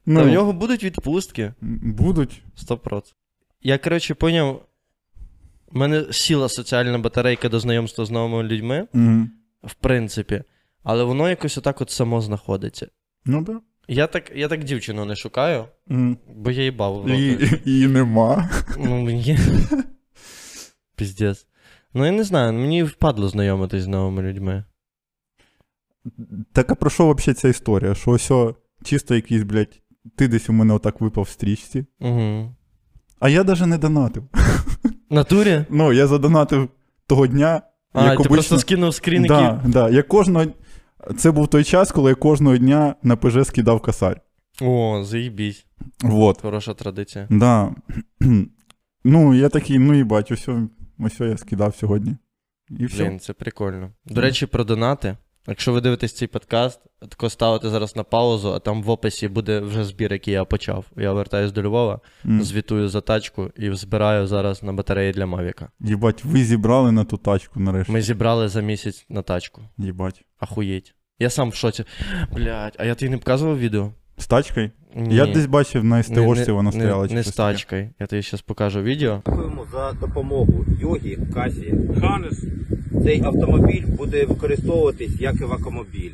Ну, 0.05 0.23
в 0.23 0.27
нього 0.27 0.53
будуть 0.53 0.83
відпустки. 0.83 1.53
будуть. 1.81 2.41
100%. 2.69 3.01
Я, 3.61 3.77
коротше, 3.77 4.13
поняв. 4.15 4.65
У 5.71 5.77
мене 5.79 6.05
сіла 6.11 6.49
соціальна 6.49 6.97
батарейка 6.99 7.49
до 7.49 7.59
знайомства 7.59 8.05
з 8.05 8.11
новими 8.11 8.43
людьми, 8.49 8.87
Угу. 8.93 9.27
в 9.63 9.73
принципі, 9.73 10.43
але 10.83 11.03
воно 11.03 11.29
якось 11.29 11.57
отак 11.57 11.81
от 11.81 11.89
само 11.91 12.21
знаходиться. 12.21 12.87
Ну 13.25 13.41
да. 13.41 13.61
Я 13.87 14.07
так, 14.07 14.31
я 14.35 14.47
так 14.47 14.63
дівчину 14.63 15.05
не 15.05 15.15
шукаю, 15.15 15.65
Мгм. 15.87 16.17
бо 16.35 16.51
я 16.51 16.63
їбав 16.63 17.09
І, 17.09 17.49
і 17.65 17.87
нема. 17.87 18.49
Ну, 18.77 19.01
мені. 19.01 19.37
Піздець. 20.95 21.47
Ну, 21.93 22.05
я 22.05 22.11
не 22.11 22.23
знаю, 22.23 22.53
мені 22.53 22.83
впадло 22.83 23.29
знайомитись 23.29 23.83
з 23.83 23.87
новими 23.87 24.21
людьми. 24.23 24.63
Так 26.53 26.71
а 26.71 26.75
про 26.75 26.89
що 26.89 27.13
взагалі 27.13 27.35
ця 27.35 27.47
історія? 27.47 27.95
Що 27.95 28.11
ось 28.11 28.31
чисто 28.83 29.15
якийсь, 29.15 29.43
блядь, 29.43 29.81
ти 30.15 30.27
десь 30.27 30.49
у 30.49 30.53
мене 30.53 30.73
отак 30.73 31.01
випав 31.01 31.23
в 31.23 31.29
стрічці. 31.29 31.85
Угу. 31.99 32.55
А 33.19 33.29
я 33.29 33.43
навіть 33.43 33.65
не 33.65 33.77
донатив. 33.77 34.23
Натурі? 35.09 35.65
Ну, 35.69 35.93
я 35.93 36.07
задонатив 36.07 36.69
того 37.07 37.27
дня. 37.27 37.61
А, 37.93 38.03
як 38.03 38.09
ти 38.11 38.15
обично... 38.15 38.33
просто 38.33 38.59
скинув 38.59 38.93
скрін, 38.93 39.23
який. 39.23 39.37
да, 39.37 39.61
да. 39.65 39.89
Я 39.89 40.03
кожного... 40.03 40.45
Це 41.17 41.31
був 41.31 41.47
той 41.47 41.63
час, 41.63 41.91
коли 41.91 42.11
я 42.11 42.15
кожного 42.15 42.57
дня 42.57 42.95
на 43.03 43.15
ПЖ 43.15 43.47
скидав 43.47 43.81
косарь. 43.81 44.21
О, 44.61 45.03
заїбісь. 45.03 45.65
Вот. 46.01 46.41
Хороша 46.41 46.73
традиція. 46.73 47.27
Да. 47.29 47.75
ну, 49.03 49.33
я 49.33 49.49
такий, 49.49 49.79
ну 49.79 49.93
їбать, 49.93 50.31
ось, 50.31 50.47
ось 50.99 51.19
я 51.19 51.37
скидав 51.37 51.75
сьогодні. 51.75 52.17
І 52.69 52.85
все. 52.85 53.03
Блін, 53.03 53.19
це 53.19 53.33
прикольно. 53.33 53.91
До 54.05 54.21
речі, 54.21 54.45
про 54.45 54.63
донати. 54.63 55.17
Якщо 55.49 55.73
ви 55.73 55.81
дивитесь 55.81 56.13
цей 56.13 56.27
подкаст, 56.27 56.79
тако 57.09 57.29
ставите 57.29 57.69
зараз 57.69 57.95
на 57.95 58.03
паузу, 58.03 58.53
а 58.53 58.59
там 58.59 58.83
в 58.83 58.89
описі 58.89 59.27
буде 59.27 59.59
вже 59.59 59.83
збір, 59.83 60.13
який 60.13 60.33
я 60.33 60.45
почав. 60.45 60.85
Я 60.97 61.13
вертаюсь 61.13 61.51
до 61.51 61.63
Львова, 61.63 61.99
mm. 62.25 62.41
звітую 62.41 62.89
за 62.89 63.01
тачку 63.01 63.51
і 63.55 63.71
збираю 63.71 64.27
зараз 64.27 64.63
на 64.63 64.73
батареї 64.73 65.11
для 65.11 65.25
Мавіка. 65.25 65.69
Єбать, 65.79 66.23
ви 66.23 66.43
зібрали 66.43 66.91
на 66.91 67.03
ту 67.03 67.17
тачку 67.17 67.59
нарешті. 67.59 67.91
Ми 67.91 68.01
зібрали 68.01 68.47
за 68.49 68.61
місяць 68.61 69.05
на 69.09 69.21
тачку. 69.21 69.61
Єбать. 69.77 70.25
Ахуєть. 70.39 70.95
Я 71.19 71.29
сам 71.29 71.49
в 71.49 71.55
шоці. 71.55 71.83
Блять, 72.31 72.75
а 72.79 72.85
я 72.85 72.95
тобі 72.95 73.09
не 73.09 73.17
показував 73.17 73.59
відео? 73.59 73.91
З 74.17 74.27
тачкою? 74.27 74.69
Ні. 74.95 75.15
Я 75.15 75.25
десь 75.25 75.45
бачив 75.45 75.83
на 75.83 75.97
Не- 75.97 76.03
СТОшці 76.03 76.51
вона 76.51 76.71
стояла. 76.71 77.03
Не, 77.03 77.09
щось 77.09 77.27
з 77.27 77.35
тачкою. 77.35 77.89
Я 77.99 78.07
тобі 78.07 78.21
зараз 78.21 78.41
покажу 78.41 78.81
відео. 78.81 79.21
Дякуємо 79.25 79.65
за 79.71 79.91
допомогу 79.91 80.65
Йогі 80.81 81.17
Касі. 81.33 81.73
Ханес, 82.01 82.43
Цей 83.03 83.21
автомобіль 83.23 83.85
буде 83.87 84.25
використовуватись 84.25 85.21
як 85.21 85.41
евакомобіль. 85.41 86.11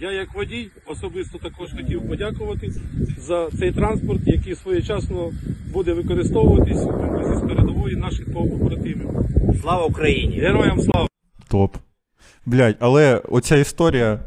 я 0.00 0.12
як 0.12 0.34
водій 0.34 0.70
особисто 0.86 1.38
також 1.38 1.70
хотів 1.76 2.08
подякувати 2.08 2.72
за 3.18 3.48
цей 3.58 3.72
транспорт, 3.72 4.20
який 4.26 4.54
своєчасно 4.54 5.30
буде 5.72 5.92
використовуватись 5.92 6.78
з 7.36 7.40
передової 7.48 7.96
наших 7.96 8.32
побратимів. 8.32 9.10
Слава 9.62 9.86
Україні! 9.86 10.34
Героям 10.40 10.80
слава! 10.80 11.08
Топ. 11.48 11.76
Блять, 12.46 12.76
але 12.80 13.16
оця 13.16 13.56
історія. 13.56 14.18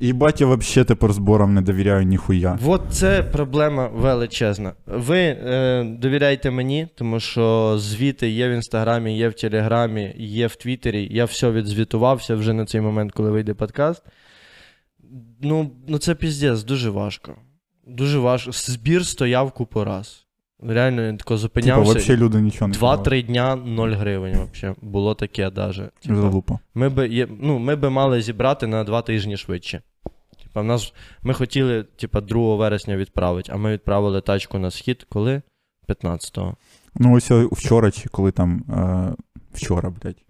Їбать, 0.00 0.40
я 0.40 0.46
взагалі 0.46 0.86
тепер 0.88 1.12
зборам 1.12 1.54
не 1.54 1.62
довіряю 1.62 2.02
ніхуя. 2.04 2.58
От 2.66 2.82
це 2.90 3.22
проблема 3.22 3.88
величезна. 3.88 4.72
Ви 4.86 5.18
е, 5.18 5.84
довіряйте 5.98 6.50
мені, 6.50 6.88
тому 6.94 7.20
що 7.20 7.74
звіти 7.78 8.30
є 8.30 8.48
в 8.48 8.52
інстаграмі, 8.52 9.16
є 9.18 9.28
в 9.28 9.34
Телеграмі, 9.34 10.14
є 10.18 10.46
в 10.46 10.56
Твіттері. 10.56 11.08
Я 11.10 11.24
все 11.24 11.50
відзвітувався 11.50 12.34
вже 12.34 12.52
на 12.52 12.64
цей 12.64 12.80
момент, 12.80 13.12
коли 13.12 13.30
вийде 13.30 13.54
подкаст. 13.54 14.02
Ну, 15.40 15.70
ну 15.88 15.98
це 15.98 16.14
піздець, 16.14 16.62
дуже 16.62 16.90
важко. 16.90 17.34
Дуже 17.86 18.18
важко. 18.18 18.52
Збір 18.52 19.06
стояв 19.06 19.52
купу 19.52 19.84
раз. 19.84 20.26
Реально, 20.62 21.02
я 21.02 21.12
тако 21.12 21.18
Типа, 21.24 21.36
зупинявся. 21.36 21.94
взагалі 21.94 22.22
люди 22.22 22.40
нічого 22.40 22.68
не 22.68 22.74
Два-три 22.74 23.22
дня 23.22 23.56
0 23.56 23.88
гривень 23.88 24.36
вообще. 24.36 24.74
Було 24.82 25.14
таке 25.14 25.50
даже. 25.50 25.90
Типа, 26.00 26.14
Залупа. 26.14 26.58
ми 26.74 26.88
би, 26.88 27.08
є- 27.08 27.28
ну, 27.40 27.58
ми 27.58 27.76
би 27.76 27.90
мали 27.90 28.22
зібрати 28.22 28.66
на 28.66 28.84
два 28.84 29.02
тижні 29.02 29.36
швидше. 29.36 29.82
Типа, 30.50 30.62
нас, 30.62 30.94
ми 31.22 31.34
хотіли, 31.34 31.82
типа, 31.82 32.20
2 32.20 32.56
вересня 32.56 32.96
відправити, 32.96 33.52
а 33.52 33.56
ми 33.56 33.72
відправили 33.72 34.20
тачку 34.20 34.58
на 34.58 34.70
схід 34.70 35.06
коли? 35.08 35.42
15-го. 35.88 36.56
Ну, 36.94 37.14
ось 37.16 37.30
о, 37.30 37.48
вчора, 37.52 37.90
чи 37.90 38.08
коли 38.08 38.32
там. 38.32 38.64
Е, 38.70 39.14
вчора, 39.52 39.90
блядь. 39.90 40.24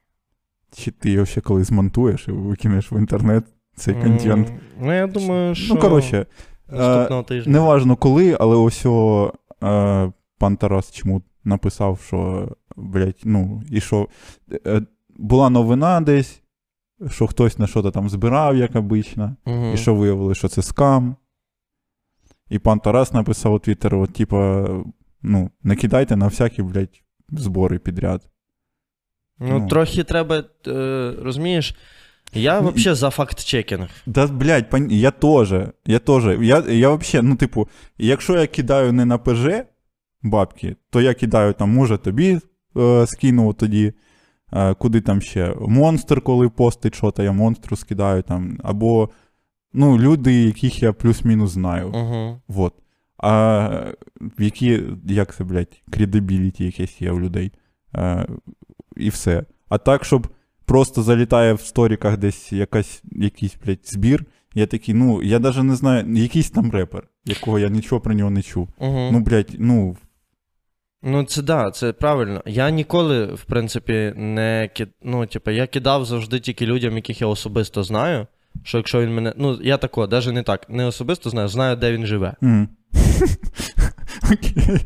Чи 0.76 0.90
ти 0.90 1.11
його 1.11 1.26
ще 1.26 1.40
коли 1.40 1.64
змонтуєш 1.64 2.28
і 2.28 2.33
викинеш 2.33 2.92
в 2.92 2.94
інтернет 2.94 3.44
цей 3.76 3.94
контент. 3.94 4.48
М, 4.48 4.61
Ну, 4.80 4.92
я 4.94 5.06
думаю, 5.06 5.54
що 5.54 5.74
Ну, 5.74 5.80
коротше, 5.80 6.26
наступного 6.68 7.22
тижня. 7.22 7.52
неважно 7.52 7.96
коли, 7.96 8.37
але 8.40 8.56
ось 8.56 8.87
о, 8.87 9.33
е, 9.64 10.12
пан 10.38 10.56
Тарас 10.56 10.92
чому 10.92 11.22
написав, 11.44 12.00
що, 12.06 12.48
блядь, 12.76 13.20
ну, 13.24 13.62
і 13.70 13.80
що 13.80 14.09
е, 14.66 14.83
була 15.16 15.50
новина 15.50 16.00
десь, 16.00 16.42
що 17.11 17.27
хтось 17.27 17.59
на 17.59 17.67
що-то 17.67 17.91
там 17.91 18.09
збирав, 18.09 18.57
як 18.57 18.77
обично, 18.77 19.37
Мгм. 19.45 19.75
і 19.75 19.77
що 19.77 19.95
виявили, 19.95 20.35
що 20.35 20.49
це 20.49 20.63
скам. 20.63 21.17
І 22.49 22.59
пан 22.59 22.81
Тарас 22.81 23.13
написав 23.13 23.53
у 23.53 23.59
Твіттер, 23.59 23.95
от, 23.95 24.13
типа, 24.13 24.69
ну, 25.23 25.51
не 25.63 25.77
кидайте 25.77 26.17
на 26.17 26.27
всякі, 26.27 26.63
блядь, 26.63 27.03
збори 27.29 27.79
підряд. 27.79 28.23
Ну, 29.39 29.59
Ну. 29.59 29.69
трохи 29.69 30.05
треба, 30.05 30.45
е, 30.67 31.15
розумієш, 31.23 31.75
я 32.33 32.61
Ну, 32.61 32.71
взагалі 32.71 32.97
за 32.97 33.11
факт-чекінг. 33.11 33.89
Да, 34.07 34.27
блядь, 34.27 34.67
я 34.91 35.11
тоже. 35.11 35.73
Я 35.87 35.99
тоже. 35.99 36.39
Я, 36.45 36.59
я 36.69 36.89
вообще, 36.89 37.23
ну, 37.23 37.37
типу, 37.37 37.69
якщо 37.99 38.39
я 38.41 38.47
кидаю 38.47 38.93
не 38.93 39.05
на 39.05 39.19
ПЖ 39.19 39.47
бабки, 40.23 40.77
то 40.91 41.01
я 41.01 41.15
кидаю 41.15 41.53
там, 41.53 41.71
може, 41.71 41.99
тобі 41.99 42.39
е, 42.77 43.07
скинув 43.07 43.55
тоді, 43.55 43.93
куди 44.79 45.01
там 45.01 45.21
ще. 45.21 45.55
Монстр, 45.61 46.21
коли 46.21 46.49
постить 46.49 46.95
що 46.95 47.11
то 47.11 47.23
я 47.23 47.33
монстру 47.33 47.77
скидаю 47.77 48.23
там. 48.23 48.59
Або 48.63 49.11
ну, 49.73 49.99
люди, 49.99 50.45
яких 50.45 50.83
я 50.83 50.93
плюс-мінус 50.93 51.51
знаю. 51.51 51.89
Угу. 51.89 52.41
Вот. 52.49 52.75
А 53.19 53.93
які, 54.39 54.83
як 55.07 55.35
це, 55.35 55.45
блядь, 55.45 55.83
кредибіліті 55.91 56.65
якесь 56.65 57.03
є 57.03 57.13
у 57.13 57.21
людей. 57.21 57.53
Е, 57.97 58.27
і 58.97 59.09
все. 59.09 59.45
А 59.69 59.79
так, 59.79 60.05
щоб 60.05 60.29
просто 60.65 61.03
залітає 61.03 61.55
в 61.55 61.61
сторіках 61.61 62.17
десь 62.19 62.53
якась, 62.53 63.03
якийсь, 63.13 63.57
блядь, 63.65 63.87
збір. 63.87 64.25
Я 64.55 64.67
такий, 64.67 64.95
ну, 64.95 65.23
я 65.23 65.39
навіть 65.39 65.63
не 65.63 65.75
знаю, 65.75 66.15
якийсь 66.15 66.51
там 66.51 66.71
репер, 66.71 67.09
якого 67.25 67.59
я 67.59 67.69
нічого 67.69 68.01
про 68.01 68.15
нього 68.15 68.31
не 68.31 68.43
чув. 68.43 68.69
Угу. 68.79 69.09
Ну, 69.13 69.21
блядь, 69.21 69.57
ну, 69.59 69.97
Ну, 71.03 71.25
це 71.25 71.43
да, 71.43 71.71
це 71.71 71.93
правильно. 71.93 72.43
Я 72.47 72.71
ніколи, 72.71 73.25
в 73.25 73.45
принципі, 73.45 74.13
не 74.17 74.71
кид... 74.75 74.89
Ну, 75.03 75.27
типу, 75.27 75.51
я 75.51 75.67
кидав 75.67 76.05
завжди 76.05 76.41
тільки 76.41 76.67
людям, 76.67 76.97
яких 76.97 77.21
я 77.21 77.27
особисто 77.27 77.83
знаю. 77.83 78.27
Що 78.65 78.79
якщо 78.79 79.01
він 79.01 79.15
мене. 79.15 79.33
Ну, 79.37 79.59
я 79.63 79.77
тако, 79.77 80.07
навіть 80.07 80.33
не 80.33 80.43
так, 80.43 80.71
не 80.71 80.85
особисто 80.87 81.31
знаю, 81.31 81.49
знаю, 81.49 81.77
де 81.77 81.93
він 81.93 82.07
живе. 82.07 82.35
м. 82.43 82.69
Окей. 84.33 84.81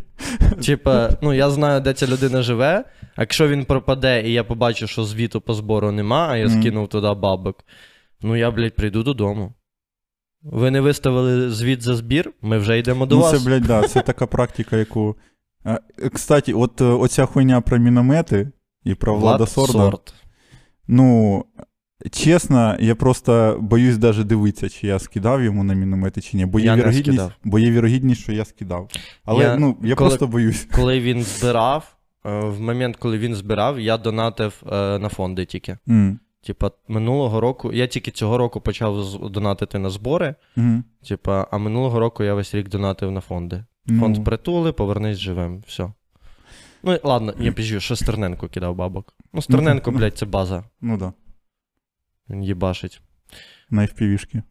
Типа, 0.67 1.11
ну 1.23 1.33
я 1.33 1.51
знаю, 1.51 1.81
де 1.81 1.93
ця 1.93 2.07
людина 2.07 2.43
живе. 2.43 2.85
А 3.17 3.23
якщо 3.23 3.49
він 3.49 3.65
пропаде, 3.65 4.23
і 4.29 4.33
я 4.33 4.45
побачу, 4.45 4.87
що 4.87 5.05
звіту 5.05 5.41
по 5.41 5.55
збору 5.55 5.93
нема, 5.93 6.29
а 6.31 6.37
я 6.37 6.47
Мгм. 6.47 6.61
скинув 6.61 6.89
туди 6.89 7.15
бабок, 7.15 7.65
ну 8.23 8.37
я, 8.37 8.51
блядь, 8.51 8.77
прийду 8.77 9.03
додому. 9.03 9.55
Ви 10.43 10.71
не 10.71 10.81
виставили 10.81 11.51
звіт 11.51 11.83
за 11.83 11.95
збір, 11.97 12.33
ми 12.43 12.59
вже 12.59 12.79
йдемо 12.79 13.07
до 13.07 13.15
ну, 13.15 13.21
вас. 13.21 13.31
це, 13.43 13.49
блядь, 13.49 13.63
да, 13.63 13.83
це 13.83 14.01
така 14.07 14.27
практика, 14.27 14.77
яку. 14.77 15.17
Кстати, 16.13 16.53
от 16.55 16.81
е, 16.81 16.85
оця 16.85 17.27
хуйня 17.27 17.61
про 17.61 17.79
міномети 17.79 18.51
і 18.85 18.95
про 18.95 19.15
Влада 19.15 19.47
Сорда. 19.47 19.73
Сорд. 19.73 20.15
Ну, 20.89 21.45
чесно, 22.13 22.77
я 22.81 22.95
просто 22.95 23.59
боюсь 23.61 23.97
даже 23.99 24.25
дивитися, 24.25 24.69
чи 24.69 24.87
я 24.87 24.99
скидав 24.99 25.43
йому 25.43 25.65
на 25.65 25.75
міномети, 25.75 26.21
чи 26.21 26.37
ні. 26.37 26.47
Бо 26.47 26.59
є, 26.59 26.67
Я 26.67 26.77
не 26.77 26.83
вірогідність, 26.83 27.09
скидав. 27.19 27.33
бо 27.45 27.59
є 27.59 27.71
вірогідність, 27.71 28.21
що 28.23 28.33
я 28.33 28.45
скидав. 28.45 28.89
Але 29.25 29.45
Я- 29.45 29.57
ну, 29.57 29.77
я 29.83 29.95
коли- 29.95 30.11
просто 30.11 30.27
боюсь. 30.27 30.69
Коли 30.73 31.01
він 31.01 31.23
збирав, 31.23 31.97
е, 32.27 32.41
в 32.41 32.61
момент, 32.61 32.97
коли 32.97 33.19
він 33.19 33.35
збирав, 33.35 33.81
я 33.81 33.97
донатив 33.99 34.63
е, 34.73 34.99
на 34.99 35.09
фонди 35.09 35.45
тільки. 35.45 35.79
М, 35.89 36.21
Типа, 36.47 36.71
минулого 36.89 37.41
року, 37.41 37.73
я 37.73 37.87
тільки 37.87 38.11
цього 38.11 38.39
року 38.39 38.61
почав 38.61 39.05
донатити 39.31 39.79
на 39.79 39.91
збори. 39.91 40.35
мгм. 40.57 40.85
Типа, 41.09 41.47
а 41.51 41.59
минулого 41.59 41.99
року 42.01 42.25
я 42.25 42.35
весь 42.35 42.55
рік 42.55 42.69
донатив 42.69 43.11
на 43.11 43.21
фонди. 43.21 43.65
Ну, 43.87 44.01
Фонд 44.01 44.25
притули, 44.25 44.73
повернись 44.73 45.19
живим. 45.19 45.63
Все. 45.67 45.93
Ну, 46.83 46.99
ладно, 47.05 47.35
я 47.39 47.51
біжу, 47.51 47.81
що 47.81 47.97
Стерненко 47.97 48.49
кидав 48.49 48.75
бабок. 48.77 49.15
Ну, 49.33 49.43
Стерненко, 49.43 49.91
Ну, 49.91 49.99
блядь, 49.99 50.19
це 50.19 50.27
база. 50.27 50.65
ну 50.81 50.97
да, 50.99 51.13
Він 52.31 52.45
їбашить. 52.45 53.01
на 53.71 53.83
FPV-шки. 53.83 54.43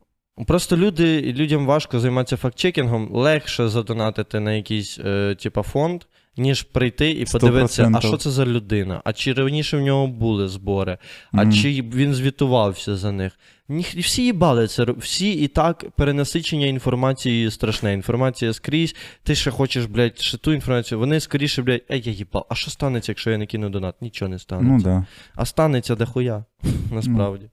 Просто 0.48 0.78
люди, 0.78 1.22
людям 1.34 1.66
важко 1.66 2.00
займатися 2.00 2.38
фактчекінгом, 2.38 3.10
легше 3.16 3.68
задонатити 3.68 4.40
на 4.40 4.54
якийсь, 4.54 5.00
е, 5.00 5.36
типа, 5.36 5.62
фонд, 5.62 6.04
ніж 6.38 6.64
прийти 6.64 7.12
і 7.12 7.26
подивитися, 7.26 7.92
а 7.94 8.02
що 8.02 8.18
це 8.18 8.32
за 8.32 8.46
людина, 8.46 9.02
а 9.04 9.14
чи 9.14 9.34
раніше 9.34 9.78
в 9.78 9.82
нього 9.82 10.08
були 10.08 10.48
збори, 10.48 10.98
а 11.32 11.44
Мгм. 11.44 11.54
чи 11.54 11.70
він 11.94 12.14
звітувався 12.14 12.96
за 12.96 13.12
них. 13.12 13.34
Ніх, 13.70 13.96
всі 13.96 14.24
їбали 14.24 14.68
це, 14.68 14.86
всі 14.98 15.32
і 15.32 15.48
так 15.48 15.86
перенасичення 15.96 16.68
інформації 16.68 17.52
страшне. 17.52 17.94
Інформація 17.94 18.54
скрізь, 18.54 18.96
ти 19.24 19.36
ще 19.36 19.52
хочеш, 19.52 19.86
блядь, 19.86 20.20
ще 20.20 20.38
ту 20.38 20.54
інформацію. 20.54 21.00
Вони 21.00 21.20
скоріше, 21.20 21.62
блядь, 21.62 21.82
ей, 21.92 22.02
я 22.06 22.12
їбав, 22.12 22.46
а 22.50 22.56
що 22.56 22.72
станеться, 22.72 23.12
якщо 23.12 23.32
я 23.32 23.38
не 23.38 23.46
кину 23.46 23.70
донат? 23.70 24.02
Нічого 24.02 24.30
не 24.30 24.40
станеться. 24.40 24.72
Ну 24.90 24.96
да. 24.96 25.06
А 25.36 25.46
станеться 25.46 25.96
дохуя, 25.96 26.46
насправді. 26.92 27.50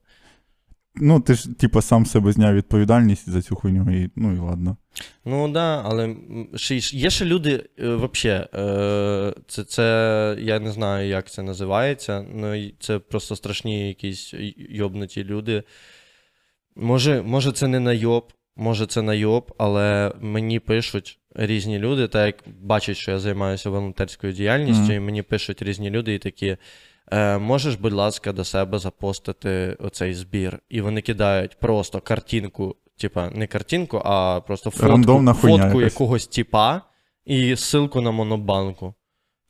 Ну, 0.95 1.19
ти 1.19 1.33
ж, 1.33 1.53
типа, 1.53 1.81
сам 1.81 2.05
себе 2.05 2.31
зняв 2.31 2.55
відповідальність 2.55 3.29
за 3.29 3.41
цю 3.41 3.55
хуйню, 3.55 4.03
і 4.03 4.09
ну 4.15 4.33
і 4.33 4.37
ладно. 4.37 4.77
Ну 5.25 5.43
так, 5.43 5.53
да, 5.53 5.81
але 5.85 6.15
ще, 6.55 6.75
є 6.97 7.09
ще 7.09 7.25
люди, 7.25 7.63
е, 7.79 7.87
вообще, 7.89 8.47
е, 8.55 9.33
це, 9.47 9.63
це 9.63 10.37
я 10.39 10.59
не 10.59 10.71
знаю, 10.71 11.09
як 11.09 11.29
це 11.31 11.43
називається. 11.43 12.25
Ну, 12.35 12.69
це 12.79 12.99
просто 12.99 13.35
страшні 13.35 13.87
якісь 13.87 14.33
йобнуті 14.69 15.23
люди. 15.23 15.63
Може, 16.75 17.21
може, 17.21 17.51
це 17.51 17.67
не 17.67 17.79
найоб, 17.79 18.33
може, 18.55 18.85
це 18.85 19.01
найоб, 19.01 19.55
але 19.57 20.13
мені 20.21 20.59
пишуть 20.59 21.19
різні 21.35 21.79
люди, 21.79 22.07
так 22.07 22.25
як 22.25 22.55
бачать, 22.61 22.97
що 22.97 23.11
я 23.11 23.19
займаюся 23.19 23.69
волонтерською 23.69 24.33
діяльністю, 24.33 24.83
Мгм. 24.83 24.91
і 24.91 24.99
мені 24.99 25.21
пишуть 25.21 25.61
різні 25.61 25.89
люди 25.89 26.13
і 26.13 26.19
такі. 26.19 26.57
Е, 27.11 27.37
можеш, 27.37 27.75
будь 27.75 27.93
ласка, 27.93 28.31
до 28.33 28.43
себе 28.43 28.79
запостити 28.79 29.77
оцей 29.79 30.13
збір. 30.13 30.59
І 30.69 30.81
вони 30.81 31.01
кидають 31.01 31.59
просто 31.59 31.99
картинку, 32.01 32.75
типа, 32.97 33.29
не 33.29 33.47
картинку, 33.47 34.01
а 34.05 34.41
просто 34.47 34.69
фотку, 34.69 34.87
фотку 35.33 35.81
якогось 35.81 36.27
типа 36.27 36.81
і 37.25 37.53
ссылку 37.53 38.01
на 38.01 38.11
монобанку. 38.11 38.93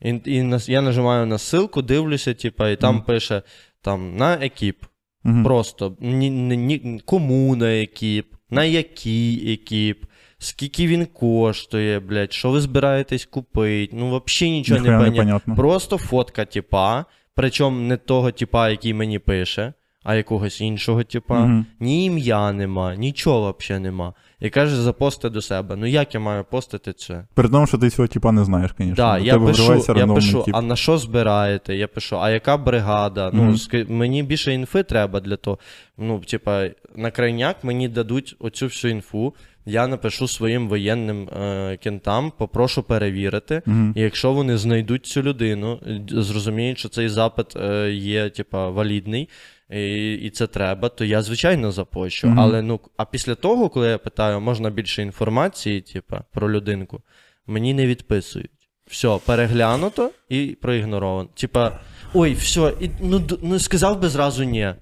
І, 0.01 0.19
і 0.25 0.43
на- 0.43 0.59
я 0.67 0.81
нажимаю 0.81 1.25
на 1.25 1.35
ссылку, 1.37 1.81
дивлюся, 1.81 2.33
типа, 2.33 2.69
і 2.69 2.75
там 2.75 2.95
Мгм. 2.95 3.03
пише 3.03 3.41
там, 3.81 4.17
на 4.17 4.33
екіп. 4.33 4.77
Мгм. 5.23 5.43
Просто 5.43 5.97
ні, 5.99 6.29
ні, 6.29 6.57
ні, 6.57 7.01
кому 7.05 7.55
на 7.55 7.81
екіп, 7.81 8.33
на 8.49 8.63
який 8.63 9.53
екіп, 9.53 10.05
скільки 10.37 10.87
він 10.87 11.05
коштує, 11.05 11.99
блядь, 11.99 12.33
що 12.33 12.49
ви 12.49 12.61
збираєтесь 12.61 13.25
купити. 13.25 13.95
Ну, 13.95 14.21
взагалі 14.25 14.51
нічого 14.57 14.79
не 14.79 14.89
Ніхуя 14.89 15.11
понятно. 15.11 15.55
Просто 15.55 15.97
фотка 15.97 16.45
типа, 16.45 17.05
причому 17.35 17.81
не 17.81 17.97
того 17.97 18.31
типа, 18.31 18.69
який 18.69 18.93
мені 18.93 19.19
пише, 19.19 19.73
а 20.03 20.15
якогось 20.15 20.61
іншого 20.61 21.03
типа. 21.03 21.39
Мгм. 21.39 21.65
Ні 21.79 22.05
ім'я 22.05 22.51
нема, 22.51 22.95
нічого 22.95 23.55
взагалі 23.59 23.83
нема. 23.83 24.13
І 24.39 24.49
каже, 24.49 24.75
запости 24.81 25.29
до 25.29 25.41
себе. 25.41 25.75
Ну 25.75 25.85
як 25.85 26.13
я 26.13 26.19
маю 26.19 26.43
постити 26.43 26.93
це? 26.93 27.25
При 27.33 27.49
тому, 27.49 27.67
що 27.67 27.77
ти 27.77 27.89
цього 27.89 28.07
типа 28.07 28.31
не 28.31 28.43
знаєш, 28.43 28.71
звісно. 28.77 28.95
Да, 28.95 29.17
я 29.17 29.39
пишу, 29.39 29.83
я 29.95 30.07
пишу, 30.07 30.43
тип. 30.43 30.55
а 30.55 30.61
на 30.61 30.75
що 30.75 30.97
збираєте? 30.97 31.75
Я 31.75 31.87
пишу, 31.87 32.19
а 32.21 32.29
яка 32.29 32.57
бригада? 32.57 33.31
Ну, 33.33 33.43
Мгм. 33.43 33.57
ски- 33.57 33.85
мені 33.89 34.23
більше 34.23 34.53
інфи 34.53 34.83
треба 34.83 35.19
для 35.19 35.35
того. 35.35 35.59
Ну, 35.97 36.19
типа, 36.19 36.65
на 36.95 37.11
крайняк 37.11 37.63
мені 37.63 37.87
дадуть 37.89 38.35
оцю 38.39 38.65
всю 38.65 38.91
інфу. 38.93 39.33
Я 39.65 39.87
напишу 39.87 40.27
своїм 40.27 40.67
воєнним 40.67 41.29
е, 41.29 41.77
кентам, 41.83 42.31
попрошу 42.37 42.83
перевірити. 42.83 43.61
Мгм. 43.65 43.93
І 43.95 44.01
якщо 44.01 44.33
вони 44.33 44.57
знайдуть 44.57 45.05
цю 45.05 45.21
людину, 45.21 45.79
зрозуміють, 46.09 46.79
що 46.79 46.89
цей 46.89 47.09
запит 47.09 47.55
е, 47.55 47.91
є, 47.91 48.29
типа, 48.29 48.69
валідний, 48.69 49.29
і, 49.69 50.13
і 50.13 50.29
це 50.29 50.47
треба, 50.47 50.89
то 50.89 51.05
я, 51.05 51.21
звичайно, 51.21 51.71
запощу. 51.71 52.27
Мгм. 52.27 52.39
Але 52.39 52.61
ну, 52.61 52.79
а 52.97 53.05
після 53.05 53.35
того, 53.35 53.69
коли 53.69 53.87
я 53.87 53.97
питаю, 53.97 54.41
можна 54.41 54.69
більше 54.69 55.01
інформації, 55.01 55.81
типа, 55.81 56.23
про 56.33 56.51
людинку, 56.51 57.01
мені 57.47 57.73
не 57.73 57.87
відписують. 57.87 58.51
Все, 58.87 59.19
переглянуто 59.25 60.11
і 60.29 60.57
проігноровано. 60.61 61.29
Типа, 61.33 61.79
ой, 62.13 62.33
все, 62.33 62.73
і, 62.79 62.89
ну, 63.01 63.27
ну 63.41 63.59
сказав 63.59 63.99
би 64.01 64.09
зразу 64.09 64.43
ні. 64.43 64.73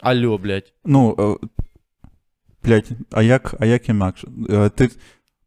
Алло, 0.00 0.38
блядь. 0.38 0.72
Ну, 0.84 1.16
е, 1.42 1.46
блядь, 2.64 2.90
а 3.10 3.22
як, 3.22 3.54
а 3.60 3.66
як 3.66 3.88
інакше? 3.88 4.28
Е, 4.50 4.68
Ти, 4.68 4.88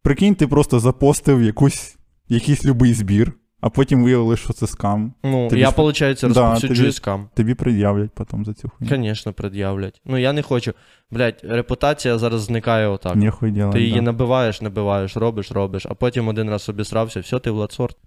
прикинь, 0.02 0.36
ти 0.36 0.48
просто 0.48 0.80
запостив 0.80 1.44
якусь, 1.44 1.98
якийсь 2.30 2.66
любий 2.66 2.94
збір, 2.94 3.34
а 3.62 3.70
потім 3.70 4.04
виявили, 4.04 4.38
що 4.38 4.54
це 4.54 4.68
скам. 4.68 5.14
Ну, 5.24 5.48
Тобі 5.50 5.62
я, 5.62 5.70
ж- 5.70 5.76
виходить, 5.78 6.20
Да, 6.22 6.28
розповсюджую 6.28 6.78
тобі- 6.80 6.92
скам. 6.92 7.30
Тобі 7.36 7.54
пред'являть 7.54 8.12
потім 8.16 8.46
за 8.46 8.54
цю 8.54 8.70
хуйню. 8.70 9.06
Звісно, 9.08 9.34
пред'являть. 9.34 10.02
Ну, 10.06 10.18
я 10.18 10.34
не 10.34 10.42
хочу. 10.42 10.74
Блядь, 11.12 11.42
репутація 11.44 12.18
зараз 12.18 12.42
зникає 12.42 12.88
отак. 12.88 13.16
Ніхуй 13.16 13.52
ділать, 13.52 13.74
Ти 13.74 13.82
її 13.82 13.96
да. 13.96 14.02
набиваєш, 14.02 14.62
набиваєш, 14.62 15.18
робиш, 15.18 15.52
робиш, 15.52 15.86
а 15.90 15.94
потім 15.94 16.28
один 16.28 16.50
раз 16.50 16.70
обісрався, 16.70 17.20
все, 17.20 17.40
ти 17.40 17.52
Владсорт. 17.52 17.98
Блядь, 17.98 18.05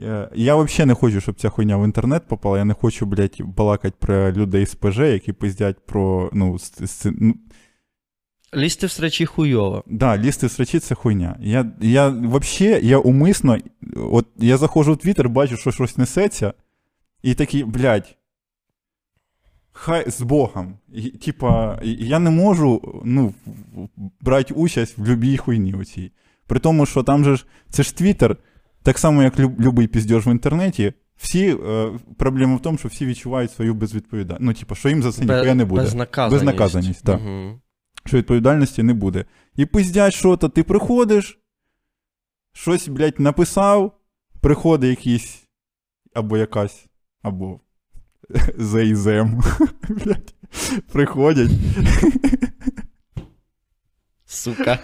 е, 0.00 0.28
я 0.34 0.56
взагалі 0.56 0.86
не 0.88 0.94
хочу, 0.94 1.20
щоб 1.20 1.34
ця 1.40 1.48
хуйня 1.48 1.76
в 1.76 1.84
інтернет 1.84 2.22
попала. 2.28 2.58
Я 2.58 2.64
не 2.64 2.74
хочу, 2.74 3.06
блядь, 3.06 3.36
балакати 3.40 3.96
про 3.98 4.32
людей 4.32 4.66
з 4.66 4.74
ПЖ, 4.74 4.98
які 4.98 5.32
пиздять 5.32 5.86
про. 5.86 6.30
Ну, 6.32 6.54
с- 6.58 6.80
с- 6.84 7.12
ну 7.20 7.34
Лізти 8.54 8.86
в 8.86 8.90
срачі 8.90 9.26
хуйово. 9.26 9.84
да, 9.86 10.18
лізти 10.18 10.46
в 10.46 10.50
срачі 10.50 10.78
це 10.78 10.94
хуйня. 10.94 11.36
Я, 11.40 11.72
я 11.80 12.08
взагалі, 12.08 12.86
я 12.86 12.98
умисно, 12.98 13.58
от 13.96 14.26
я 14.36 14.56
заходжу 14.56 14.92
в 14.92 14.96
Твіттер, 14.96 15.28
бачу, 15.28 15.56
що 15.56 15.72
щось 15.72 15.96
несеться, 15.96 16.52
і 17.22 17.34
такий, 17.34 17.64
блядь, 17.64 18.16
хай 19.72 20.10
з 20.10 20.20
Богом. 20.20 20.78
І, 20.92 21.02
типа, 21.10 21.78
я 21.84 22.18
не 22.18 22.30
можу 22.30 23.00
ну, 23.04 23.34
брати 24.20 24.54
участь 24.54 24.98
в 24.98 25.04
любій 25.08 25.36
хуйні 25.36 25.74
оцій. 25.74 26.12
При 26.46 26.58
тому, 26.60 26.86
що 26.86 27.02
там 27.02 27.24
же 27.24 27.36
ж 27.36 27.46
це 27.70 27.82
ж 27.82 27.96
Твіттер, 27.96 28.36
так 28.86 28.98
само, 28.98 29.22
як 29.22 29.38
люб, 29.38 29.60
любий 29.60 29.86
піздьош 29.86 30.26
в 30.26 30.28
інтернеті. 30.28 30.92
Всі, 31.16 31.56
е, 31.68 31.90
проблема 32.16 32.56
в 32.56 32.62
тому, 32.62 32.78
що 32.78 32.88
всі 32.88 33.06
відчувають 33.06 33.52
свою 33.52 33.74
безвідповідальність. 33.74 34.42
Ну, 34.42 34.54
типа, 34.54 34.74
що 34.74 34.88
їм 34.88 35.02
за 35.02 35.12
це 35.12 35.20
ніхуя 35.20 35.54
не 35.54 35.64
буде. 35.64 35.82
Безнаказаність. 35.82 36.44
Безнаказаність, 36.44 37.04
так. 37.04 37.20
Угу. 37.20 37.60
Що 38.04 38.16
відповідальності 38.16 38.82
не 38.82 38.94
буде. 38.94 39.24
І 39.56 39.66
пиздять, 39.66 40.14
що 40.14 40.36
то 40.36 40.48
ти 40.48 40.62
приходиш, 40.62 41.38
щось, 42.52 42.88
блядь, 42.88 43.20
написав, 43.20 43.98
приходить 44.40 44.90
якийсь 44.90 45.48
або 46.14 46.36
якась, 46.36 46.86
або 47.22 47.60
зейзем. 48.56 49.42
Блядь, 49.88 50.34
приходять. 50.92 51.50
Сука. 54.26 54.78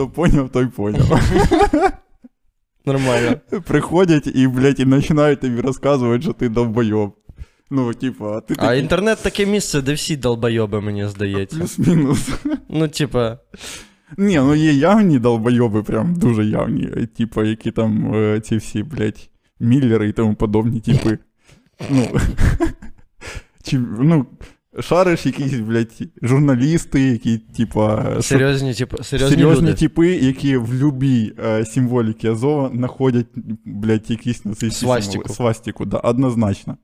Хто 0.00 0.08
поняв, 0.08 0.48
той 0.48 0.66
поняв. 0.66 1.20
Нормально. 2.86 3.36
Приходять 3.66 4.26
і, 4.34 4.46
блядь, 4.48 4.80
і 4.80 4.86
починають 4.86 5.40
тобі 5.40 5.60
розказувати, 5.60 6.22
що 6.22 6.32
ти 6.32 6.48
довбойоб. 6.48 7.14
Ну, 7.70 7.94
типа, 7.94 8.36
а 8.36 8.40
ти 8.40 8.54
А 8.58 8.62
такий 8.62 8.80
інтернет 8.80 9.18
таке 9.22 9.46
місце, 9.46 9.82
де 9.82 9.92
всі 9.94 10.16
долбойоби, 10.16 10.80
мені 10.80 11.06
здається. 11.08 11.56
плюс-мінус. 11.58 12.28
Ну, 12.68 12.88
типа, 12.88 13.38
Ні, 14.18 14.36
ну 14.36 14.54
є 14.54 14.72
явні 14.72 15.18
долбойоби, 15.18 15.82
прям 15.82 16.14
дуже 16.14 16.44
явні. 16.44 16.88
е, 16.96 17.06
Типа, 17.06 17.44
які 17.44 17.70
там 17.70 18.14
е, 18.14 18.40
ці 18.40 18.56
всі, 18.56 18.82
блядь, 18.82 19.30
Міллери 19.60 20.08
і 20.08 20.12
тому 20.12 20.34
подобні 20.34 20.80
типи. 20.80 21.18
Ну, 21.90 22.06
чи, 23.62 23.78
ну, 24.00 24.26
шариш 24.80 25.26
якісь, 25.26 25.52
блядь, 25.54 26.02
журналісти, 26.22 27.00
які, 27.02 27.38
типа, 27.38 28.16
серйозні, 28.22 28.74
типа, 28.74 29.02
серйозні, 29.04 29.36
серйозні 29.36 29.68
люди. 29.68 29.78
типи, 29.78 30.08
які 30.08 30.56
в 30.56 30.74
любій 30.74 31.32
е, 31.44 31.64
символіки 31.64 32.28
Азова 32.28 32.70
знаходять, 32.74 33.26
блядь, 33.64 34.10
якісь 34.10 34.44
на 34.44 34.54
цей 34.54 34.70
Свастику. 34.70 35.28
свастику, 35.28 35.84
да, 35.84 35.96
однозначно. 35.96 36.76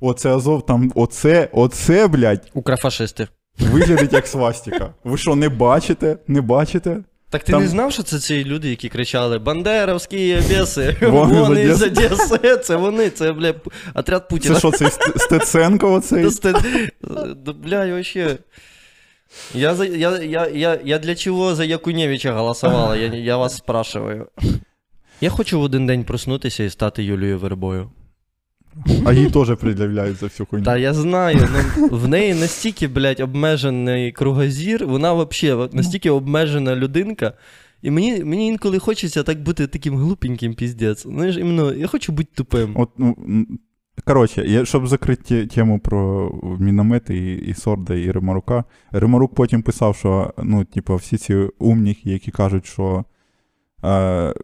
Оце 0.00 0.34
Азов 0.34 0.66
там, 0.66 0.92
оце, 0.94 1.48
оце, 1.52 2.08
блядь, 2.08 2.50
Украфашисти. 2.54 3.28
виглядить 3.58 4.12
як 4.12 4.26
свастика. 4.26 4.94
Ви 5.04 5.18
що, 5.18 5.36
не 5.36 5.48
бачите? 5.48 6.18
Не 6.28 6.40
бачите? 6.40 6.96
Так 7.30 7.44
ти 7.44 7.52
Там- 7.52 7.62
не 7.62 7.68
знав, 7.68 7.92
що 7.92 8.02
це 8.02 8.18
ці 8.18 8.44
люди, 8.44 8.70
які 8.70 8.88
кричали 8.88 9.38
Бандеровські 9.38 10.38
біси, 10.48 10.96
Вони 11.02 11.74
з 11.74 11.82
Одеси». 11.82 12.56
Це 12.56 12.76
вони, 12.76 13.10
це, 13.10 13.32
бля, 13.32 13.54
отряд 13.94 14.28
Путіна. 14.28 14.54
Це 14.54 14.60
що, 14.60 14.68
Ст- 14.68 15.18
Стеценко 15.18 15.92
оцей? 15.92 16.30
Бля, 17.64 17.86
вообще. 17.86 18.38
Я, 19.54 19.72
я, 19.84 20.18
я, 20.18 20.48
я, 20.48 20.80
я 20.84 20.98
для 20.98 21.14
чого 21.14 21.54
за 21.54 21.64
Якуневича 21.64 22.32
голосувала? 22.32 22.96
Я, 22.96 23.06
я 23.06 23.36
вас 23.36 23.56
спрашиваю. 23.56 24.26
Я 25.20 25.30
хочу 25.30 25.60
в 25.60 25.62
один 25.62 25.86
день 25.86 26.04
проснутися 26.04 26.64
і 26.64 26.70
стати 26.70 27.04
Юлією 27.04 27.38
Вербою. 27.38 27.90
А 29.04 29.12
їй 29.12 29.30
теж 29.30 29.56
пред'являють 29.56 30.16
за 30.16 30.26
всю 30.26 30.46
хуйню. 30.46 30.64
Та 30.64 30.76
я 30.76 30.94
знаю, 30.94 31.48
ну, 31.76 31.88
в 31.88 32.08
неї 32.08 32.34
настільки, 32.34 32.88
блядь, 32.88 33.20
обмежений 33.20 34.12
кругозір, 34.12 34.86
вона 34.86 35.12
взагалі 35.12 35.68
настільки 35.72 36.10
обмежена 36.10 36.76
людинка. 36.76 37.32
І 37.82 37.90
мені, 37.90 38.24
мені 38.24 38.48
інколи 38.48 38.78
хочеться 38.78 39.22
так 39.22 39.42
бути 39.42 39.66
таким 39.66 39.96
глупеньким 39.96 40.54
піздець. 40.54 41.02
Знаєш, 41.02 41.36
іменно, 41.36 41.74
я 41.74 41.86
хочу 41.86 42.12
бути 42.12 42.28
тупим. 42.34 42.72
От, 42.76 42.90
ну, 42.98 43.16
коротше, 44.04 44.44
я, 44.46 44.64
щоб 44.64 44.86
закрити 44.86 45.46
тему 45.46 45.78
про 45.78 46.32
міномети 46.60 47.16
і, 47.16 47.36
і 47.36 47.54
Сорда, 47.54 47.94
і 47.94 48.10
Римарука. 48.10 48.64
Римарук 48.90 49.34
потім 49.34 49.62
писав, 49.62 49.96
що 49.96 50.34
ну, 50.42 50.64
типу, 50.64 50.96
всі 50.96 51.16
ці 51.16 51.34
умніки, 51.58 52.10
які 52.10 52.30
кажуть, 52.30 52.66
що 52.66 53.04
е, 53.84 54.34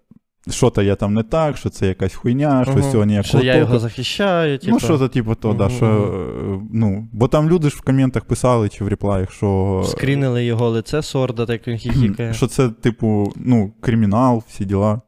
що 0.51 0.71
то 0.71 0.83
я 0.83 0.95
там 0.97 1.15
не 1.15 1.23
так, 1.23 1.57
що 1.57 1.71
це 1.71 1.87
якась 1.87 2.15
хуйня, 2.15 2.65
що 2.65 2.73
Ага. 2.79 2.93
цього 2.93 3.05
ніякого 3.05 3.29
Що 3.29 3.43
я 3.43 3.57
його 3.57 3.79
захищаю, 3.79 4.59
типу. 4.59 4.73
Ну, 4.73 4.79
що 4.81 4.97
за 4.99 5.09
типу 5.09 5.35
то, 5.35 5.53
да, 5.53 5.69
що, 5.69 5.87
е, 5.87 6.67
ну, 6.73 7.09
бо 7.13 7.29
там 7.29 7.49
люди 7.51 7.71
ж 7.71 7.77
в 7.77 7.81
коментах 7.81 8.25
писали 8.25 8.69
чи 8.69 8.85
в 8.85 8.89
реплаях, 8.89 9.33
що, 9.33 9.83
Скрінили 9.87 10.45
його 10.45 10.69
лице 10.71 11.03
сорда, 11.03 11.47
так 11.47 11.69
він 11.69 11.77
хіхікає. 11.77 12.35
що 12.35 12.47
це, 12.47 12.69
типу, 12.69 13.33
ну, 13.37 13.73
кримінал, 13.81 14.43
всі 14.49 14.65
діла. 14.65 15.01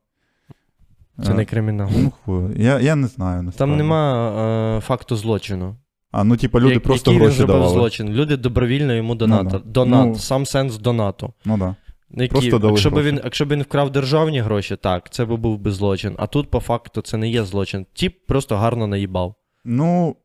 Це 1.24 1.30
Е, 1.32 1.34
не 1.34 1.44
кримінал. 1.44 1.88
Ну, 1.98 2.12
хуй, 2.24 2.62
я, 2.62 2.80
я 2.80 2.96
не 2.96 3.06
знаю. 3.06 3.42
насправді. 3.42 3.58
Там 3.72 3.76
нема 3.76 4.30
е, 4.76 4.80
факту 4.80 5.16
злочину. 5.16 5.76
А, 6.12 6.24
ну, 6.24 6.36
типу, 6.36 6.60
люди 6.60 6.74
Я- 6.74 6.80
просто 6.80 7.10
який 7.12 7.20
гроші 7.26 7.32
він 7.40 7.46
зробив 7.46 7.56
давали. 7.56 7.72
злочин. 7.78 8.08
Люди 8.08 8.36
добровільно 8.36 8.92
йому 8.94 9.14
донати. 9.14 9.44
да. 9.50 9.58
Донат, 9.64 10.06
Ну, 10.08 10.14
сам 10.14 10.46
сенс 10.46 10.78
донату. 10.78 11.32
Ну, 11.44 11.58
да. 11.58 11.74
Які, 12.14 12.28
Просто 12.28 12.58
дали 12.58 12.72
якщо, 12.72 12.90
б 12.90 13.02
він, 13.02 13.20
якщо 13.24 13.46
б 13.46 13.48
він 13.48 13.62
вкрав 13.62 13.90
державні 13.90 14.40
гроші, 14.40 14.76
так, 14.76 15.10
це 15.10 15.24
би 15.24 15.36
був 15.36 15.58
би 15.58 15.72
злочин. 15.72 16.14
А 16.18 16.26
тут, 16.26 16.50
по 16.50 16.60
факту, 16.60 17.02
це 17.02 17.16
не 17.16 17.30
є 17.30 17.44
злочин. 17.44 17.86
Тіп 17.92 18.26
просто 18.26 18.56
гарно 18.56 18.86
наїбав. 18.86 19.34
Ну. 19.64 20.16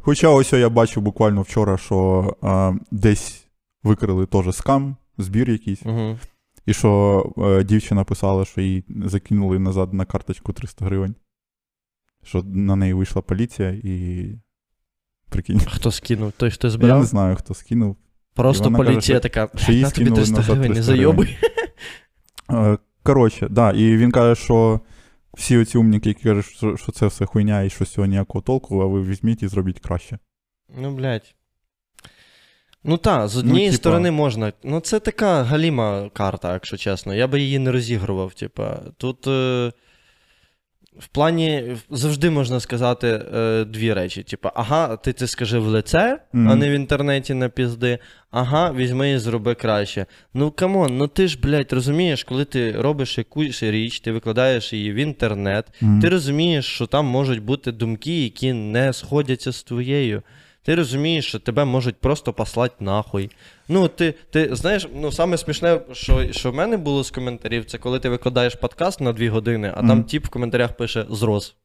Хоча 0.00 0.28
ось 0.28 0.52
я 0.52 0.68
бачив 0.68 1.02
буквально 1.02 1.42
вчора, 1.42 1.78
що 1.78 2.36
а, 2.42 2.72
десь 2.90 3.46
викрили 3.82 4.26
теж 4.26 4.54
скам, 4.54 4.96
збір 5.18 5.50
якийсь, 5.50 5.82
Угу. 5.86 6.18
і 6.66 6.74
що 6.74 7.32
е, 7.38 7.64
дівчина 7.64 8.04
писала, 8.04 8.44
що 8.44 8.60
їй 8.60 8.84
закинули 9.04 9.58
назад 9.58 9.94
на 9.94 10.04
карточку 10.04 10.52
300 10.52 10.84
гривень. 10.84 11.14
Що 12.24 12.42
на 12.42 12.76
неї 12.76 12.92
вийшла 12.92 13.22
поліція 13.22 13.70
і. 13.84 14.26
Прикинь. 15.28 15.60
Хто 15.60 15.90
скинув? 15.90 16.32
Той, 16.32 16.50
хто 16.50 16.70
збирав? 16.70 16.96
Я 16.96 17.00
не 17.00 17.06
знаю, 17.06 17.36
хто 17.36 17.54
скинув. 17.54 17.96
Просто 18.36 18.72
поліція 18.72 19.20
така, 19.20 19.48
на 19.68 19.90
тобі 19.90 20.10
300 20.10 20.40
гривень, 20.40 20.60
не 20.60 20.74
300 20.74 20.82
гривень. 20.82 20.82
зайобуй. 20.82 21.36
Е, 22.50 22.78
Коротше, 23.02 23.48
да, 23.50 23.70
і 23.72 23.96
він 23.96 24.12
каже, 24.12 24.42
що 24.42 24.80
всі 25.34 25.58
оці 25.58 25.78
умніки, 25.78 26.08
які 26.08 26.22
кажуть, 26.22 26.44
що, 26.46 26.76
що 26.76 26.92
це 26.92 27.06
все 27.06 27.26
хуйня 27.26 27.62
і 27.62 27.70
що 27.70 27.84
цього 27.84 28.06
ніякого 28.06 28.42
толку, 28.42 28.80
а 28.80 28.86
ви 28.86 29.02
візьміть 29.02 29.42
і 29.42 29.48
зробіть 29.48 29.80
краще. 29.80 30.18
Ну, 30.80 30.94
блядь. 30.94 31.34
Ну 32.84 32.96
так, 32.96 33.28
з 33.28 33.36
однієї 33.36 33.70
типа- 33.70 33.76
сторони 33.76 34.10
можна. 34.10 34.52
Ну, 34.64 34.80
це 34.80 35.00
така 35.00 35.42
галіма 35.42 36.10
карта, 36.12 36.52
якщо 36.52 36.76
чесно. 36.76 37.14
Я 37.14 37.26
би 37.26 37.40
її 37.40 37.58
не 37.58 37.72
розігрував. 37.72 38.34
Типа. 38.34 38.80
Тут 38.96 39.26
е, 39.26 39.72
в 40.98 41.06
плані 41.08 41.76
завжди 41.90 42.30
можна 42.30 42.60
сказати 42.60 43.08
е, 43.34 43.64
дві 43.64 43.92
речі. 43.92 44.22
Типа, 44.22 44.52
ага, 44.54 44.96
ти 44.96 45.12
це 45.12 45.26
скажи 45.26 45.58
в 45.58 45.66
лице, 45.66 46.18
а 46.32 46.54
не 46.54 46.70
в 46.70 46.72
інтернеті 46.72 47.34
на 47.34 47.48
пізди. 47.48 47.98
Ага, 48.30 48.72
візьми 48.72 49.10
і 49.12 49.18
зроби 49.18 49.54
краще. 49.54 50.06
Ну 50.34 50.50
come 50.50 50.76
on, 50.76 50.96
ну 50.96 51.08
ти 51.08 51.28
ж, 51.28 51.38
блядь, 51.42 51.72
розумієш, 51.72 52.24
коли 52.24 52.44
ти 52.44 52.72
робиш 52.72 53.18
якусь 53.18 53.62
річ, 53.62 54.00
ти 54.00 54.12
викладаєш 54.12 54.72
її 54.72 54.92
в 54.92 54.94
інтернет, 54.96 55.66
Мгм. 55.80 56.00
ти 56.00 56.08
розумієш, 56.08 56.64
що 56.66 56.86
там 56.86 57.06
можуть 57.06 57.42
бути 57.42 57.72
думки, 57.72 58.22
які 58.22 58.52
не 58.52 58.92
сходяться 58.92 59.52
з 59.52 59.62
твоєю. 59.62 60.22
Ти 60.66 60.74
розумієш, 60.74 61.26
що 61.28 61.38
тебе 61.38 61.64
можуть 61.64 61.96
просто 61.96 62.32
послати 62.32 62.74
нахуй. 62.80 63.30
Ну, 63.68 63.88
ти, 63.88 64.14
ти 64.30 64.56
знаєш, 64.56 64.88
ну 64.94 65.12
саме 65.12 65.38
смішне, 65.38 65.80
що, 65.92 66.32
що 66.32 66.50
в 66.50 66.54
мене 66.54 66.76
було 66.76 67.04
з 67.04 67.10
коментарів, 67.10 67.64
це 67.64 67.78
коли 67.78 67.98
ти 67.98 68.08
викладаєш 68.08 68.54
подкаст 68.54 69.00
на 69.00 69.12
дві 69.12 69.28
години, 69.28 69.72
а 69.74 69.76
там 69.76 69.86
Мгм. 69.86 70.04
тіп 70.04 70.26
в 70.26 70.28
коментарях 70.28 70.76
пише 70.76 71.06
зрос. 71.10 71.56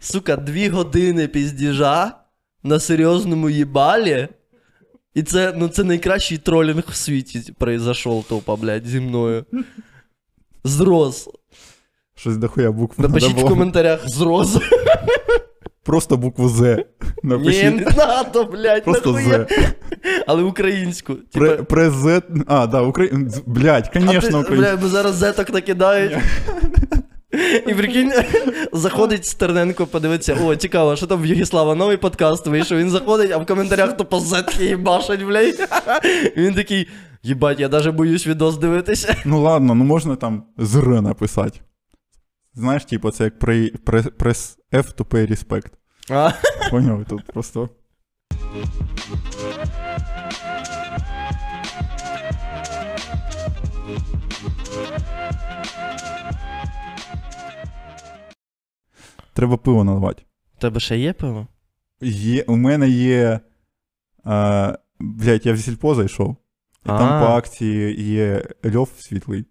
Сука, 0.00 0.36
дві 0.36 0.68
години 0.68 1.28
піздіжа 1.28 2.12
на 2.62 2.80
серйозному 2.80 3.50
їбалі. 3.50 4.28
І 5.14 5.22
це, 5.22 5.54
ну, 5.56 5.68
це 5.68 5.84
найкращий 5.84 6.38
тролінг 6.38 6.84
в 6.88 6.94
світі 6.94 7.52
произошов, 7.58 8.24
тупо, 8.24 8.56
блядь, 8.56 8.86
зі 8.86 9.00
мною. 9.00 9.44
Зрос. 10.64 11.28
Щось 12.14 12.36
дохуя 12.36 12.72
букв 12.72 13.00
Напишіть 13.00 13.42
в 13.42 13.46
коментарях 13.46 14.08
зрос. 14.08 14.58
Просто 15.84 16.16
букву 16.16 16.48
З. 16.48 16.84
Ні, 17.22 17.70
не 17.70 17.86
надо, 17.96 18.44
блядь, 18.44 18.84
Просто 18.84 19.12
нахуя. 19.12 19.46
З. 19.50 19.74
Але 20.26 20.42
українську. 20.42 21.14
Пре, 21.32 21.48
Типа, 21.50 21.62
прес 21.62 21.92
Z. 21.92 22.22
А, 22.46 22.66
да, 22.66 22.82
Україн... 22.82 23.32
Блять, 23.46 23.90
а 23.90 23.92
конечно, 23.92 24.20
ти, 24.20 24.26
українською. 24.28 24.58
бля, 24.60 24.76
бо 24.76 24.88
зараз 24.88 25.14
зеток 25.14 25.50
накидають. 25.50 26.16
І 27.66 27.74
прикинь, 27.74 28.12
заходить 28.72 29.26
Стерненко, 29.26 29.86
подивиться, 29.86 30.36
о, 30.44 30.56
цікаво, 30.56 30.96
що 30.96 31.06
там 31.06 31.22
в 31.22 31.26
Югіслава 31.26 31.74
новий 31.74 31.96
подкаст 31.96 32.46
вийшов. 32.46 32.78
Він 32.78 32.90
заходить, 32.90 33.30
а 33.32 33.38
в 33.38 33.46
коментарях 33.46 33.96
тупо 33.96 34.20
зетки 34.20 34.64
їбашать, 34.64 35.22
блядь. 35.22 35.68
Він 36.36 36.54
такий, 36.54 36.88
їбать, 37.22 37.60
я 37.60 37.68
даже 37.68 37.92
боюсь 37.92 38.26
відос 38.26 38.56
дивитися. 38.56 39.16
Ну 39.24 39.42
ладно, 39.42 39.74
ну 39.74 39.84
можна 39.84 40.16
там 40.16 40.44
зр 40.58 40.88
написати. 40.88 41.60
Знаєш, 42.54 42.84
типу, 42.84 43.10
це 43.10 43.24
як 43.24 43.38
при, 43.38 43.68
при, 43.68 44.02
прес 44.02 44.58
F 44.72 44.94
to 44.94 45.04
pay 45.04 45.30
respect. 45.30 45.70
А, 46.10 46.30
Поняв, 46.70 47.04
тут 47.04 47.26
просто. 47.26 47.68
Треба 59.32 59.56
пиво 59.56 59.84
наливати. 59.84 60.22
У 60.56 60.60
тебе 60.60 60.80
ще 60.80 60.98
є 60.98 61.12
пиво? 61.12 61.46
Є, 62.00 62.42
у 62.42 62.56
мене 62.56 62.88
є. 62.88 63.40
А, 64.24 64.78
блядь, 65.00 65.46
я 65.46 65.52
в 65.52 65.58
сільпо 65.58 65.94
зайшов. 65.94 66.36
І 66.84 66.86
там 66.86 67.26
по 67.26 67.32
акції 67.32 68.02
є 68.12 68.44
льов 68.74 68.90
світлий. 68.98 69.44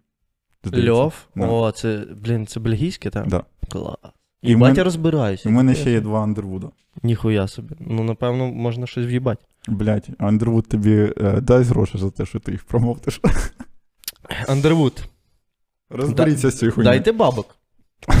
Здається. 0.64 0.92
Льов? 0.92 1.14
Да. 1.36 1.46
О, 1.46 1.70
це, 1.72 2.04
блін, 2.22 2.46
це 2.46 2.60
бельгійське, 2.60 3.10
так? 3.10 3.26
Да. 3.26 3.44
Клас. 3.68 3.96
І 4.42 4.54
в 4.54 4.58
батя 4.58 4.72
мене- 4.72 4.84
розбираюся. 4.84 5.48
У 5.48 5.52
мене 5.52 5.74
ще 5.74 5.90
є 5.90 6.00
два 6.00 6.22
андервуда. 6.22 6.68
Ніхуя 7.02 7.48
собі. 7.48 7.74
Ну, 7.80 8.04
напевно, 8.04 8.46
можна 8.46 8.86
щось 8.86 9.06
в'їбати. 9.06 9.44
Блядь, 9.68 10.08
Андервуд 10.18 10.68
тобі 10.68 11.12
е, 11.20 11.40
дасть 11.40 11.70
гроші 11.70 11.98
за 11.98 12.10
те, 12.10 12.26
що 12.26 12.40
ти 12.40 12.52
їх 12.52 12.64
промовтиш. 12.64 13.20
Андервуд. 14.48 15.04
Розберіться 15.90 16.50
з 16.50 16.58
цією 16.58 16.72
хуйнею. 16.74 16.92
Дайте 16.94 17.12
бабок. 17.12 17.56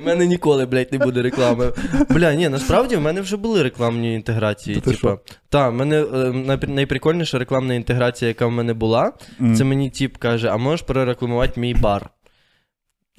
У 0.00 0.02
мене 0.04 0.26
ніколи, 0.26 0.66
блядь, 0.66 0.92
не 0.92 0.98
буде 0.98 1.22
реклами. 1.22 1.72
Бля, 2.10 2.34
ні, 2.34 2.48
насправді 2.48 2.96
в 2.96 3.00
мене 3.00 3.20
вже 3.20 3.36
були 3.36 3.62
рекламні 3.62 4.14
інтеграції. 4.14 4.80
Та 4.80 4.90
Типа, 4.90 5.18
та, 5.48 5.68
в 5.68 5.74
мене 5.74 6.00
е, 6.00 6.66
найприкольніша 6.66 7.38
рекламна 7.38 7.74
інтеграція, 7.74 8.28
яка 8.28 8.46
в 8.46 8.50
мене 8.50 8.74
була, 8.74 9.12
mm. 9.40 9.54
це 9.54 9.64
мені 9.64 9.90
тіп 9.90 10.16
каже: 10.16 10.48
а 10.48 10.56
можеш 10.56 10.82
прорекламувати 10.82 11.60
мій 11.60 11.74
бар? 11.74 12.10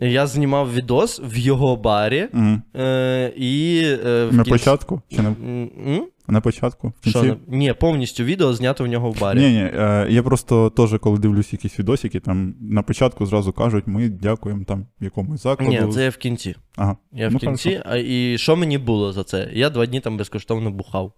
Я 0.02 0.28
знімав 0.28 0.74
відос 0.74 1.22
в 1.24 1.38
його 1.38 1.76
барі. 1.76 2.28
Mm. 2.34 2.62
Е, 2.76 3.34
і, 3.38 3.82
е, 4.06 4.26
в 4.26 4.34
На 4.34 4.44
кінці- 4.44 4.50
початку? 4.50 5.02
Чи 5.16 5.22
не? 5.22 5.30
М? 5.30 6.06
На 6.30 6.42
початку? 6.42 6.94
В 7.02 7.10
Що, 7.10 7.22
кінці? 7.22 7.38
ні, 7.48 7.74
повністю 7.74 8.24
відео 8.24 8.54
знято 8.54 8.84
в 8.84 8.88
нього 8.88 9.12
в 9.12 9.20
барі. 9.20 9.40
Ні, 9.40 9.50
ні, 9.50 9.60
е, 9.74 10.08
я 10.10 10.24
просто 10.24 10.70
теж, 10.70 10.96
коли 11.02 11.20
дивлюсь 11.20 11.54
якісь 11.54 11.80
відосики, 11.80 12.20
там 12.20 12.56
на 12.62 12.82
початку 12.82 13.26
зразу 13.26 13.54
кажуть, 13.54 13.88
ми 13.88 14.10
дякуємо 14.10 14.64
там 14.64 14.86
якомусь 15.00 15.44
закладу. 15.44 15.72
Ні, 15.72 15.94
це 15.94 16.04
я 16.04 16.10
в 16.10 16.18
кінці. 16.18 16.56
Ага. 16.76 16.98
Я 17.12 17.30
Ну, 17.30 17.38
в 17.38 17.40
кінці, 17.40 17.82
а, 17.86 17.98
і 17.98 18.38
що 18.38 18.56
мені 18.56 18.78
було 18.78 19.14
за 19.14 19.24
це? 19.24 19.50
Я 19.54 19.70
два 19.70 19.86
дні 19.86 20.00
там 20.00 20.18
безкоштовно 20.18 20.72
бухав. 20.72 21.14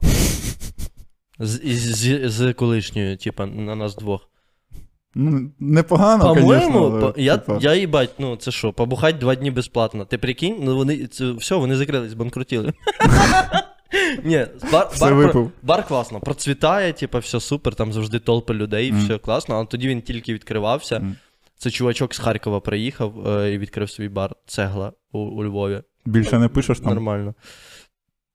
З, 1.39 1.61
з, 1.65 2.29
з 2.29 2.53
колишньою, 2.53 3.17
типа, 3.17 3.45
на 3.45 3.75
нас 3.75 3.95
двох. 3.95 4.27
Ну, 5.15 5.51
непогано, 5.59 6.35
По-моєму, 6.35 6.71
конечно, 6.73 6.99
але, 7.03 7.13
я, 7.23 7.37
типа, 7.37 7.57
я 7.61 7.75
їбать, 7.75 8.09
ну 8.19 8.35
це 8.35 8.51
що, 8.51 8.73
побухать 8.73 9.17
два 9.17 9.35
дні 9.35 9.51
безплатно. 9.51 10.05
Ти 10.05 10.17
прикинь, 10.17 10.55
ну 10.61 10.75
вони 10.75 11.07
це, 11.07 11.31
все, 11.31 11.55
вони 11.55 11.75
закрились, 11.75 12.13
банкрутіли. 12.13 12.73
Ні, 14.23 14.45
бар, 14.71 14.87
Все 14.91 15.13
бар, 15.13 15.35
бар 15.63 15.87
класно, 15.87 16.19
процвітає, 16.19 16.93
типа, 16.93 17.19
все 17.19 17.39
супер, 17.39 17.75
там 17.75 17.93
завжди 17.93 18.19
толпи 18.19 18.53
людей, 18.53 18.91
Мгм. 18.91 19.01
все 19.05 19.17
класно, 19.17 19.55
але 19.55 19.65
тоді 19.65 19.87
він 19.87 20.01
тільки 20.01 20.33
відкривався. 20.33 20.99
Мгм. 20.99 21.15
Це 21.57 21.69
чувачок 21.71 22.13
з 22.13 22.17
Харкова 22.19 22.59
приїхав 22.59 23.27
е, 23.27 23.53
і 23.53 23.57
відкрив 23.57 23.89
свій 23.89 24.09
бар 24.09 24.35
цегла 24.45 24.93
у, 25.11 25.19
у 25.19 25.43
Львові. 25.43 25.81
Більше 26.05 26.39
не 26.39 26.47
пишеш 26.47 26.79
там, 26.79 26.93
Нормально. 26.93 27.33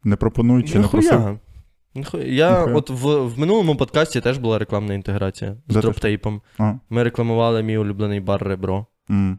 не 0.04 0.16
пропонують 0.16 0.68
чи 0.72 0.78
не 0.78 0.88
просив. 0.88 1.12
Я 1.12 2.00
Нихуя. 2.00 2.64
от 2.74 2.90
в, 2.90 3.16
в 3.26 3.38
минулому 3.38 3.76
подкасті 3.76 4.20
теж 4.20 4.38
була 4.38 4.58
рекламна 4.58 4.94
інтеграція 4.94 5.56
з 5.68 5.76
дроптейпом. 5.76 6.42
Ми 6.90 7.02
рекламували 7.02 7.62
мій 7.62 7.76
улюблений 7.78 8.20
бар 8.20 8.42
Ребро. 8.48 8.86
М. 9.10 9.38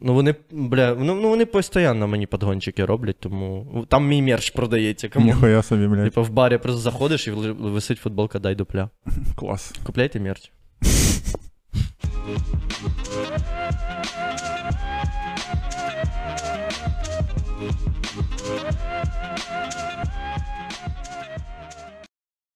Ну 0.00 0.14
вони, 0.14 0.34
бля, 0.50 0.94
ну, 0.94 1.14
ну 1.14 1.28
вони 1.28 1.46
постійно 1.46 2.08
мені 2.08 2.26
подгончики 2.26 2.84
роблять, 2.84 3.20
тому 3.20 3.86
там 3.88 4.08
мій 4.08 4.22
мерч 4.22 4.50
продається. 4.50 5.08
Кому? 5.08 5.26
Ніхуя 5.26 5.62
собі, 5.62 5.86
блядь. 5.86 6.04
Типа 6.04 6.22
в 6.22 6.30
барі 6.30 6.58
просто 6.58 6.80
заходиш 6.80 7.28
і 7.28 7.30
висить 7.30 7.98
футболка 7.98 8.38
дай 8.38 8.54
дупля. 8.54 8.90
Клас. 9.36 9.74
Купляйте 9.84 10.20
мерч. 10.20 10.52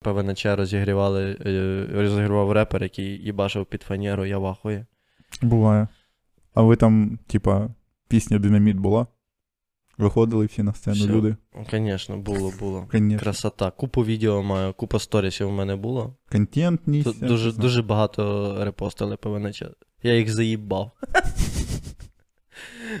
ПВНЧ 0.03 0.45
розігрівали, 0.45 1.37
е, 1.45 1.87
розігрівав 1.93 2.51
репер, 2.51 2.83
який 2.83 3.05
їбашив 3.05 3.65
під 3.65 3.81
фанеру, 3.81 4.25
я 4.25 4.37
вахує. 4.37 4.85
Буває. 5.41 5.87
А 6.53 6.61
ви 6.61 6.75
там, 6.75 7.19
типа, 7.27 7.69
пісня 8.07 8.39
Динаміт 8.39 8.77
була? 8.77 9.07
Виходили 9.97 10.45
всі 10.45 10.63
на 10.63 10.73
сцену 10.73 11.05
Всё. 11.05 11.09
люди? 11.09 11.35
Звісно, 11.71 12.17
було, 12.17 12.53
було. 12.59 12.87
Конечно. 12.91 13.19
Красота. 13.19 13.71
Купу 13.71 14.05
відео 14.05 14.43
маю, 14.43 14.73
купа 14.73 14.99
сторісів 14.99 15.47
у 15.47 15.51
мене 15.51 15.75
було. 15.75 16.15
Контент 16.31 16.87
нісся. 16.87 17.27
Дуже, 17.27 17.51
дуже 17.51 17.81
багато 17.81 18.55
репостили 18.65 19.17
ПВНЧ. 19.17 19.63
Я 20.03 20.17
їх 20.17 20.33
заїбав. 20.33 20.91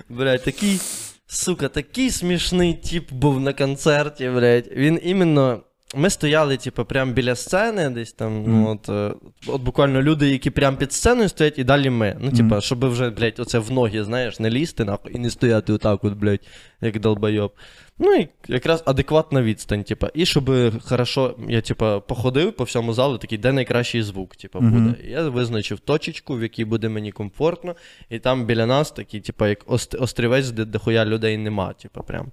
Блядь, 0.09 0.43
такий, 0.43 0.79
сука, 1.25 1.67
такий 1.67 2.09
смішний 2.09 2.73
тип 2.73 3.11
був 3.11 3.39
на 3.39 3.53
концерті, 3.53 4.29
блядь. 4.29 4.67
Він 4.71 4.99
іменно. 5.03 5.63
Ми 5.95 6.09
стояли, 6.09 6.57
типу, 6.57 6.85
прямо 6.85 7.11
біля 7.11 7.35
сцени, 7.35 7.89
десь 7.89 8.13
там, 8.13 8.41
Мгм. 8.41 8.51
ну, 8.61 8.69
от, 8.69 8.89
е, 8.89 9.15
от 9.47 9.61
буквально 9.61 10.01
люди, 10.01 10.29
які 10.29 10.49
прямо 10.49 10.77
під 10.77 10.93
сценою 10.93 11.29
стоять, 11.29 11.59
і 11.59 11.63
далі 11.63 11.89
ми. 11.89 12.17
Ну, 12.19 12.31
типа, 12.31 12.43
Мгм. 12.43 12.61
щоб 12.61 12.85
вже, 12.89 13.09
блядь, 13.09 13.39
оце 13.39 13.59
в 13.59 13.71
ноги, 13.71 14.03
знаєш, 14.03 14.39
не 14.39 14.49
лізти, 14.49 14.85
нахуй, 14.85 15.15
і 15.15 15.19
не 15.19 15.29
стояти 15.29 15.73
отак, 15.73 16.03
от, 16.03 16.13
блядь, 16.13 16.39
як 16.81 16.99
долбойоб. 16.99 17.51
Ну, 17.99 18.15
і 18.15 18.27
якраз 18.47 18.83
адекватна 18.85 19.41
відстань, 19.41 19.83
типа. 19.83 20.09
І 20.13 20.25
щоб 20.25 20.51
хорошо, 20.83 21.35
я, 21.49 21.61
типа, 21.61 21.99
походив 21.99 22.53
по 22.53 22.63
всьому 22.63 22.93
залу, 22.93 23.17
такий, 23.17 23.37
де 23.37 23.51
найкращий 23.51 24.01
звук, 24.03 24.31
Мгм. 24.53 24.71
буде. 24.85 25.07
І 25.07 25.11
Я 25.11 25.29
визначив 25.29 25.79
точечку, 25.79 26.35
в 26.37 26.41
якій 26.43 26.65
буде 26.65 26.89
мені 26.89 27.11
комфортно, 27.11 27.75
і 28.09 28.19
там 28.19 28.45
біля 28.45 28.65
нас 28.65 28.91
такий, 28.91 29.19
типа, 29.21 29.47
як 29.47 29.67
ост- 29.67 30.01
острівець, 30.03 30.49
де 30.49 30.65
дохуя 30.65 31.05
людей 31.05 31.37
нема, 31.37 31.73
типа, 31.73 32.01
прям. 32.01 32.31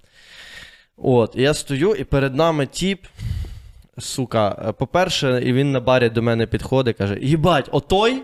От, 0.97 1.33
і 1.35 1.41
я 1.41 1.53
стою, 1.53 1.95
і 1.95 2.03
перед 2.03 2.35
нами 2.35 2.65
тіп. 2.65 2.99
Сука, 3.97 4.73
по-перше, 4.79 5.41
і 5.45 5.53
він 5.53 5.71
на 5.71 5.79
барі 5.79 6.09
до 6.09 6.21
мене 6.21 6.47
підходить, 6.47 6.97
каже: 6.97 7.17
Їбать, 7.21 7.69
отой? 7.71 8.23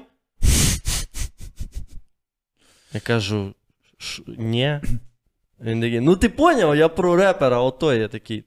Я 2.94 3.00
кажу, 3.00 3.54
ні. 4.28 4.80
Він 5.62 5.82
такий, 5.82 6.00
ну 6.00 6.16
ти 6.16 6.30
поняв, 6.30 6.76
я 6.76 6.90
про 6.90 7.16
репера, 7.16 7.60
отой. 7.60 8.00
Я 8.00 8.08
такий. 8.08 8.44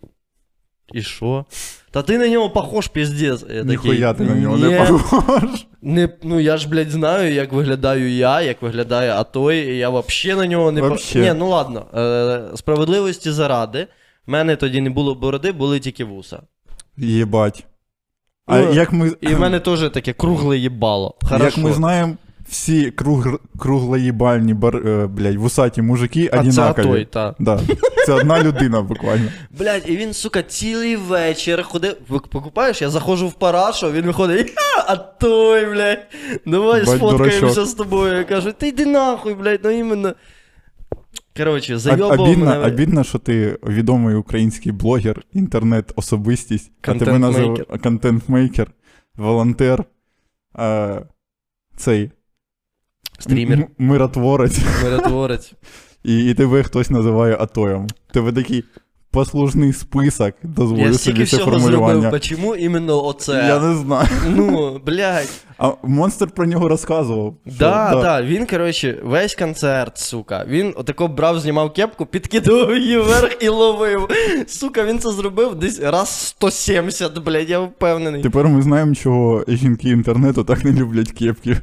І 0.92 1.02
що? 1.02 1.44
Та 1.90 2.02
ти 2.02 2.18
на 2.18 2.28
нього 2.28 2.50
похож, 2.50 2.88
піздець. 2.88 3.44
Я 3.54 3.62
Ніхуя 3.62 4.14
ти 4.14 4.22
на 4.22 4.34
нього 4.34 4.56
не 4.56 4.86
похож. 4.86 5.66
Не, 5.82 6.08
ну 6.22 6.40
я 6.40 6.56
ж, 6.56 6.68
блядь, 6.68 6.90
знаю, 6.90 7.32
як 7.32 7.52
виглядаю 7.52 8.10
я, 8.10 8.42
як 8.42 8.62
виглядає 8.62 9.12
Атой, 9.12 9.58
і 9.58 9.76
я 9.76 9.90
взагалі 9.90 10.40
на 10.40 10.46
нього 10.46 10.72
не 10.72 10.80
Вообще. 10.80 11.18
Ні, 11.18 11.32
ну 11.38 11.48
ладно. 11.48 11.86
Е, 11.94 12.56
справедливості 12.56 13.30
заради. 13.30 13.86
В 14.26 14.30
мене 14.30 14.56
тоді 14.56 14.80
не 14.80 14.90
було 14.90 15.14
бороди, 15.14 15.52
були 15.52 15.80
тільки 15.80 16.04
вуса. 16.04 16.42
Єбать. 17.00 17.66
А 18.46 18.58
Ну, 18.58 18.72
як 18.72 18.92
ми, 18.92 19.12
І 19.20 19.26
в 19.34 19.40
мене 19.40 19.60
теж 19.60 19.90
таке 19.90 20.12
кругле 20.12 20.58
їбало. 20.58 21.14
як 21.30 21.58
ми 21.58 21.72
знаємо, 21.72 22.14
всі 22.48 22.90
круг, 22.90 23.40
круглоїбальні 23.58 24.54
бар, 24.54 24.76
е, 24.76 25.06
блядь, 25.06 25.36
вусаті 25.36 25.82
мужики 25.82 26.28
а 26.32 26.36
це 26.36 26.40
одинакові. 26.40 26.86
Атой, 26.86 27.04
та. 27.04 27.34
Да. 27.38 27.60
Це 28.06 28.12
одна 28.12 28.42
людина 28.42 28.82
буквально. 28.82 29.28
Блядь, 29.58 29.82
і 29.86 29.96
він, 29.96 30.12
сука, 30.14 30.42
цілий 30.42 30.96
вечір 30.96 31.62
ходив. 31.62 31.96
Ви 32.08 32.18
покупаєш, 32.18 32.82
я 32.82 32.90
заходжу 32.90 33.28
в 33.28 33.32
парашу, 33.32 33.92
він 33.92 34.06
виходить, 34.06 34.52
а 34.86 34.96
той, 34.96 35.66
блядь, 35.66 36.06
давай 36.46 36.86
сфоткаємося 36.86 37.40
дурачок. 37.40 37.66
з 37.66 37.74
тобою. 37.74 38.16
Я 38.18 38.24
кажу, 38.24 38.52
ти 38.52 38.68
йди 38.68 38.86
нахуй, 38.86 39.34
блядь, 39.34 39.60
ну 39.64 39.70
іменно. 39.70 40.14
Коротше, 41.44 41.74
Об- 41.90 42.20
Обідно, 42.20 42.44
мене. 42.46 42.66
обідно, 42.66 43.04
що 43.04 43.18
ти 43.18 43.58
відомий 43.66 44.14
український 44.14 44.72
блогер, 44.72 45.22
інтернет-особистість, 45.32 46.72
а 46.82 46.94
тебе 46.94 47.18
назив 47.18 47.66
контент-мейкер, 47.82 48.70
волонтер, 49.16 49.84
е, 50.58 51.02
цей 51.76 52.10
Стрімер, 53.18 53.58
м- 53.58 53.68
миротворець, 53.78 54.60
миротворець. 54.84 55.52
і, 56.04 56.30
і 56.30 56.34
тебе 56.34 56.62
хтось 56.62 56.90
називає 56.90 57.36
Атоєм. 57.40 57.86
Тебе 58.12 58.32
такий 58.32 58.64
послужний 59.10 59.72
список, 59.72 60.34
Я 60.42 60.50
дозволю 60.50 60.94
стільки 60.94 60.98
собі 60.98 61.26
це 61.26 61.36
всього 61.36 61.50
формулювання. 61.52 62.00
зробив, 62.00 62.20
чому 62.20 62.56
іменно 62.56 63.04
оце? 63.04 63.32
Я 63.32 63.58
не 63.60 63.76
знаю. 63.76 64.08
Ну, 64.28 64.80
блядь. 64.86 65.28
А 65.58 65.72
монстр 65.82 66.26
про 66.30 66.46
нього 66.46 66.68
розказував. 66.68 67.34
що- 67.46 67.54
Да, 67.58 67.90
да, 68.02 68.22
він, 68.22 68.46
коротше, 68.46 68.98
весь 69.04 69.34
концерт, 69.34 69.98
сука. 69.98 70.44
Він 70.48 70.72
отако 70.76 71.08
брав, 71.08 71.40
знімав 71.40 71.72
кепку, 71.72 72.06
підкидував 72.06 72.76
її 72.76 72.98
вверх 72.98 73.36
і 73.42 73.48
ловив. 73.48 74.08
Сука, 74.46 74.84
він 74.84 74.98
це 74.98 75.10
зробив 75.12 75.54
десь 75.54 75.80
раз 75.80 76.08
170, 76.08 77.18
блядь, 77.24 77.50
я 77.50 77.60
впевнений. 77.60 78.22
Тепер 78.22 78.48
ми 78.48 78.62
знаємо, 78.62 78.94
чого 78.94 79.44
жінки 79.48 79.88
інтернету 79.90 80.44
так 80.44 80.64
не 80.64 80.72
люблять 80.72 81.10
кепки. 81.12 81.56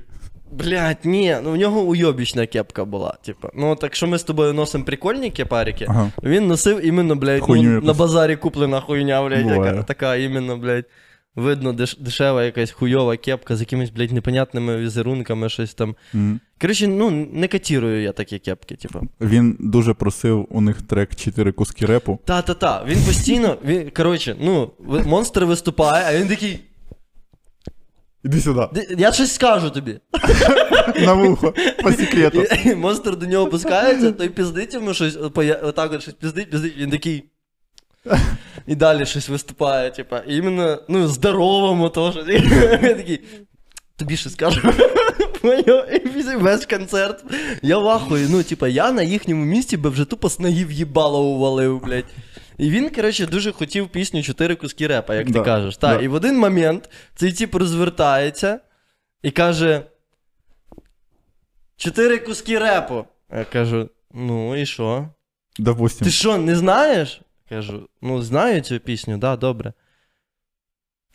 Блядь, 0.52 0.98
ні, 1.04 1.38
ну 1.44 1.52
в 1.52 1.56
нього 1.58 1.82
уйобічна 1.82 2.46
кепка 2.46 2.86
була. 2.86 3.18
Типа. 3.26 3.50
Ну, 3.56 3.76
так 3.76 3.96
що 3.96 4.08
ми 4.08 4.18
з 4.18 4.24
тобою 4.24 4.54
носимо 4.54 4.84
прикольні 4.84 5.32
кепарики. 5.32 5.86
Ага. 5.90 6.12
Він 6.24 6.48
носив 6.48 6.86
іменно, 6.86 7.16
блядь, 7.16 7.44
ну, 7.50 7.82
на 7.82 7.94
базарі 7.94 8.36
куплена 8.36 8.82
хуйня, 8.82 9.24
блядь, 9.28 9.44
Буває. 9.44 9.72
яка, 9.72 9.84
така 9.84 10.16
іменно, 10.16 10.58
блядь. 10.58 10.86
Видно, 11.36 11.74
деш- 11.74 12.02
дешева 12.02 12.44
якась 12.44 12.72
хуйова 12.72 13.18
кепка 13.18 13.56
з 13.56 13.60
якимись, 13.60 13.90
блядь, 13.90 14.12
непонятними 14.12 14.78
візерунками, 14.78 15.50
щось 15.50 15.74
там. 15.74 15.96
М. 16.16 16.40
Коротше, 16.62 16.88
ну, 16.88 17.10
не 17.34 17.48
катірую 17.48 18.02
я 18.04 18.12
такі 18.12 18.40
кепки, 18.40 18.76
типу. 18.76 19.00
Він 19.22 19.58
дуже 19.60 19.94
просив 19.94 20.48
у 20.50 20.62
них 20.62 20.82
трек 20.82 21.16
чотири 21.16 21.52
куски 21.52 21.86
репу. 21.86 22.20
Та-та-та. 22.26 22.84
Він 22.88 22.98
постійно, 23.06 23.58
він, 23.66 23.90
коротше, 23.90 24.36
ну, 24.40 24.72
монстр 25.06 25.44
виступає, 25.44 26.06
а 26.08 26.20
він 26.22 26.28
такий. 26.28 26.60
Іди 28.28 28.42
сюди. 28.42 28.88
Я 28.98 29.12
щось 29.12 29.34
скажу 29.34 29.70
тобі. 29.70 30.00
На 31.00 31.14
вухо, 31.14 31.54
по 31.84 31.92
секрету. 31.92 32.42
І, 32.42 32.70
і 32.70 32.76
монстр 32.76 33.18
до 33.18 33.26
нього 33.26 33.46
опускається, 33.46 34.12
той 34.12 34.30
піздить 34.30 34.74
йому 34.74 34.94
щось, 34.94 35.18
отак 35.64 35.92
от 35.94 36.02
щось 36.02 36.14
піздить, 36.14 36.50
піздить, 36.50 36.78
він 36.78 36.90
такий. 36.90 37.24
І 38.68 38.76
далі 38.76 39.06
щось 39.06 39.30
виступає, 39.30 39.92
типа. 39.92 40.20
І 40.20 40.36
іменно, 40.36 40.82
ну, 40.88 41.08
здоровому 41.08 41.90
теж. 41.90 42.16
Він 42.28 42.96
такий. 42.98 43.24
Тобі 43.96 44.18
щось 44.18 44.34
скажу. 44.34 44.74
Весь 46.40 46.66
концерт. 46.66 47.24
Я 47.62 47.78
в 47.78 47.88
ахуї. 47.88 48.28
Ну, 48.30 48.44
типа, 48.44 48.68
я 48.68 48.92
на 48.92 49.02
їхньому 49.02 49.46
місці 49.46 49.78
би 49.78 49.90
вже 49.90 50.06
тупо 50.06 50.30
з 50.30 50.40
ноги 50.40 50.66
в'їбало 50.66 51.24
увалив, 51.24 51.82
блядь. 51.86 52.06
І 52.58 52.70
він, 52.70 52.90
коротше, 52.90 53.26
дуже 53.26 53.52
хотів 53.52 53.90
пісню 53.90 54.24
чотири 54.24 54.56
куски 54.56 54.88
репа, 54.88 55.16
як 55.16 55.32
ти 55.32 55.42
кажеш. 55.42 55.78
Та, 55.78 55.98
да. 55.98 56.04
І 56.04 56.08
в 56.08 56.14
один 56.14 56.40
момент 56.40 56.90
цей 57.16 57.32
тип 57.32 57.56
розвертається 57.56 58.60
і 59.24 59.32
каже: 59.32 59.82
Чотири 61.78 62.18
куски 62.18 62.60
репу. 62.60 63.06
Я 63.34 63.46
кажу: 63.46 63.90
ну 64.14 64.56
і 64.56 64.66
що? 64.66 65.10
Допустим. 65.60 66.06
Ти 66.06 66.12
що, 66.12 66.38
не 66.38 66.56
знаєш? 66.56 67.22
Кажу, 67.50 67.90
ну 68.02 68.22
знаю 68.22 68.62
цю 68.62 68.80
пісню, 68.80 69.18
да, 69.18 69.36
добре. 69.36 69.74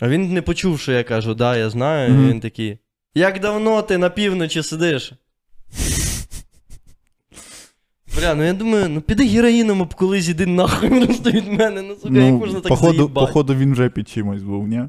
А 0.00 0.08
він 0.08 0.32
не 0.32 0.42
почув, 0.42 0.80
що 0.80 0.92
я 0.92 1.04
кажу, 1.04 1.34
да, 1.34 1.56
я 1.56 1.70
знаю, 1.70 2.10
Мгм. 2.10 2.24
і 2.24 2.30
він 2.30 2.40
такий. 2.40 2.78
Як 3.14 3.40
давно 3.40 3.82
ти 3.82 3.98
на 3.98 4.10
півночі 4.10 4.62
сидиш? 4.62 5.12
Бля, 8.16 8.34
ну 8.34 8.44
я 8.44 8.52
думаю, 8.52 8.88
ну 8.88 9.00
піди 9.00 9.26
героїном 9.26 9.80
обколись, 9.80 10.28
іди 10.28 10.46
нахуй 10.46 10.88
просто 11.06 11.30
від 11.30 11.46
мене. 11.46 11.82
Ну, 11.82 11.94
сука, 12.02 12.18
як 12.18 12.34
можна 12.34 12.60
так 12.60 12.68
походу, 12.68 12.92
заїбати? 12.92 13.26
походу 13.26 13.54
він 13.54 13.72
вже 13.72 13.90
під 13.90 14.08
чимось 14.08 14.42
був, 14.42 14.68
ні? 14.68 14.82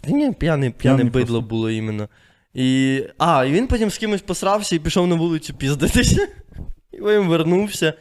Та 0.00 0.10
ні, 0.10 0.32
п'яне, 0.32 0.70
п'яне 0.70 1.04
бидло 1.04 1.20
просто. 1.20 1.40
було 1.40 1.70
іменно. 1.70 2.08
І... 2.54 3.00
А, 3.18 3.44
і 3.44 3.52
він 3.52 3.66
потім 3.66 3.90
з 3.90 3.98
кимось 3.98 4.22
посрався 4.22 4.76
і 4.76 4.78
пішов 4.78 5.06
на 5.06 5.14
вулицю 5.14 5.54
піздитися. 5.54 6.28
І 6.92 6.96
потім 6.96 7.28
вернувся. 7.28 7.94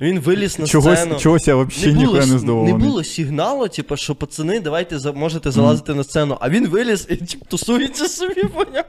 Він 0.00 0.20
виліз 0.20 0.58
на 0.58 0.66
Чогось, 0.66 0.98
сцену. 0.98 1.18
чогось 1.18 1.48
я 1.48 1.56
взагалі 1.56 1.98
ніхуя 1.98 2.26
не 2.26 2.38
здивований. 2.38 2.72
не 2.72 2.78
було 2.78 3.04
сигналу, 3.04 3.68
типу, 3.68 3.96
що 3.96 4.14
пацани, 4.14 4.60
давайте 4.60 4.98
за, 4.98 5.12
можете 5.12 5.50
залазити 5.50 5.94
на 5.94 6.04
сцену. 6.04 6.38
А 6.40 6.48
він 6.48 6.68
виліз 6.68 7.06
і 7.10 7.16
типу, 7.16 7.46
тусується 7.48 8.08
собі, 8.08 8.42
поняв? 8.42 8.84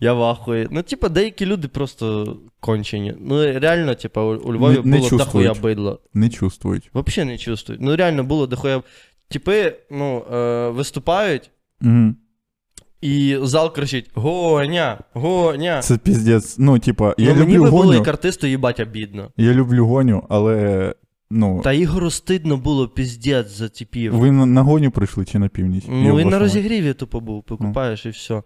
Я 0.00 0.12
в 0.12 0.22
ахуї. 0.22 0.68
Ну, 0.70 0.82
типу, 0.82 1.08
деякі 1.08 1.46
люди 1.46 1.68
просто 1.68 2.36
кончені. 2.62 3.14
Ну, 3.20 3.58
реально, 3.58 3.94
типу, 3.94 4.20
у, 4.20 4.24
у 4.24 4.54
Львові 4.54 4.74
Не- 4.84 4.90
не 4.90 4.96
було 4.98 5.10
дохуя 5.10 5.54
бидло. 5.54 6.00
Не 6.14 6.28
чувствують. 6.28 6.90
Взагалі 6.94 7.30
не 7.30 7.38
чувствують. 7.38 7.82
Ну, 7.82 7.96
реально 7.96 8.24
було 8.24 8.46
дохуя. 8.46 8.82
Типи, 9.28 9.74
ну, 9.90 10.24
е, 10.32 10.68
виступають, 10.68 11.50
Угу. 11.82 12.14
і 13.00 13.38
зал 13.42 13.74
кричить: 13.74 14.10
Гоня! 14.14 14.98
Гоня! 15.12 15.80
Це 15.82 15.98
піздець. 15.98 16.58
Ну, 16.58 16.78
типа, 16.78 17.14
я 17.18 17.34
ну, 17.34 17.40
мені 17.40 17.54
люблю 17.54 17.64
би 17.64 17.70
було 17.70 17.82
гоню. 17.82 17.98
як 17.98 18.08
артисту 18.08 18.46
їбать 18.46 18.80
обідно. 18.80 19.30
Я 19.36 19.52
люблю 19.54 19.86
гоню, 19.86 20.26
але. 20.28 20.94
Ну, 21.34 21.60
Та 21.64 21.72
Ігору 21.72 22.10
стидно 22.10 22.56
було 22.56 22.88
піздець 22.88 23.50
за 23.50 23.68
типів. 23.68 24.14
ви 24.16 24.30
на, 24.30 24.46
на 24.46 24.62
гоню 24.62 24.90
прийшли 24.90 25.24
чи 25.24 25.38
на 25.38 25.48
північ? 25.48 25.84
Ну, 25.88 26.16
він 26.16 26.28
на 26.28 26.38
розігріві 26.38 26.94
тупо 26.94 27.20
був, 27.20 27.42
покупаєш 27.42 28.06
і 28.06 28.08
все. 28.08 28.42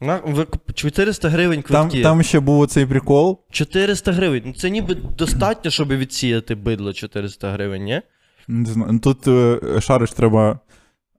На, 0.00 0.16
ви, 0.26 0.46
400 0.74 1.28
гривень 1.28 1.62
Там, 1.62 1.88
квитки. 1.88 2.02
там 2.02 2.22
ще 2.22 2.40
був 2.40 2.60
оцей 2.60 2.86
прикол. 2.86 3.40
400 3.50 4.12
гривень. 4.12 4.42
Ну 4.46 4.52
це 4.54 4.70
ніби 4.70 4.94
достатньо, 4.94 5.70
щоб 5.70 5.88
відсіяти 5.88 6.54
бидло 6.54 6.92
400 6.92 7.52
гривень, 7.52 7.82
ні? 7.82 8.02
Не 8.48 8.66
знаю, 8.68 8.98
тут 8.98 9.28
е, 9.28 9.60
шариш 9.80 10.10
треба 10.12 10.60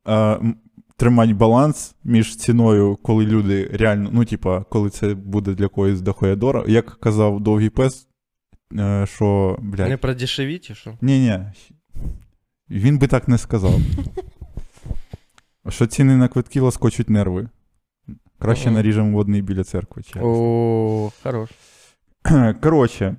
е, 0.06 0.14
м, 0.16 0.56
тримати 0.98 1.34
баланс 1.34 1.96
між 2.04 2.36
ціною, 2.36 2.96
коли 3.04 3.26
люди 3.26 3.70
реально, 3.74 4.10
ну, 4.14 4.26
типа, 4.26 4.64
коли 4.64 4.90
це 4.90 5.14
буде 5.14 5.54
для 5.54 5.68
когось 5.68 6.02
дохуя 6.02 6.36
дорого. 6.36 6.66
Як 6.68 7.00
казав 7.00 7.40
довгий 7.40 7.70
пес, 7.70 8.08
е, 8.80 9.06
що, 9.10 9.58
блядь. 9.62 9.90
Не 9.90 9.98
продешевіть, 9.98 10.66
чи 10.66 10.76
що? 10.76 10.98
Ні, 11.02 11.20
ні. 11.20 11.40
Він 12.70 12.98
би 12.98 13.08
так 13.08 13.28
не 13.28 13.38
сказав. 13.38 13.80
Що 15.70 15.88
ціни 15.88 16.18
на 16.18 16.28
квитки 16.28 16.60
лоскочуть 16.60 17.10
нерви. 17.10 17.50
Краще 18.40 18.72
наріжемо 18.72 19.18
водний 19.18 19.42
біля 19.42 19.64
церкви. 19.64 20.04
Чи... 20.04 20.20
О, 20.24 21.12
хорош. 21.24 21.50
Коротше. 22.62 23.16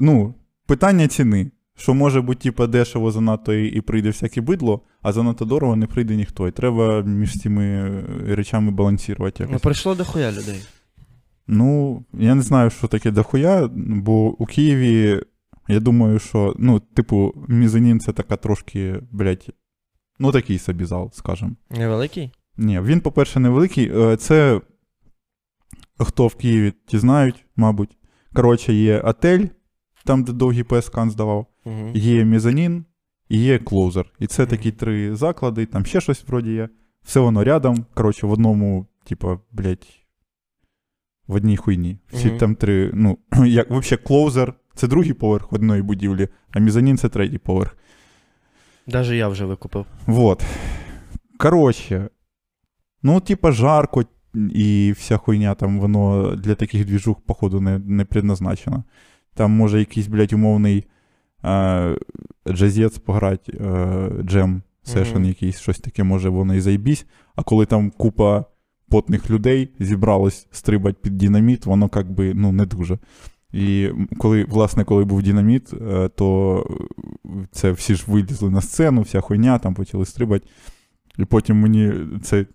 Ну, 0.00 0.34
питання 0.66 1.08
ціни. 1.08 1.50
Що 1.76 1.94
може 1.94 2.20
бути, 2.20 2.42
типа, 2.42 2.66
дешево 2.66 3.10
занадто 3.10 3.54
і, 3.54 3.80
прийде 3.80 4.08
всяке 4.08 4.40
бидло, 4.40 4.80
а 5.02 5.12
занадто 5.12 5.44
дорого 5.44 5.76
не 5.76 5.86
прийде 5.86 6.16
ніхто. 6.16 6.48
І 6.48 6.50
треба 6.50 7.02
між 7.02 7.40
цими 7.40 7.64
е, 7.64 8.04
речами 8.34 8.70
балансувати 8.70 9.42
якось. 9.42 9.54
Ну, 9.54 9.60
прийшло 9.60 9.94
дохуя 9.94 10.32
людей. 10.32 10.62
Ну, 11.46 12.04
я 12.12 12.34
не 12.34 12.42
знаю, 12.42 12.70
що 12.70 12.86
таке 12.86 13.10
дохуя, 13.10 13.68
бо 13.76 14.42
у 14.42 14.46
Києві, 14.46 15.22
я 15.68 15.80
думаю, 15.80 16.18
що, 16.18 16.54
ну, 16.58 16.80
типу, 16.80 17.34
мізанін 17.48 18.00
це 18.00 18.12
така 18.12 18.36
трошки, 18.36 19.00
блядь, 19.10 19.48
ну 20.22 20.32
такий 20.32 20.58
собі 20.58 20.84
зал, 20.84 21.10
скажем. 21.12 21.56
Невеликий? 21.70 22.30
Ні, 22.56 22.80
він, 22.80 23.00
по-перше, 23.00 23.40
невеликий. 23.40 23.90
Е, 23.94 24.16
Це 24.16 24.60
хто 25.98 26.26
в 26.26 26.34
Києві, 26.34 26.72
ті 26.86 26.98
знають, 26.98 27.44
мабуть. 27.56 27.96
Коротше, 28.34 28.72
є 28.72 29.00
отель, 29.00 29.46
там, 30.04 30.24
де 30.24 30.32
Довгий 30.32 30.62
Пес 30.64 30.86
канц 30.86 31.10
давав, 31.10 31.46
Угу. 31.64 31.90
є 31.94 32.24
мезонін 32.24 32.84
і 33.28 33.38
є 33.38 33.58
Closer. 33.58 34.12
І 34.18 34.26
це 34.26 34.46
такі 34.46 34.72
три 34.72 35.16
заклади, 35.16 35.66
там 35.66 35.86
ще 35.86 36.00
щось 36.00 36.24
вроді 36.28 36.52
є. 36.52 36.68
Все 37.02 37.20
воно 37.20 37.44
рядом. 37.44 37.86
Коротше, 37.94 38.26
в 38.26 38.30
одному, 38.32 38.86
типа, 39.04 39.40
блядь, 39.50 39.86
в 41.26 41.34
одній 41.34 41.56
хуйні. 41.56 41.98
Всі 42.12 42.28
Мгм. 42.28 42.38
там 42.38 42.54
три. 42.54 42.90
Ну, 42.94 43.18
як 43.46 43.70
взагалі 43.70 44.02
Closer 44.06 44.54
це 44.74 44.88
другий 44.88 45.12
поверх 45.12 45.52
одної 45.52 45.82
будівлі, 45.82 46.28
а 46.50 46.60
мезонін 46.60 46.98
це 46.98 47.08
третій 47.08 47.38
поверх. 47.38 47.76
Даже 48.86 49.16
я 49.16 49.28
вже 49.28 49.44
викупив. 49.44 49.86
Вот. 50.06 50.44
Коротше, 51.38 52.08
ну, 53.02 53.20
типа, 53.20 53.52
жарко 53.52 54.04
і 54.54 54.92
вся 54.96 55.16
хуйня 55.16 55.54
там, 55.54 55.80
воно 55.80 56.34
для 56.36 56.54
таких 56.54 56.84
двіжух, 56.86 57.20
походу, 57.20 57.60
не, 57.60 57.78
не 57.78 58.04
предназначено. 58.04 58.84
Там 59.34 59.50
може 59.50 59.78
якийсь, 59.78 60.06
блядь, 60.06 60.32
умовний 60.32 60.84
е, 61.44 61.96
джазець 62.48 62.98
пограти, 62.98 63.52
е, 63.60 64.10
джем, 64.22 64.62
сешн 64.82 65.14
Мгм. 65.14 65.24
якийсь, 65.24 65.60
щось 65.60 65.78
таке, 65.78 66.04
може 66.04 66.28
воно 66.28 66.54
і 66.54 66.60
заїбісь. 66.60 67.06
А 67.36 67.42
коли 67.42 67.66
там 67.66 67.90
купа 67.90 68.44
потних 68.88 69.30
людей 69.30 69.68
зібралось 69.78 70.46
стрибати 70.50 70.98
під 71.02 71.18
динаміт, 71.18 71.66
воно 71.66 71.90
як 71.96 72.10
би, 72.12 72.34
ну, 72.34 72.52
не 72.52 72.66
дуже. 72.66 72.98
І 73.52 73.90
коли, 74.18 74.44
власне, 74.44 74.84
коли 74.84 75.04
був 75.04 75.22
динаміт, 75.22 75.72
е, 75.72 76.08
то 76.08 76.66
це 77.50 77.72
всі 77.72 77.94
ж 77.94 78.04
вилізли 78.06 78.50
на 78.50 78.60
сцену, 78.60 79.02
вся 79.02 79.20
хуйня, 79.20 79.58
там 79.58 79.74
почали 79.74 80.06
стрибати. 80.06 80.46
І 81.18 81.24
потім 81.24 81.60
мені 81.60 81.92
це. 82.22 82.46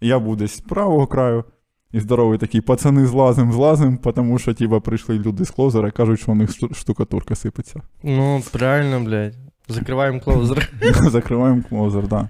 Я 0.00 0.18
був 0.18 0.36
десь 0.36 0.56
з 0.56 0.60
правого 0.60 1.06
краю, 1.06 1.44
і 1.92 2.00
здоровий 2.00 2.38
такий, 2.38 2.60
пацани, 2.60 3.06
злазим, 3.06 3.52
злазим, 3.52 3.98
тому 3.98 4.38
що 4.38 4.54
типа, 4.54 4.80
прийшли 4.80 5.18
люди 5.18 5.44
з 5.44 5.50
Closerа, 5.50 5.90
кажуть, 5.90 6.20
що 6.20 6.32
у 6.32 6.34
них 6.34 6.50
штукатурка 6.72 7.34
сипеться. 7.34 7.80
Ну, 8.02 8.42
правильно, 8.52 9.00
блядь. 9.00 9.36
Закриваємо 9.68 10.20
Closer. 10.20 10.72
Закриваємо 11.10 11.62
Closer, 11.68 12.08
да. 12.08 12.28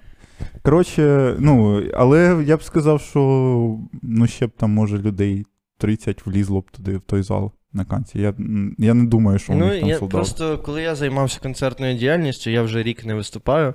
Коротше, 0.63 1.37
ну, 1.39 1.83
але 1.95 2.45
я 2.47 2.57
б 2.57 2.63
сказав, 2.63 3.01
що 3.01 3.79
ну, 4.03 4.27
ще 4.27 4.47
б 4.47 4.51
там, 4.57 4.71
може, 4.71 4.99
людей 4.99 5.47
30 5.79 6.27
влізло 6.27 6.61
б 6.61 6.71
туди, 6.71 6.97
в 6.97 7.01
той 7.01 7.23
зал 7.23 7.53
на 7.77 7.85
канці. 7.85 8.18
Я, 8.18 8.35
я 8.79 8.95
не 8.95 9.05
думаю, 9.05 9.39
що 9.39 9.53
у 9.53 9.57
Ну, 9.57 9.66
них 9.66 9.81
там 9.81 9.89
я 9.89 9.99
солдат. 9.99 10.12
просто, 10.12 10.59
коли 10.59 10.83
я 10.83 10.95
займався 10.95 11.41
концертною 11.43 11.97
діяльністю, 11.99 12.51
я 12.51 12.62
вже 12.62 12.83
рік 12.83 13.05
не 13.05 13.14
виступаю, 13.14 13.74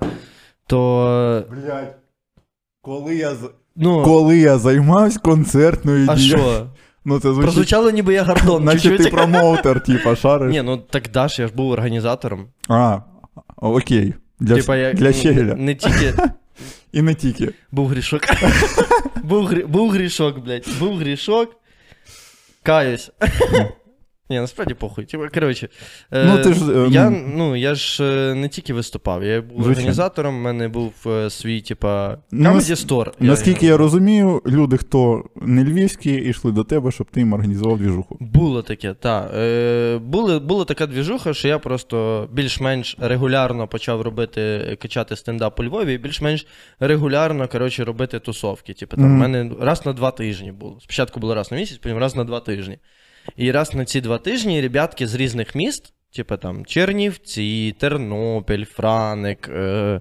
то. 0.66 1.44
Блять, 1.50 1.96
коли 2.80 3.16
я, 3.16 3.32
Ну, 3.76 4.02
коли 4.04 4.38
я 4.38 4.58
займався 4.58 5.18
концертною 5.18 6.06
а 6.10 6.14
діяльністю. 6.16 6.38
що? 6.38 6.66
Ну, 7.04 7.14
це 7.20 7.28
звучить, 7.28 7.42
Прозвучало, 7.42 7.90
ніби 7.90 8.14
я 8.14 8.22
гардон. 8.22 8.64
наче 8.64 8.98
ти 8.98 9.10
промоутер, 9.10 9.80
типа, 9.84 10.16
шариш. 10.16 10.52
Ні, 10.52 10.62
ну 10.62 10.76
так 10.76 11.10
даш, 11.12 11.38
я 11.38 11.46
ж 11.46 11.54
був 11.54 11.70
організатором. 11.70 12.46
А, 12.68 12.98
окей. 13.56 14.14
Для, 14.40 14.54
Типа, 14.56 14.76
я 14.76 14.92
для 14.92 15.12
щеля. 15.12 15.54
не 15.54 15.74
тільки 15.74 16.14
І 16.92 17.02
не 17.02 17.14
тільки. 17.14 17.48
був 17.72 17.88
грішок. 17.88 18.22
був, 19.24 19.46
грі... 19.46 19.64
був 19.64 19.90
грішок, 19.90 20.38
блядь. 20.44 20.66
Був 20.80 20.96
грішок. 20.98 21.56
Каюсь. 22.62 23.10
Ні, 24.32 24.40
насправді 24.40 24.74
похуй. 24.74 25.04
Типа, 25.04 25.28
коротше, 25.28 25.68
е, 26.12 26.24
Ну, 26.24 26.42
ти 26.42 26.54
ж, 26.54 26.72
е, 26.72 26.88
я, 26.90 27.10
ну- 27.10 27.24
ну, 27.36 27.56
я 27.56 27.74
ж 27.74 28.04
е, 28.04 28.34
не 28.34 28.48
тільки 28.48 28.74
виступав, 28.74 29.24
я 29.24 29.40
був 29.40 29.48
Звичайно. 29.50 29.70
організатором, 29.72 30.38
в 30.38 30.42
мене 30.42 30.68
був 30.68 30.92
е, 31.06 31.30
свій, 31.30 31.60
типа, 31.60 32.18
Ну, 32.32 32.50
Comedy 32.50 32.54
нас- 32.54 32.86
Store. 32.86 33.12
Наскільки 33.20 33.66
я 33.66 33.76
розумію, 33.76 34.42
люди, 34.46 34.76
хто 34.76 35.24
не 35.36 35.64
львівські, 35.64 36.12
йшли 36.14 36.52
до 36.52 36.64
тебе, 36.64 36.90
щоб 36.92 37.06
ти 37.10 37.20
їм 37.20 37.32
організував 37.32 37.78
двіжуху. 37.78 38.16
Було 38.20 38.62
таке, 38.62 38.94
так. 38.94 39.30
Е, 39.36 39.98
були, 39.98 40.38
була 40.38 40.64
така 40.64 40.86
двіжуха, 40.86 41.34
що 41.34 41.48
я 41.48 41.58
просто 41.58 42.28
більш-менш 42.32 42.96
регулярно 43.00 43.68
почав 43.68 44.00
робити, 44.00 44.76
качати 44.82 45.16
стендап 45.16 45.60
у 45.60 45.64
Львові, 45.64 45.94
і 45.94 45.98
більш-менш 45.98 46.46
регулярно, 46.80 47.48
коротше, 47.48 47.84
робити 47.84 48.18
тусовки. 48.18 48.72
Типу, 48.74 48.96
там, 48.96 49.04
Мгм. 49.04 49.14
в 49.16 49.18
мене 49.18 49.50
раз 49.60 49.86
на 49.86 49.92
два 49.92 50.10
тижні 50.10 50.52
було. 50.52 50.78
Спочатку 50.82 51.20
було 51.20 51.34
раз 51.34 51.52
на 51.52 51.58
місяць, 51.58 51.78
потім 51.78 51.98
раз 51.98 52.16
на 52.16 52.24
два 52.24 52.40
тижні. 52.40 52.78
І 53.36 53.50
раз 53.50 53.74
на 53.74 53.84
ці 53.84 54.00
два 54.00 54.18
тижні 54.18 54.60
ребятки 54.60 55.06
з 55.06 55.14
різних 55.14 55.54
міст, 55.54 55.94
типу 56.16 56.36
там 56.36 56.66
Чернівці, 56.66 57.74
Тернопіль, 57.78 58.64
Франик. 58.64 59.48
Е, 59.48 60.00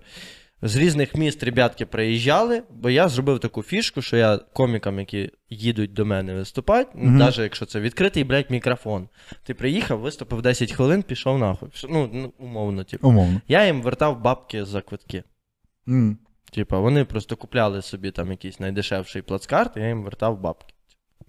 з 0.62 0.76
різних 0.76 1.16
міст 1.16 1.44
ребятки 1.44 1.86
приїжджали, 1.86 2.64
бо 2.70 2.90
я 2.90 3.08
зробив 3.08 3.40
таку 3.40 3.64
фішку, 3.64 4.02
що 4.02 4.18
я 4.18 4.38
комікам, 4.38 5.00
які 5.00 5.32
їдуть 5.50 5.94
до 5.94 6.06
мене 6.06 6.34
виступати, 6.34 6.90
Мгм. 6.96 7.18
навіть 7.18 7.38
якщо 7.38 7.66
це 7.66 7.80
відкритий, 7.80 8.24
блядь, 8.24 8.52
мікрофон. 8.52 9.10
Ти 9.44 9.54
приїхав, 9.54 10.00
виступив 10.00 10.42
10 10.42 10.72
хвилин, 10.72 11.04
пішов 11.04 11.40
нахуй. 11.40 11.70
Ну, 11.90 12.10
ну 12.14 12.34
умовно, 12.40 12.84
типу. 12.84 13.10
Умовно. 13.10 13.42
Я 13.48 13.66
їм 13.66 13.82
вертав 13.82 14.22
бабки 14.22 14.66
за 14.66 14.82
квитки. 14.82 15.24
М. 15.88 16.18
Типа, 16.52 16.80
вони 16.80 17.06
просто 17.06 17.36
купляли 17.36 17.82
собі 17.82 18.12
там 18.12 18.32
якийсь 18.32 18.60
найдешевший 18.60 19.22
плацкарт, 19.22 19.78
і 19.78 19.80
я 19.80 19.88
їм 19.88 20.04
вертав 20.04 20.40
бабки. 20.40 20.71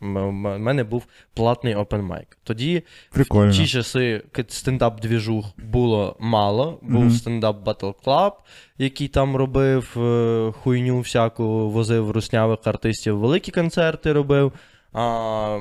У 0.02 0.32
мене 0.32 0.84
був 0.84 1.06
платний 1.34 1.76
open 1.76 2.08
mic. 2.08 2.24
Тоді 2.44 2.82
Прикольно. 3.12 3.52
в 3.52 3.54
ті 3.54 3.66
часи 3.66 4.22
стендап 4.48 5.00
двіжух 5.00 5.44
було 5.58 6.16
мало. 6.20 6.78
Був 6.82 7.00
Мгм. 7.04 7.10
стендап 7.10 7.68
Battle 7.68 7.94
Club, 8.04 8.32
який 8.78 9.08
там 9.08 9.36
робив 9.36 9.94
е, 9.98 10.52
хуйню 10.62 11.00
всяку, 11.00 11.70
возив 11.70 12.10
руснявих 12.10 12.58
артистів, 12.64 13.18
великі 13.18 13.52
концерти 13.52 14.12
робив. 14.12 14.52
А 14.92 15.58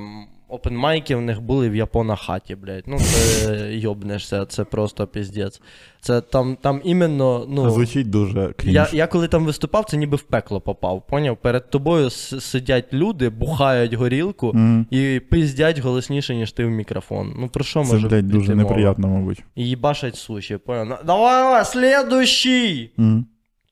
опенмайки 0.51 1.15
в 1.15 1.21
них 1.21 1.41
були 1.41 1.69
в 1.69 1.75
Япона 1.75 2.15
хаті, 2.15 2.55
блядь. 2.55 2.83
Ну, 2.87 2.99
це 2.99 3.69
йобнешся, 3.75 4.45
це 4.45 4.63
просто 4.63 5.07
піздець. 5.07 5.61
Це 6.01 6.21
там, 6.21 6.57
там 6.61 6.81
іменно, 6.83 7.45
ну. 7.49 7.69
Звучить 7.69 8.09
дуже 8.09 8.53
крінж. 8.57 8.75
Я, 8.75 8.87
я 8.93 9.07
коли 9.07 9.27
там 9.27 9.45
виступав, 9.45 9.85
це 9.85 9.97
ніби 9.97 10.17
в 10.17 10.21
пекло 10.21 10.61
попав. 10.61 11.07
Поняв? 11.07 11.37
Перед 11.37 11.69
тобою 11.69 12.09
сидять 12.09 12.93
люди, 12.93 13.29
бухають 13.29 13.93
горілку 13.93 14.51
Мгм. 14.53 14.85
і 14.89 15.21
пиздять 15.31 15.79
голосніше, 15.79 16.35
ніж 16.35 16.51
ти 16.51 16.65
в 16.65 16.69
мікрофон. 16.69 17.33
Ну 17.39 17.47
про 17.49 17.63
що 17.63 17.83
Це, 17.83 17.93
може 17.93 18.07
блядь, 18.07 18.27
дуже 18.27 18.55
мова? 18.55 18.69
неприємно, 18.69 19.07
мабуть. 19.07 19.43
І 19.55 19.67
їбашать 19.69 20.15
суші, 20.15 20.57
поняв? 20.57 20.99
Давай, 21.05 21.43
давай, 21.43 21.65
следующий! 21.65 22.93
М. 22.99 23.25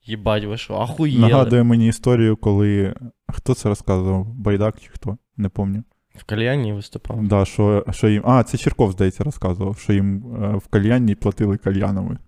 Їбать, 0.04 0.44
ви 0.44 0.56
що, 0.56 0.74
ахуєли. 0.74 1.20
Нагадує 1.28 1.62
мені 1.62 1.88
історію, 1.88 2.36
коли. 2.36 2.94
Хто 3.32 3.54
це 3.54 3.68
розказував? 3.68 4.26
Байдак 4.34 4.74
чи 4.80 4.88
хто? 4.92 5.16
Не 5.36 5.48
пам'ятаю. 5.48 5.84
В 6.20 6.24
кальянні 6.24 6.72
виступав. 6.72 7.28
Да, 7.28 7.44
що, 7.44 7.84
що 7.90 8.08
їм. 8.08 8.22
А, 8.26 8.42
це 8.42 8.58
Черков, 8.58 8.92
здається, 8.92 9.24
розказував, 9.24 9.78
що 9.78 9.92
їм 9.92 10.22
е, 10.44 10.56
в 10.56 10.66
кальянні 10.66 11.14
платили 11.14 11.56
кальянами. 11.56 12.18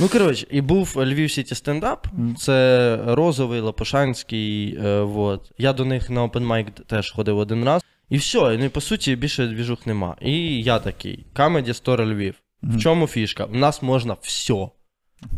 Ну, 0.00 0.08
коротше, 0.08 0.46
і 0.50 0.60
був 0.60 0.94
Львів 0.96 1.30
Сіті 1.30 1.54
стендап. 1.54 2.06
Це 2.38 2.98
Розовий, 3.06 3.60
Лопушанський. 3.60 4.78
Е, 4.84 5.02
вот. 5.02 5.52
Я 5.58 5.72
до 5.72 5.84
них 5.84 6.10
на 6.10 6.24
Open 6.24 6.46
Mic 6.46 6.70
теж 6.86 7.12
ходив 7.12 7.38
один 7.38 7.64
раз. 7.64 7.82
І 8.08 8.16
все, 8.16 8.38
ну 8.58 8.64
і 8.64 8.68
по 8.68 8.80
суті 8.80 9.16
більше 9.16 9.46
двіжух 9.46 9.86
нема. 9.86 10.16
І 10.20 10.62
я 10.62 10.78
такий. 10.78 11.26
Comedy 11.34 11.68
Store 11.68 12.14
Львів. 12.14 12.34
В 12.62 12.78
чому 12.78 13.06
фішка? 13.06 13.44
В 13.44 13.56
нас 13.56 13.82
можна 13.82 14.16
все. 14.20 14.68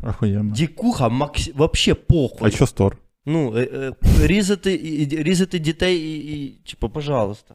Охуєнно. 0.02 0.54
Дікуха, 0.54 1.08
макс... 1.08 1.50
вообще 1.54 1.94
похуй. 1.94 2.48
А 2.48 2.50
що 2.50 2.66
стор? 2.66 2.96
Ну, 3.26 3.58
е, 3.58 3.68
е, 3.74 3.92
різати, 4.26 4.76
різати 5.12 5.58
дітей 5.58 5.98
і, 5.98 6.16
і. 6.16 6.58
Типу, 6.70 6.88
пожалуйста. 6.88 7.54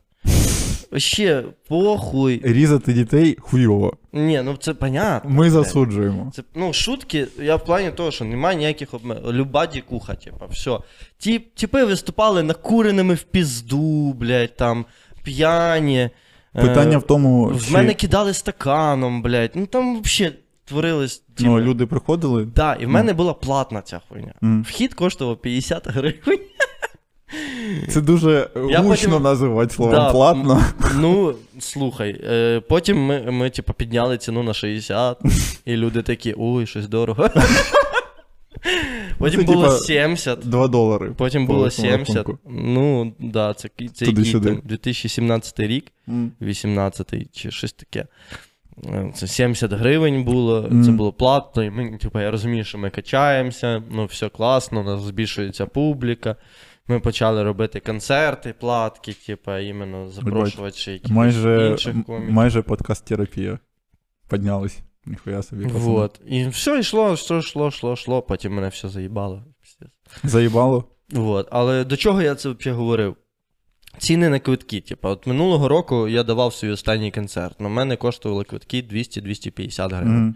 Ще 0.97 1.43
похуй. 1.67 2.41
Різати 2.43 2.93
дітей 2.93 3.37
хуйово. 3.39 3.93
Ні, 4.13 4.41
ну 4.45 4.57
це 4.57 4.73
понятно. 4.73 5.29
Ми 5.29 5.49
засуджуємо. 5.49 6.31
Це, 6.35 6.43
ну, 6.55 6.73
шутки, 6.73 7.27
я 7.41 7.55
в 7.55 7.65
плані 7.65 7.91
того, 7.91 8.11
що 8.11 8.25
немає 8.25 8.57
ніяких 8.57 8.93
обмежень. 8.93 9.25
Люба 9.31 9.65
дікуха, 9.65 10.15
типа, 10.15 10.45
все. 10.45 10.79
Ті, 11.17 11.39
типи 11.39 11.83
виступали 11.83 12.43
накуреними 12.43 13.13
в 13.13 13.23
пізду, 13.23 14.13
блядь, 14.13 14.55
там, 14.55 14.85
п'яні. 15.23 16.09
Е, 16.55 16.61
Питання 16.61 16.97
в 16.97 17.03
тому, 17.03 17.45
В 17.45 17.65
чи 17.65 17.73
мене 17.73 17.93
кидали 17.93 18.33
стаканом, 18.33 19.21
блядь. 19.21 19.51
Ну 19.55 19.65
там 19.65 20.01
взагалі 20.01 20.35
творились. 20.69 21.23
ну, 21.29 21.35
типу, 21.35 21.59
люди 21.59 21.85
приходили. 21.85 22.45
Да, 22.55 22.73
і 22.73 22.85
в 22.85 22.89
мене 22.89 23.13
була 23.13 23.33
платна 23.33 23.81
ця 23.81 24.01
хуйня. 24.09 24.33
М. 24.43 24.63
Вхід 24.63 24.93
коштував 24.93 25.37
50 25.41 25.87
гривень. 25.87 26.39
Це 27.89 28.01
дуже 28.01 28.49
Я 28.69 28.79
гучно 28.79 29.09
потім- 29.09 29.23
називати 29.23 29.73
словом 29.73 29.95
Да, 29.95 30.11
платно. 30.11 30.63
Ну, 30.95 31.35
слухай, 31.59 32.21
е, 32.29 32.61
потім 32.69 33.05
ми, 33.05 33.31
ми 33.31 33.49
типу, 33.49 33.73
підняли 33.73 34.17
ціну 34.17 34.43
на 34.43 34.53
60, 34.53 35.17
і 35.65 35.75
люди 35.75 36.01
такі, 36.01 36.35
ой, 36.37 36.65
щось 36.67 36.87
дорого. 36.87 37.29
Потім 39.17 39.39
це, 39.39 39.45
було 39.45 39.63
типа, 39.63 39.77
70. 39.77 40.39
2 40.39 40.67
долари. 40.67 41.11
Потім 41.17 41.45
було 41.47 41.59
великому 41.59 41.87
70. 41.87 42.15
рахунку. 42.15 42.39
Ну, 42.49 43.13
да, 43.19 43.53
це, 43.53 43.69
це 43.93 44.05
який 44.05 44.33
там 44.33 44.61
2017 44.63 45.59
рік, 45.67 45.85
М. 46.09 46.31
18 46.41 47.13
чи 47.33 47.51
щось 47.51 47.73
таке. 47.73 48.05
Це 49.13 49.27
70 49.27 49.73
гривень 49.73 50.23
було, 50.23 50.61
Мгм. 50.61 50.83
це 50.83 50.91
було 50.91 51.13
платно, 51.13 51.63
і 51.63 51.69
ми, 51.69 51.97
типу, 51.97 52.19
я 52.19 52.31
розумію, 52.31 52.63
що 52.63 52.77
ми 52.77 52.89
качаємося, 52.89 53.83
ну 53.91 54.05
все 54.05 54.29
класно, 54.29 54.81
у 54.81 54.83
нас 54.83 55.01
збільшується 55.01 55.65
публіка. 55.65 56.35
Ми 56.87 56.99
почали 56.99 57.43
робити 57.43 57.79
концерти, 57.79 58.53
платки, 58.59 59.13
типу, 59.13 59.57
іменно 59.57 60.09
запрошувати 60.09 60.77
ще 60.77 60.91
якихось 60.93 61.11
Майже, 61.15 61.67
інших 61.71 61.95
коміків. 62.05 62.33
майже 62.33 62.61
подкаст-терапія. 62.61 63.59
Піднялись. 64.29 64.79
Ніхуя 65.05 65.43
собі. 65.43 65.65
Вот. 65.65 66.21
І 66.27 66.47
все 66.47 66.79
йшло, 66.79 67.13
все 67.13 67.37
йшло, 67.37 67.67
йшло, 67.67 67.93
йшло, 67.93 68.21
потім 68.21 68.53
мене 68.53 68.67
все 68.67 68.89
заїбало. 68.89 69.43
Заїбало. 70.23 70.83
Вот. 71.11 71.47
Але 71.51 71.83
до 71.83 71.97
чого 71.97 72.21
я 72.21 72.35
це 72.35 72.49
взагалі 72.49 72.77
говорив? 72.77 73.15
Ціни 73.97 74.29
на 74.29 74.39
квитки. 74.39 74.81
Типу, 74.81 75.07
от 75.09 75.27
минулого 75.27 75.67
року 75.67 76.07
я 76.07 76.23
давав 76.23 76.53
свій 76.53 76.69
останній 76.69 77.11
концерт. 77.11 77.59
На 77.61 77.69
мене 77.69 77.95
коштували 77.95 78.43
квитки 78.43 78.81
200-250 78.81 79.87
гривень. 79.95 80.13
Мгм. 80.13 80.35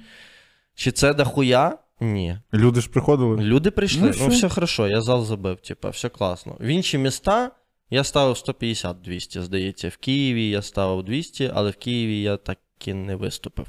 Чи 0.76 0.92
це 0.92 1.14
дохуя? 1.14 1.78
Ні. 2.02 2.38
Люди 2.54 2.82
ж 2.82 2.90
приходили. 2.90 3.38
Люди 3.44 3.72
прийшли, 3.72 4.02
Ну, 4.10 4.16
ну, 4.20 4.28
все. 4.28 4.50
хорошо, 4.50 4.88
я 4.88 5.02
зал 5.02 5.26
забив, 5.26 5.58
типу, 5.60 5.90
все 5.90 6.10
класно. 6.10 6.58
В 6.60 6.66
інші 6.66 6.98
міста 6.98 7.52
я 7.90 8.04
ставив 8.04 8.36
150-200, 8.36 9.42
здається. 9.42 9.90
В 9.90 9.98
Києві 9.98 10.50
я 10.50 10.62
ставив 10.62 11.04
200, 11.04 11.52
але 11.54 11.70
в 11.72 11.76
Києві 11.76 12.22
я 12.22 12.38
так 12.38 12.58
і 12.86 12.94
не 12.94 13.16
виступив. 13.16 13.68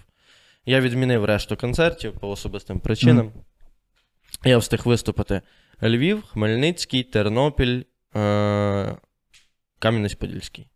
Я 0.66 0.80
відмінив 0.80 1.24
решту 1.24 1.56
концертів 1.56 2.12
по 2.12 2.30
особистим 2.30 2.80
причинам. 2.80 3.32
Я 4.44 4.58
встиг 4.58 4.80
виступити 4.84 5.40
Львів, 5.82 6.22
Хмельницький, 6.22 7.02
Тернопіль, 7.02 7.82
е- 8.16 8.96
Кам'янець-Подільський. 9.84 10.66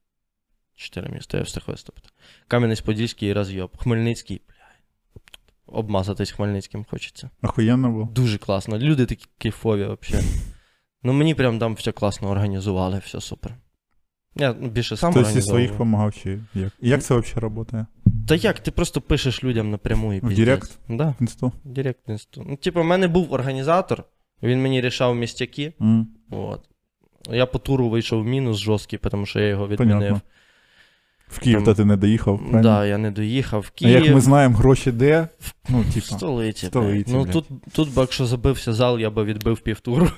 Чотири 0.74 1.08
міста 1.08 1.38
я 1.38 1.42
встиг 1.42 1.62
виступити. 1.66 2.08
Кам'янець-Подільський 2.48 3.24
і 3.24 3.32
Разйоб. 3.32 3.76
Хмельницький, 3.76 4.40
блядь. 4.48 5.22
Обмазатись 5.66 6.30
Хмельницьким 6.30 6.86
хочеться. 6.90 7.30
Охуєнно 7.42 7.90
було. 7.90 8.04
Дуже 8.04 8.38
класно. 8.38 8.78
Люди 8.78 9.06
такі 9.06 9.26
кайфові 9.38 9.96
взагалі. 10.00 10.26
Ну 11.02 11.12
мені 11.12 11.34
прям 11.34 11.58
там 11.58 11.74
все 11.74 11.92
класно 11.92 12.30
організували, 12.30 12.98
все 13.04 13.20
супер. 13.20 13.54
Я 14.36 14.56
ну, 14.60 14.68
більше 14.68 14.96
сам 14.96 15.12
Хтось 15.12 15.36
із 15.36 15.44
своїх 15.46 15.70
допомагав 15.70 16.14
чи 16.14 16.40
як? 16.54 16.72
Як 16.80 17.02
це 17.02 17.18
взагалі 17.18 17.54
працює? 17.54 17.86
Та 18.28 18.34
як, 18.34 18.60
ти 18.60 18.70
просто 18.70 19.00
пишеш 19.00 19.44
людям 19.44 19.70
напряму 19.70 20.14
і 20.14 20.20
піздець. 20.20 20.38
Direct? 20.38 20.78
Да, 20.88 21.14
Інсту? 21.20 21.52
Direct 21.64 22.08
Інсту. 22.08 22.44
Ну, 22.48 22.56
типу, 22.56 22.80
в 22.80 22.84
мене 22.84 23.08
був 23.08 23.32
організатор, 23.32 24.04
він 24.42 24.62
мені 24.62 24.80
рішав 24.80 25.14
містяки. 25.14 25.72
М, 25.80 26.08
От. 26.30 26.68
Я 27.32 27.46
по 27.46 27.58
туру 27.58 27.88
вийшов 27.88 28.22
в 28.22 28.26
мінус 28.26 28.58
жорсткий, 28.58 28.98
тому 29.10 29.26
що 29.26 29.40
я 29.40 29.48
його 29.48 29.68
відмінив. 29.68 29.98
Понятно. 29.98 30.20
В 31.28 31.38
Київ 31.38 31.64
та 31.64 31.74
ти 31.74 31.84
не 31.84 31.96
доїхав, 31.96 32.40
Так, 32.52 32.60
да, 32.62 32.86
я 32.86 32.98
не 32.98 33.10
доїхав 33.10 33.60
в 33.60 33.70
А 33.74 33.78
Київ. 33.78 34.04
як 34.04 34.14
ми 34.14 34.20
знаємо, 34.20 34.56
гроші 34.56 34.92
де? 34.92 35.28
Ну, 35.68 35.84
В 35.96 36.02
столиці. 36.02 36.66
в 36.66 36.68
столиці. 36.68 37.12
Ну 37.12 37.26
тут, 37.26 37.44
тут 37.72 37.94
би, 37.94 38.00
якщо 38.00 38.26
забився 38.26 38.72
зал, 38.72 38.98
я 38.98 39.10
би 39.10 39.24
відбив 39.24 39.60
півтуру. 39.60 40.08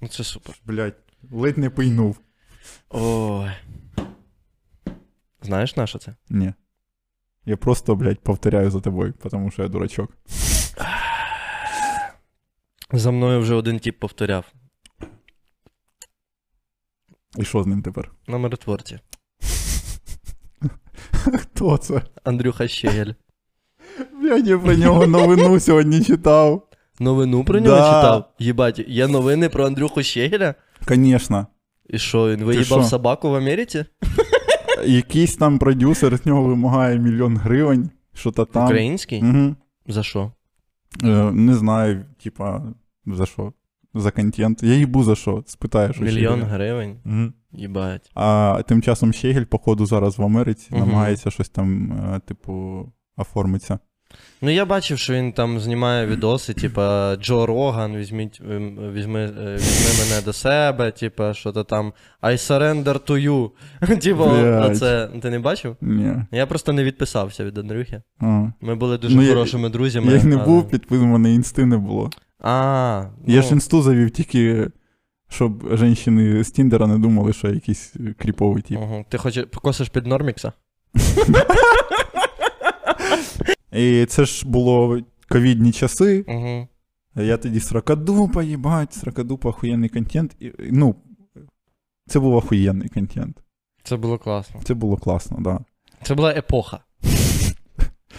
Ну 0.00 0.08
це 0.08 0.24
супер. 0.24 0.54
Блять, 0.64 0.94
ледь 1.30 1.58
не 1.58 1.70
пийнув. 1.70 2.20
Ой. 2.90 3.50
Знаєш 5.41 5.75
на 5.75 5.87
що 5.87 5.99
це? 5.99 6.15
Ні. 6.29 6.53
Я 7.45 7.57
просто, 7.57 7.95
блядь, 7.95 8.19
повторяю 8.19 8.71
за 8.71 8.79
тобою, 8.79 9.13
тому 9.31 9.51
що 9.51 9.61
я 9.63 9.67
дурачок. 9.67 10.17
За 12.91 13.11
мною 13.11 13.39
вже 13.39 13.53
один 13.53 13.79
тип 13.79 13.99
повторяв. 13.99 14.45
І 17.37 17.45
що 17.45 17.63
з 17.63 17.67
ним 17.67 17.81
тепер? 17.81 18.11
На 18.27 18.37
миротворці. 18.37 18.99
Хто 21.39 21.77
це? 21.77 22.01
Андрюха 22.23 22.67
Щегель. 22.67 23.13
Блядь, 24.21 24.47
я 24.47 24.57
про 24.57 24.73
нього 24.73 25.07
новину 25.07 25.59
сьогодні 25.59 26.03
читав. 26.03 26.67
Новину 26.99 27.43
про 27.43 27.59
нього 27.59 27.75
Да. 27.77 27.85
читав? 27.85 28.33
Єбать, 28.39 28.79
є 28.87 29.07
новини 29.07 29.49
про 29.49 29.65
Андрюху 29.65 30.03
Щегеля? 30.03 30.55
Звісно. 30.87 31.47
І 31.89 31.97
що, 31.99 32.29
він 32.29 32.37
що? 32.37 32.45
виїбав 32.45 32.85
собаку 32.85 33.29
в 33.29 33.35
Америці? 33.35 33.85
Якийсь 34.86 35.36
там 35.36 35.58
продюсер 35.58 36.16
з 36.16 36.26
нього 36.26 36.42
вимагає 36.42 36.98
мільйон 36.98 37.36
гривень, 37.36 37.90
що 38.14 38.30
то 38.30 38.44
там. 38.44 38.64
Український? 38.64 39.22
Угу. 39.22 39.56
За 39.86 40.02
що? 40.02 40.32
Е, 41.04 41.32
не 41.32 41.54
знаю, 41.54 42.04
типа, 42.22 42.62
за 43.06 43.26
що? 43.26 43.52
За 43.94 44.10
контент. 44.10 44.62
Я 44.62 44.74
їбу 44.74 45.02
за 45.02 45.14
що, 45.14 45.44
спитаєш. 45.46 46.00
Мільйон 46.00 46.42
гривень? 46.42 46.96
Угу. 47.06 47.32
Їбать. 47.52 48.10
А 48.14 48.62
тим 48.68 48.82
часом 48.82 49.12
Щегель, 49.12 49.44
походу, 49.44 49.86
зараз 49.86 50.18
в 50.18 50.22
Америці 50.22 50.68
угу. 50.70 50.80
намагається 50.80 51.30
щось 51.30 51.48
там, 51.48 51.92
е, 51.92 52.20
типу, 52.26 52.86
оформитися. 53.16 53.78
Ну, 54.42 54.50
я 54.50 54.64
бачив, 54.64 54.98
що 54.98 55.14
він 55.14 55.32
там 55.32 55.60
знімає 55.60 56.06
відоси, 56.06 56.54
типа 56.54 57.16
Джо 57.16 57.46
Роган, 57.46 57.96
візьміть, 57.96 58.40
ем, 58.50 58.92
візьми, 58.92 59.20
е, 59.20 59.54
візьми 59.54 60.04
мене 60.04 60.22
до 60.24 60.32
себе, 60.32 60.90
типа, 60.90 61.34
що 61.34 61.52
то 61.52 61.64
там 61.64 61.92
I 62.22 62.32
surrender 62.32 62.84
to 62.84 63.28
you. 63.28 63.50
Типа, 64.00 64.24
оце. 64.66 65.08
Ти 65.22 65.30
не 65.30 65.38
бачив? 65.38 65.76
Ні. 65.80 66.14
Я 66.32 66.46
просто 66.46 66.72
не 66.72 66.84
відписався 66.84 67.44
від 67.44 67.58
Андрюхи. 67.58 68.02
А. 68.20 68.46
Ми 68.60 68.74
були 68.74 68.98
дуже 68.98 69.16
Ну, 69.16 69.22
я- 69.22 69.28
хорошими 69.28 69.68
друзями. 69.68 70.12
Я 70.12 70.24
не 70.24 70.36
але- 70.36 70.44
був 70.44 70.68
підписаний, 70.68 71.12
мене 71.12 71.34
інсти 71.34 71.66
не 71.66 71.76
було. 71.76 72.10
А, 72.40 73.04
Я 73.26 73.36
ну, 73.36 73.42
ж 73.42 73.48
інсту 73.52 73.82
завів 73.82 74.10
тільки, 74.10 74.68
щоб 75.28 75.76
жінки 75.76 76.44
з 76.44 76.50
Тіндера 76.50 76.86
не 76.86 76.98
думали, 76.98 77.32
що 77.32 77.48
я 77.48 77.54
якийсь 77.54 77.94
кріповий 78.18 78.62
тип. 78.62 78.78
Угу. 78.78 79.04
Ти 79.08 79.18
хочеш 79.18 79.44
покосиш 79.50 79.88
під 79.88 80.06
Нормікса? 80.06 80.52
І 83.78 84.06
це 84.06 84.24
ж 84.24 84.48
було 84.48 85.00
ковідні 85.28 85.72
часи. 85.72 86.24
Угу. 86.28 86.68
Я 87.14 87.36
тоді 87.36 87.60
сракадупа, 87.60 88.42
їбать, 88.42 88.94
сракадупа, 88.94 89.48
охуєнний 89.48 89.88
контент. 89.88 90.36
І, 90.40 90.52
ну, 90.58 90.94
це 92.06 92.20
був 92.20 92.34
охуєнний 92.34 92.88
контент. 92.88 93.36
Це 93.82 93.96
було 93.96 94.18
класно. 94.18 94.60
Це 94.64 94.74
було 94.74 94.96
класно, 94.96 95.36
да. 95.40 95.60
Це 96.02 96.14
була 96.14 96.32
епоха. 96.32 96.80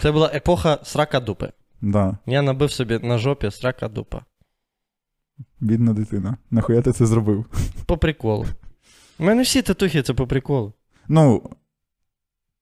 Це 0.00 0.12
була 0.12 0.30
епоха 0.34 0.78
срака 0.82 1.20
дупи. 1.20 1.52
да. 1.80 2.18
Я 2.26 2.42
набив 2.42 2.70
собі 2.72 2.98
на 2.98 3.18
жопі 3.18 3.50
срака 3.50 3.88
дупа. 3.88 4.24
Бідна 5.60 5.92
дитина. 5.92 6.36
Нахуя 6.50 6.82
ти 6.82 6.92
це 6.92 7.06
зробив? 7.06 7.44
По 7.86 7.98
приколу. 7.98 8.46
У 9.18 9.24
мене 9.24 9.42
всі 9.42 9.62
татухи 9.62 10.02
це 10.02 10.14
по 10.14 10.26
приколу. 10.26 10.72
Ну, 11.08 11.50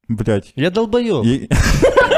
блядь. 0.09 0.53
Я 0.57 0.71
долбойоб. 0.71 1.27
І... 1.27 1.49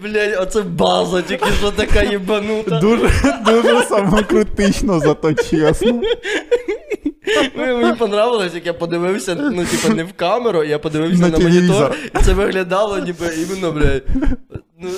Блять, 0.00 0.38
оце 0.40 0.62
база, 0.62 1.22
тільки 1.22 1.50
що 1.58 1.70
така 1.70 2.02
їбанута. 2.02 2.78
Дуже, 2.80 3.08
дуже 3.44 3.82
самокритично, 3.82 5.00
зато 5.00 5.34
чесно. 5.34 6.00
Мені 7.56 7.72
мені 7.72 7.96
понравилось, 7.96 8.54
як 8.54 8.66
я 8.66 8.74
подивився, 8.74 9.34
ну, 9.34 9.64
типа, 9.64 9.94
не 9.94 10.04
в 10.04 10.12
камеру, 10.12 10.64
я 10.64 10.78
подивився 10.78 11.22
На 11.22 11.28
на, 11.28 11.38
монітор, 11.38 11.94
і 12.14 12.22
це 12.22 12.34
виглядало, 12.34 12.98
ніби 12.98 13.26
іменно, 13.42 13.72
блядь. 13.72 14.02
Ну, 14.80 14.88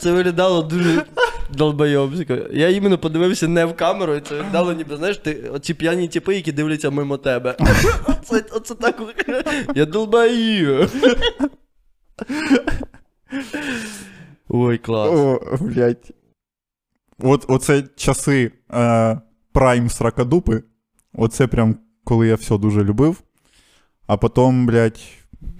це 0.00 0.12
виглядало 0.12 0.62
дуже 0.62 1.02
долбойобсько. 1.50 2.36
Я 2.52 2.68
іменно 2.68 2.98
подивився 2.98 3.48
не 3.48 3.64
в 3.64 3.76
камеру, 3.76 4.14
і 4.14 4.20
це 4.20 4.34
виглядало, 4.34 4.72
ніби, 4.72 4.96
знаєш, 4.96 5.16
ти, 5.16 5.34
оці 5.54 5.74
п'яні 5.74 6.08
тіпи, 6.08 6.34
які 6.34 6.52
дивляться 6.52 6.90
мимо 6.90 7.16
тебе. 7.16 7.56
Оце, 8.06 8.44
оце 8.52 8.74
так. 8.74 9.02
Я 9.74 9.86
долбою. 9.86 10.88
Ой, 14.48 14.78
клас. 14.78 15.10
О, 15.10 15.40
блядь. 15.60 16.12
От, 17.22 17.44
оце 17.48 17.84
часи 17.96 18.52
е, 18.74 19.20
прайм 19.52 19.90
сракадупи. 19.90 20.62
Оце 21.14 21.46
прям, 21.46 21.76
коли 22.04 22.28
я 22.28 22.34
все 22.34 22.58
дуже 22.58 22.84
любив. 22.84 23.22
А 24.06 24.16
потім, 24.16 24.66
блядь, 24.66 25.00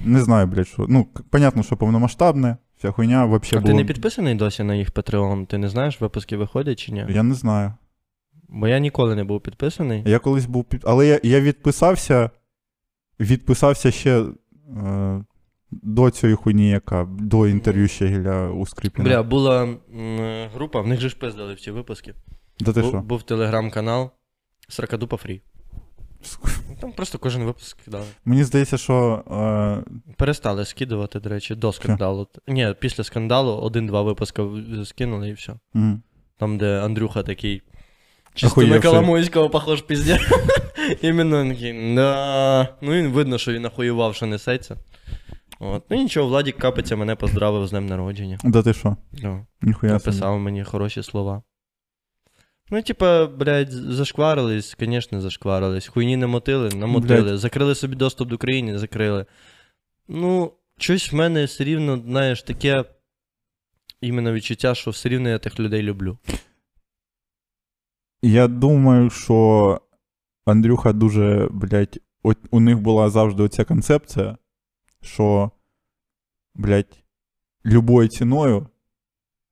не 0.04 0.20
знаю, 0.20 0.46
блядь, 0.46 0.68
що. 0.68 0.86
Ну, 0.88 1.06
понятно, 1.30 1.62
що 1.62 1.76
повномасштабне, 1.76 2.56
вся 2.78 2.90
хуйня 2.90 3.24
вообще 3.24 3.56
А 3.56 3.60
було... 3.60 3.72
ти 3.72 3.76
не 3.76 3.84
підписаний 3.84 4.34
досі 4.34 4.62
на 4.62 4.74
їх 4.74 4.92
Patreon? 4.92 5.46
Ти 5.46 5.58
не 5.58 5.68
знаєш, 5.68 6.00
випуски 6.00 6.36
виходять 6.36 6.78
чи 6.78 6.92
ні? 6.92 7.06
Я 7.08 7.22
не 7.22 7.34
знаю. 7.34 7.72
Бо 8.48 8.68
я 8.68 8.78
ніколи 8.78 9.14
не 9.14 9.24
був 9.24 9.40
підписаний. 9.40 10.02
Я 10.06 10.18
колись 10.18 10.46
був 10.46 10.64
під. 10.64 10.82
Але 10.84 11.06
я, 11.06 11.20
я 11.22 11.40
відписався. 11.40 12.30
Відписався 13.20 13.90
ще 13.90 14.24
е, 14.76 15.24
до 15.70 16.10
цієї 16.10 16.36
хуйні, 16.36 16.70
яка 16.70 17.04
до 17.10 17.46
інтерв'ю 17.48 17.88
Щегеля 17.88 18.48
у 18.50 18.66
Скрипіна. 18.66 19.04
Бля, 19.08 19.22
була 19.22 19.62
м, 19.62 19.78
група, 20.54 20.80
в 20.80 20.86
них 20.86 21.00
же 21.00 21.08
ж 21.08 21.16
пиздили 21.18 21.54
в 21.54 21.60
ці 21.60 21.70
випуски. 21.70 22.14
Да 22.60 22.72
ти 22.72 22.80
Бу- 22.82 22.88
що? 22.88 23.00
Був 23.00 23.22
телеграм-канал 23.22 24.10
Сракадупа 24.70 25.16
Фрі. 25.16 25.40
Там 26.80 26.92
просто 26.92 27.18
кожен 27.18 27.44
випуск 27.44 27.78
кидали. 27.84 28.04
Мені 28.24 28.44
здається, 28.44 28.78
що. 28.78 29.24
Е, 29.30 30.12
Перестали 30.16 30.64
скидувати, 30.64 31.20
до 31.20 31.28
речі, 31.28 31.54
до 31.54 31.72
скандалу. 31.72 32.28
Ні, 32.48 32.74
після 32.80 33.04
скандалу 33.04 33.52
один-два 33.52 34.02
випуска 34.02 34.46
скинули 34.84 35.28
і 35.28 35.32
все. 35.32 35.54
м, 35.76 36.02
Там, 36.38 36.58
де 36.58 36.80
Андрюха 36.84 37.22
такий. 37.22 37.62
Чисто 38.34 38.62
на 38.62 38.80
Коломойського 38.80 39.50
похож 39.50 39.82
піздя. 39.82 40.18
Іменно 41.02 41.42
він 41.44 41.50
такий, 41.54 41.94
да. 41.94 42.68
Ну, 42.80 42.92
він 42.92 43.08
видно, 43.08 43.38
що 43.38 43.52
він 43.52 43.64
охуював, 43.64 44.14
що 44.14 44.26
несеться. 44.26 44.76
От. 45.60 45.84
Ну 45.90 45.96
нічого, 45.96 46.28
Владік 46.28 46.56
Капиця 46.56 46.96
мене 46.96 47.14
поздравив 47.14 47.66
з 47.66 47.70
днем 47.70 47.86
народження. 47.86 48.38
да 48.44 48.62
ти 48.62 48.72
що? 48.74 48.96
Ну, 49.22 49.46
Ніхуя 49.62 49.92
написав 49.92 50.38
мені 50.40 50.64
хороші 50.64 51.02
слова. 51.02 51.42
Ну, 52.70 52.82
типа, 52.82 53.26
блядь, 53.26 53.72
зашкварились, 53.72 54.76
звісно, 54.80 55.20
зашкварились. 55.20 55.88
Хуйні 55.88 56.16
не 56.16 56.26
мотили, 56.26 56.68
намотили. 56.68 57.22
Блядь. 57.22 57.38
Закрили 57.38 57.74
собі 57.74 57.96
доступ 57.96 58.28
до 58.28 58.38
країни, 58.38 58.78
закрили. 58.78 59.26
Ну, 60.08 60.52
щось 60.78 61.12
в 61.12 61.14
мене 61.14 61.44
все 61.44 61.64
рівно, 61.64 62.02
знаєш, 62.06 62.42
таке 62.42 62.84
іменно 64.00 64.32
відчуття, 64.32 64.74
що 64.74 64.90
все 64.90 65.08
рівно 65.08 65.28
я 65.28 65.38
тих 65.38 65.60
людей 65.60 65.82
люблю. 65.82 66.18
Я 68.22 68.48
думаю, 68.48 69.10
що 69.10 69.80
Андрюха 70.44 70.92
дуже, 70.92 71.48
блядь, 71.50 71.98
от 72.22 72.38
у 72.50 72.60
них 72.60 72.78
була 72.78 73.10
завжди 73.10 73.42
оця 73.42 73.64
концепція, 73.64 74.38
що, 75.02 75.50
блядь, 76.54 77.02
любою 77.64 78.08
ціною 78.08 78.68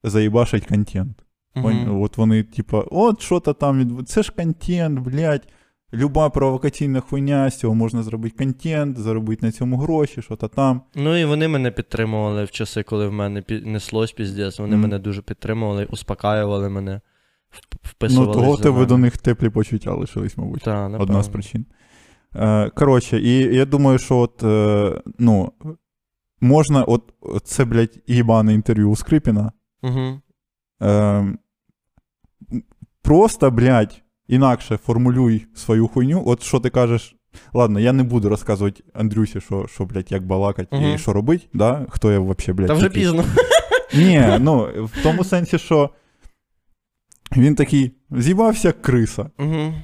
заїбашить 0.02 0.66
контент. 0.66 1.27
Мгм. 1.64 2.02
От 2.02 2.16
вони, 2.18 2.42
типа, 2.42 2.80
от 2.90 3.20
що 3.20 3.40
то 3.40 3.52
там 3.52 3.78
від... 3.78 4.08
Це 4.08 4.22
ж 4.22 4.32
контент, 4.36 4.98
блядь. 5.00 5.48
Люба 5.94 6.30
провокаційна 6.30 7.00
хуйня, 7.00 7.50
з 7.50 7.58
цього 7.58 7.74
можна 7.74 8.02
зробити 8.02 8.36
контент, 8.44 8.98
заробити 8.98 9.46
на 9.46 9.52
цьому 9.52 9.76
гроші, 9.76 10.22
що 10.22 10.36
то 10.36 10.48
там. 10.48 10.80
Ну 10.94 11.16
і 11.16 11.24
вони 11.24 11.48
мене 11.48 11.70
підтримували 11.70 12.44
в 12.44 12.50
часи, 12.50 12.82
коли 12.82 13.08
в 13.08 13.12
мене 13.12 13.42
неслось 13.64 14.12
піздець. 14.12 14.58
Вони 14.58 14.72
Мгм. 14.72 14.80
мене 14.82 14.98
дуже 14.98 15.22
підтримували, 15.22 15.84
успокаювали 15.90 16.68
мене, 16.68 16.92
вп- 17.52 17.72
Ну, 17.72 17.78
вписували. 17.82 18.32
того 18.34 18.56
тебе 18.56 18.86
до 18.86 18.98
них 18.98 19.16
теплі 19.18 19.48
почуття 19.50 19.94
лишились, 19.94 20.36
мабуть. 20.38 20.62
Та, 20.62 20.86
Одна 20.88 21.22
з 21.22 21.28
причин. 21.28 21.66
Е, 22.36 22.70
коротше, 22.70 23.20
і 23.20 23.38
я 23.56 23.64
думаю, 23.64 23.98
що 23.98 24.16
от, 24.18 24.42
е, 24.42 25.02
ну, 25.18 25.52
можна, 26.40 26.84
от, 26.84 27.12
це, 27.44 27.64
блядь, 27.64 27.98
їбане 28.06 28.54
інтерв'ю 28.54 28.90
у 28.90 28.96
Скрипіна. 28.96 29.52
Угу. 29.82 30.20
М, 30.82 31.38
просто, 33.02 33.50
блядь, 33.50 34.02
інакше 34.28 34.76
формулюй 34.76 35.46
свою 35.54 35.88
хуйню. 35.88 36.22
От 36.26 36.42
що 36.42 36.60
ти 36.60 36.70
кажеш. 36.70 37.14
Ладно, 37.52 37.80
я 37.80 37.92
не 37.92 38.02
буду 38.02 38.28
розказувати 38.28 38.84
Андрюсі, 38.94 39.40
що, 39.40 39.66
що 39.66 39.84
блядь, 39.84 40.12
як 40.12 40.26
балакать 40.26 40.68
угу. 40.70 40.86
і 40.86 40.98
що 40.98 41.12
робить, 41.12 41.48
да? 41.54 41.86
хто 41.88 42.12
я 42.12 42.20
взагалі, 42.20 42.52
блядь. 42.52 42.68
Та 42.68 42.74
вже 42.74 42.88
такий. 42.88 43.02
пізно. 43.02 43.24
Ні, 43.94 44.24
ну, 44.40 44.68
в 44.84 45.02
тому 45.02 45.24
сенсі, 45.24 45.58
що 45.58 45.90
він 47.36 47.54
такий 47.54 47.92
з'їбався 48.10 48.72
криса. 48.72 49.30
Угу. 49.38 49.74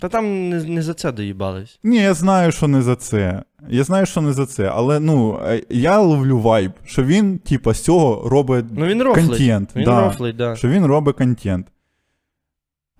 Та 0.00 0.08
там 0.08 0.48
не, 0.48 0.64
не 0.64 0.82
за 0.82 0.94
це 0.94 1.12
доїбались. 1.12 1.78
Ні, 1.82 1.96
я 1.96 2.14
знаю, 2.14 2.52
що 2.52 2.68
не 2.68 2.82
за 2.82 2.96
це. 2.96 3.42
Я 3.68 3.84
знаю, 3.84 4.06
що 4.06 4.20
не 4.20 4.32
за 4.32 4.46
це, 4.46 4.68
але 4.74 5.00
ну, 5.00 5.40
е, 5.44 5.62
я 5.70 5.98
ловлю 6.00 6.38
вайб, 6.38 6.72
що 6.84 7.04
він, 7.04 7.38
типа, 7.38 7.74
з 7.74 7.80
цього 7.80 8.28
робить 8.28 8.64
Ну 8.70 8.86
він 8.86 9.02
рофлить. 9.02 9.26
контент. 9.28 9.76
Він 9.76 9.84
да, 9.84 10.00
рофлить, 10.04 10.36
да. 10.36 10.56
Що 10.56 10.68
він 10.68 10.86
робить 10.86 11.16
контент. 11.16 11.66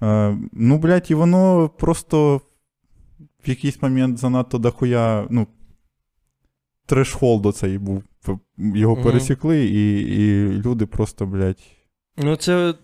Е, 0.03 0.36
ну, 0.53 0.78
блядь, 0.78 1.11
і 1.11 1.14
воно 1.14 1.68
просто 1.78 2.40
в 3.44 3.48
якийсь 3.48 3.82
момент 3.82 4.18
занадто 4.18 4.59
дохуя, 4.59 5.26
ну, 5.30 5.46
threshold 6.86 7.47
оцей 7.46 7.78
був. 7.78 8.03
Його 8.59 8.94
Мгм. 8.94 9.05
пересікли, 9.05 9.64
і, 9.66 10.01
і 10.01 10.48
люди 10.48 10.86
просто, 10.86 11.26
блядь, 11.26 11.59
Ну, 12.16 12.36
це 12.36 12.74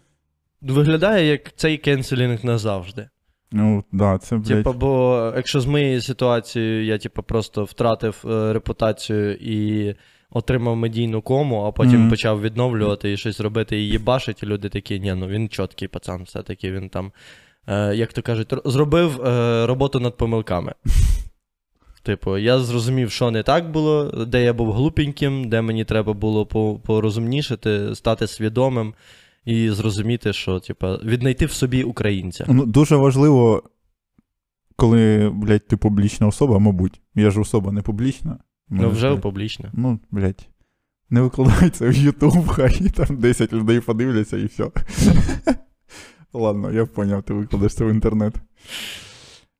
виглядає 0.62 1.26
як 1.26 1.56
цей 1.56 1.78
canceling 1.78 2.44
назавжди. 2.44 3.08
Ну, 3.52 3.84
да, 3.92 4.18
це, 4.18 4.36
блядь. 4.36 4.46
Типа, 4.48 4.72
бо 4.72 5.32
якщо 5.36 5.60
з 5.60 5.66
моєю 5.66 6.00
ситуацією 6.02 6.84
я 6.84 6.98
типа, 6.98 7.22
просто 7.22 7.64
втратив 7.64 8.24
е, 8.30 8.52
репутацію 8.52 9.32
і 9.34 9.94
отримав 10.30 10.76
медійну 10.76 11.22
кому, 11.22 11.64
а 11.64 11.72
потім 11.72 12.00
Мгм. 12.00 12.10
почав 12.10 12.42
відновлювати 12.42 13.12
і 13.12 13.16
щось 13.16 13.40
робити 13.40 13.80
і 13.80 13.88
їбашить, 13.88 14.42
і 14.42 14.46
люди 14.46 14.68
такі, 14.68 15.00
ні, 15.00 15.14
ну 15.14 15.26
він 15.26 15.48
чіткий 15.48 15.88
пацан, 15.88 16.22
все-таки 16.22 16.72
він 16.72 16.88
там, 16.88 17.12
е, 17.68 17.94
як 17.94 18.12
то 18.12 18.22
кажуть, 18.22 18.52
р- 18.52 18.62
зробив 18.64 19.26
е, 19.26 19.66
роботу 19.66 20.00
над 20.00 20.16
помилками. 20.16 20.72
Типу, 22.02 22.38
я 22.38 22.58
зрозумів, 22.58 23.10
що 23.10 23.30
не 23.30 23.42
так 23.42 23.70
було, 23.70 24.04
де 24.26 24.42
я 24.44 24.52
був 24.52 24.72
глупеньким, 24.72 25.48
де 25.48 25.62
мені 25.62 25.84
треба 25.84 26.12
було 26.12 26.46
по- 26.46 26.80
порозумнішити, 26.86 27.94
стати 27.94 28.26
свідомим 28.26 28.94
і 29.46 29.70
зрозуміти, 29.70 30.32
що, 30.32 30.60
типа, 30.60 30.96
віднайти 30.96 31.46
в 31.46 31.52
собі 31.52 31.82
українця. 31.82 32.44
Ну, 32.48 32.66
дуже 32.66 32.96
важливо, 32.96 33.62
коли, 34.76 35.30
блядь, 35.34 35.68
ти 35.68 35.76
публічна 35.76 36.26
особа, 36.26 36.58
мабуть. 36.58 37.00
Я 37.14 37.30
ж 37.30 37.40
особа 37.40 37.72
не 37.72 37.82
публічна. 37.82 38.38
Ну, 38.68 38.90
вже 38.90 39.10
ж, 39.10 39.16
публічно. 39.16 39.70
Ну, 39.72 40.00
блядь. 40.10 40.48
Не 41.10 41.20
викладай 41.20 41.70
це 41.70 41.88
в 41.88 41.92
YouTube, 41.92 42.46
хай 42.48 42.88
там 42.88 43.16
10 43.16 43.52
людей 43.52 43.80
подивляться 43.80 44.36
і 44.36 44.46
все. 44.46 44.70
Ладно, 46.32 46.72
я 46.72 46.86
поняв, 46.86 47.22
ти 47.22 47.34
викладеш 47.34 47.74
це 47.74 47.84
в 47.84 47.90
інтернет. 47.90 48.34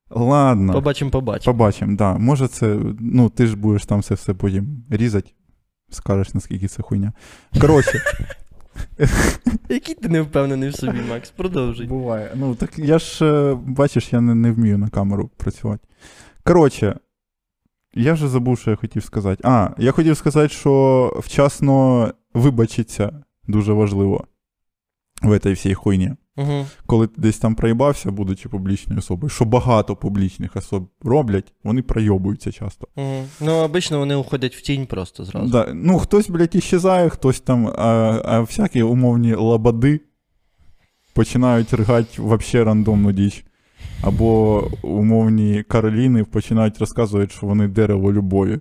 Ладно. 0.09 0.73
Побачимо, 0.73 1.11
побачимо. 1.11 1.53
Побачимо, 1.53 1.95
да. 1.97 2.17
Може, 2.17 2.47
це. 2.47 2.79
Ну, 2.99 3.29
ти 3.29 3.47
ж 3.47 3.55
будеш 3.55 3.85
там 3.85 3.99
все 3.99 4.13
все 4.15 4.33
потім 4.33 4.83
різати. 4.89 5.31
Скажеш, 5.89 6.33
наскільки 6.33 6.67
це 6.67 6.83
хуйня. 6.83 7.13
Коротше, 7.61 8.01
Який 9.69 9.95
ти 9.95 10.09
не 10.09 10.21
впевнений 10.21 10.69
в 10.69 10.75
собі, 10.75 11.01
Макс? 11.09 11.29
Продовжуй. 11.29 11.87
буває. 11.87 12.31
Ну, 12.35 12.55
так 12.55 12.79
я 12.79 12.99
ж, 12.99 13.25
е, 13.25 13.57
бачиш, 13.65 14.13
я 14.13 14.21
не, 14.21 14.35
не 14.35 14.51
вмію 14.51 14.77
на 14.77 14.89
камеру 14.89 15.31
працювати. 15.37 15.87
Коротше, 16.43 16.99
я 17.93 18.13
вже 18.13 18.27
забув, 18.27 18.59
що 18.59 18.71
я 18.71 18.77
хотів 18.77 19.03
сказати. 19.03 19.41
А, 19.45 19.69
я 19.77 19.91
хотів 19.91 20.17
сказати, 20.17 20.49
що 20.49 21.13
вчасно 21.23 22.11
вибачиться 22.33 23.23
дуже 23.47 23.73
важливо 23.73 24.27
в 25.21 25.55
цій 25.55 25.73
хуйні. 25.73 26.11
Угу. 26.37 26.65
Коли 26.85 27.07
ти 27.07 27.21
десь 27.21 27.37
там 27.37 27.55
проїбався, 27.55 28.11
будучи 28.11 28.49
публічною 28.49 28.99
особою, 28.99 29.29
що 29.29 29.45
багато 29.45 29.95
публічних 29.95 30.55
особ 30.55 30.87
роблять, 31.01 31.53
вони 31.63 31.81
пройобуються 31.81 32.51
часто. 32.51 32.87
Угу. 32.95 33.23
Ну, 33.41 33.53
обично 33.53 33.99
вони 33.99 34.15
уходять 34.15 34.55
в 34.55 34.61
тінь 34.61 34.85
просто 34.85 35.25
зразу. 35.25 35.51
Да, 35.51 35.67
ну, 35.73 35.99
хтось, 35.99 36.29
блядь, 36.29 36.55
іщезає, 36.55 37.09
хтось 37.09 37.39
там, 37.39 37.67
а, 37.67 38.21
а 38.25 38.39
всякі 38.39 38.83
умовні 38.83 39.33
лабади 39.33 40.01
починають 41.13 41.73
ригати 41.73 42.21
вообще 42.21 42.63
рандомну 42.63 43.11
діч. 43.11 43.43
Або 44.01 44.63
умовні 44.81 45.63
Кароліни 45.67 46.23
починають 46.23 46.79
розказувати, 46.79 47.33
що 47.33 47.47
вони 47.47 47.67
дерево 47.67 48.13
любові. 48.13 48.59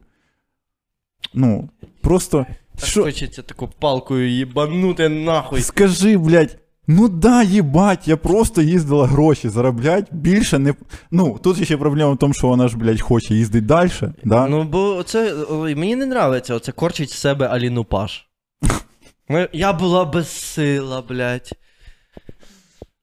Ну, 1.35 1.69
просто. 2.01 2.47
Так 2.77 2.87
Що? 2.87 3.03
хочеться 3.03 3.43
таку 3.43 3.69
палкою 3.69 4.31
їбанути 4.31 5.09
нахуй. 5.09 5.61
Скажи, 5.61 6.17
блядь, 6.17 6.59
ну 6.87 7.09
да, 7.09 7.43
їбать, 7.43 8.09
я 8.09 8.17
просто 8.17 8.63
їздила 8.63 9.07
гроші 9.07 9.49
зароблять, 9.49 10.07
більше 10.13 10.59
не. 10.59 10.75
Ну, 11.11 11.39
тут 11.43 11.65
ще 11.65 11.77
проблема 11.77 12.13
в 12.13 12.19
тому, 12.19 12.35
що 12.35 12.47
вона 12.47 12.69
ж, 12.69 12.77
блядь, 12.77 13.01
хоче 13.01 13.35
їздити 13.35 13.67
далі. 13.67 13.91
Да? 14.25 14.47
Ну, 14.47 14.65
бо 14.65 15.03
це 15.03 15.35
ой, 15.51 15.75
мені 15.75 15.97
не 15.97 16.05
нравиться, 16.05 16.55
оце 16.55 16.73
корчить 16.73 17.11
з 17.11 17.19
себе 17.19 17.47
Аліну 17.47 17.85
Паш. 17.85 18.29
Я 19.53 19.73
була 19.73 20.05
безсила, 20.05 21.03
блядь. 21.03 21.51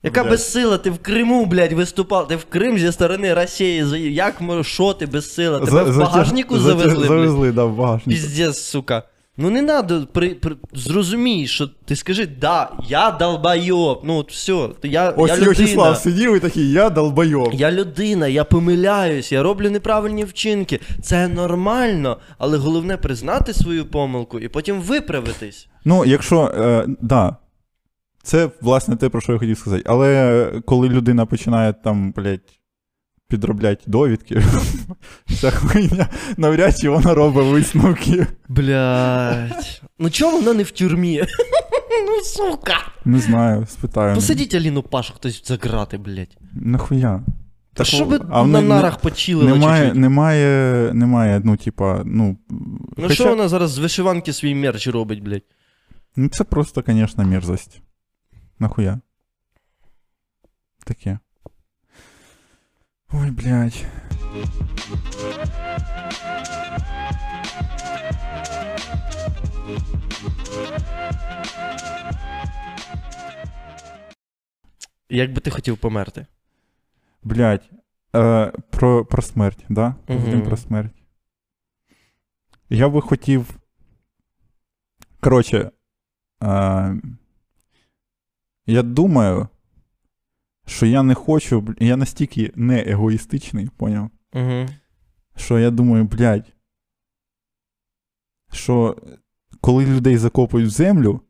Яка 0.03 0.23
безсила? 0.23 0.77
Ти 0.77 0.89
в 0.89 0.97
Криму, 0.97 1.45
блядь, 1.45 1.73
виступав. 1.73 2.27
Ти 2.27 2.35
в 2.35 2.45
Крим 2.45 2.77
зі 2.79 2.91
сторони 2.91 3.33
Росії. 3.33 4.13
Як 4.13 4.41
що 4.61 4.93
ти 4.93 5.05
безсила? 5.05 5.59
Тебе 5.59 5.71
За- 5.71 5.83
в 5.83 5.97
багажнику 5.97 6.55
затяг- 6.55 6.61
завезли, 6.61 6.95
блядь? 6.97 7.07
Завезли, 7.07 7.51
да, 7.51 7.63
в 7.63 7.75
багажнику. 7.75 8.09
Піздець, 8.09 8.57
сука. 8.57 9.03
Ну 9.37 9.49
не 9.49 9.61
надо, 9.61 10.07
при, 10.11 10.29
при, 10.35 10.55
зрозумій, 10.73 11.47
що 11.47 11.67
ти 11.67 11.95
скажи, 11.95 12.27
да, 12.27 12.69
я 12.87 13.11
долбойоб. 13.11 14.01
Ну, 14.03 14.15
от 14.15 14.31
все, 14.31 14.69
я, 14.83 15.09
Ось 15.09 15.31
я 15.31 15.37
людина. 15.37 15.95
сидів 15.95 16.35
і 16.35 16.39
такий, 16.39 16.71
я 16.71 16.89
долбойоб. 16.89 17.53
Я 17.53 17.71
людина, 17.71 18.27
я 18.27 18.43
помиляюсь, 18.43 19.31
я 19.31 19.43
роблю 19.43 19.69
неправильні 19.69 20.23
вчинки. 20.23 20.79
Це 21.01 21.27
нормально, 21.27 22.17
але 22.37 22.57
головне 22.57 22.97
признати 22.97 23.53
свою 23.53 23.85
помилку 23.85 24.39
і 24.39 24.47
потім 24.47 24.81
виправитись. 24.81 25.67
Ну, 25.85 26.05
якщо, 26.05 26.41
е, 26.41 26.85
да, 27.01 27.35
це, 28.23 28.49
власне, 28.61 28.95
те, 28.95 29.09
про 29.09 29.21
що 29.21 29.33
я 29.33 29.39
хотів 29.39 29.57
сказати. 29.57 29.83
Але 29.85 30.51
коли 30.65 30.89
людина 30.89 31.25
починає 31.25 31.73
там, 31.73 32.11
блядь, 32.11 32.41
підробляти 33.33 33.83
довідки, 33.87 34.41
ця 35.39 35.51
хуйня, 35.51 36.07
навряд 36.37 36.77
чи 36.79 36.89
вона 36.89 37.13
робить 37.13 37.45
висновки. 37.45 38.27
Блять. 38.47 39.81
Ну 39.99 40.09
чого 40.09 40.37
вона 40.39 40.53
не 40.53 40.63
в 40.63 40.71
тюрмі? 40.71 41.23
Ну, 42.05 42.23
сука. 42.23 42.73
Не 43.05 43.19
знаю, 43.19 43.67
спитаю. 43.69 44.15
Посадіть 44.15 44.53
Аліну 44.53 44.83
Пашу 44.83 45.13
хтось 45.13 45.47
за 45.47 45.55
грати, 45.55 45.97
блять. 45.97 46.37
Нахуя? 46.53 47.23
Та 47.73 47.77
Так, 47.77 47.87
що 47.87 48.05
ви 48.05 48.19
а 48.29 48.43
на 48.45 48.61
нарах 48.61 48.97
почилили 48.97 49.51
Немає, 49.51 49.83
чуть-чуть? 49.83 50.01
немає, 50.01 50.93
немає, 50.93 51.41
ну, 51.43 51.57
типа, 51.57 52.01
ну. 52.05 52.37
Ну 52.97 53.09
що 53.09 53.29
вона 53.29 53.47
зараз 53.47 53.71
з 53.71 53.77
вишиванки 53.77 54.33
свій 54.33 54.55
мерч 54.55 54.87
робить, 54.87 55.23
блять? 55.23 55.43
Ну, 56.15 56.29
це 56.29 56.43
просто, 56.43 56.83
звісно, 56.87 57.23
мерзость. 57.25 57.81
Нахуя? 58.59 58.99
Таке. 60.85 61.19
Ой, 63.15 63.31
блядь. 63.31 63.85
Як 75.09 75.33
би 75.33 75.41
ти 75.41 75.51
хотів 75.51 75.77
померти? 75.77 76.25
Блядь. 77.23 77.69
Е, 78.15 78.51
про, 78.69 79.05
про 79.05 79.21
смерть, 79.21 79.65
да? 79.69 79.95
Поговоримо 80.05 80.45
про 80.45 80.57
смерть. 80.57 81.03
Я 82.69 82.89
би 82.89 83.01
хотів. 83.01 83.59
Коротше. 85.19 85.71
Е, 86.43 86.95
я 88.65 88.83
думаю, 88.83 89.47
що 90.65 90.85
я 90.85 91.03
не 91.03 91.13
хочу. 91.13 91.75
Я 91.79 91.97
настільки 91.97 92.51
не 92.55 92.79
егоїстичний, 92.79 93.69
поняв? 93.77 94.09
Угу. 94.33 94.65
Що 95.35 95.59
я 95.59 95.71
думаю, 95.71 96.03
блядь. 96.03 96.53
Що 98.51 98.97
коли 99.61 99.85
людей 99.85 100.17
закопують 100.17 100.69
в 100.69 100.71
землю, 100.71 101.21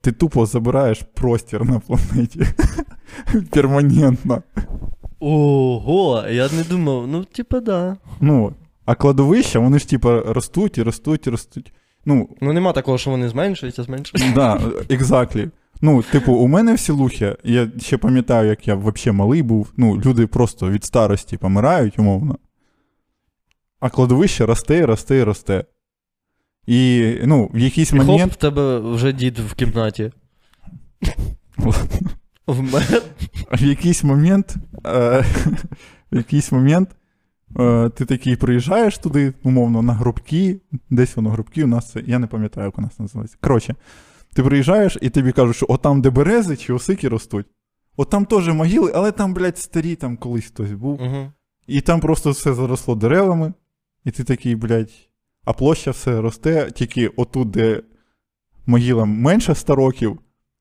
ти 0.00 0.12
тупо 0.12 0.46
забираєш 0.46 1.02
простір 1.14 1.64
на 1.64 1.78
планеті. 1.80 2.40
Перманентно. 3.50 4.42
Ого, 5.20 6.24
я 6.28 6.48
не 6.48 6.64
думав. 6.64 7.08
Ну, 7.08 7.24
типа, 7.24 7.60
да. 7.60 7.96
Ну, 8.20 8.54
а 8.84 8.94
кладовища, 8.94 9.58
вони 9.58 9.78
ж 9.78 9.88
типа 9.88 10.20
ростуть 10.20 10.78
і 10.78 10.82
ростуть 10.82 11.26
і 11.26 11.30
ростуть. 11.30 11.72
Ну, 12.04 12.28
Ну 12.40 12.52
нема 12.52 12.72
такого, 12.72 12.98
що 12.98 13.10
вони 13.10 13.28
зменшуються, 13.28 13.82
зменшуються. 13.82 14.32
да, 14.34 14.56
exactly. 14.96 15.50
Ну, 15.80 16.02
типу, 16.02 16.32
у 16.32 16.46
мене 16.46 16.74
в 16.74 16.78
Сілухі, 16.78 17.34
я 17.44 17.70
ще 17.78 17.96
пам'ятаю, 17.96 18.48
як 18.48 18.68
я 18.68 18.74
взагалі 18.74 19.16
малий 19.16 19.42
був. 19.42 19.72
Ну, 19.76 20.00
люди 20.04 20.26
просто 20.26 20.70
від 20.70 20.84
старості 20.84 21.36
помирають, 21.36 21.98
умовно. 21.98 22.38
А 23.80 23.90
кладовище 23.90 24.46
росте, 24.46 24.86
росте, 24.86 25.16
і 25.16 25.22
росте. 25.22 25.64
І, 26.66 27.14
ну, 27.24 27.50
в 27.54 27.58
якийсь 27.58 27.92
І 27.92 27.98
хоп, 27.98 28.20
в 28.20 28.36
тебе 28.36 28.78
вже 28.78 29.12
дід 29.12 29.38
в 29.38 29.54
кімнаті. 29.54 30.12
Вмер. 32.46 33.02
в 33.52 33.62
якийсь 33.62 34.04
момент, 34.04 34.56
е, 34.86 35.24
в 36.12 36.16
якийсь 36.16 36.52
момент 36.52 36.88
е, 37.58 37.88
ти 37.88 38.04
такий 38.04 38.36
приїжджаєш 38.36 38.98
туди, 38.98 39.32
умовно, 39.42 39.82
на 39.82 39.92
грубки, 39.92 40.60
десь 40.90 41.16
воно 41.16 41.30
грубки, 41.30 41.64
у 41.64 41.66
нас 41.66 41.90
це, 41.90 42.02
я 42.06 42.18
не 42.18 42.26
пам'ятаю, 42.26 42.66
як 42.66 42.78
у 42.78 42.82
нас 42.82 42.98
називається. 42.98 43.36
Коротше, 43.40 43.74
ти 44.34 44.42
приїжджаєш 44.42 44.98
і 45.00 45.10
тобі 45.10 45.32
кажуть, 45.32 45.56
що 45.56 45.66
отам, 45.68 46.02
де 46.02 46.10
берези 46.10 46.56
чи 46.56 46.72
осики 46.72 47.08
ростуть, 47.08 47.46
от 47.96 48.10
там 48.10 48.24
теж 48.24 48.48
могили, 48.48 48.92
але 48.94 49.12
там, 49.12 49.34
блядь, 49.34 49.58
старі, 49.58 49.96
там 49.96 50.16
колись 50.16 50.46
хтось 50.46 50.72
був. 50.72 51.02
Угу. 51.02 51.32
І 51.66 51.80
там 51.80 52.00
просто 52.00 52.30
все 52.30 52.54
заросло 52.54 52.94
деревами, 52.94 53.52
і 54.04 54.10
ти 54.10 54.24
такий, 54.24 54.56
блядь, 54.56 54.92
а 55.44 55.52
площа 55.52 55.90
все 55.90 56.20
росте, 56.20 56.70
тільки 56.70 57.08
отут, 57.08 57.50
де 57.50 57.82
могилам 58.66 59.08
менше 59.08 59.54
100 59.54 59.74
років, 59.74 60.18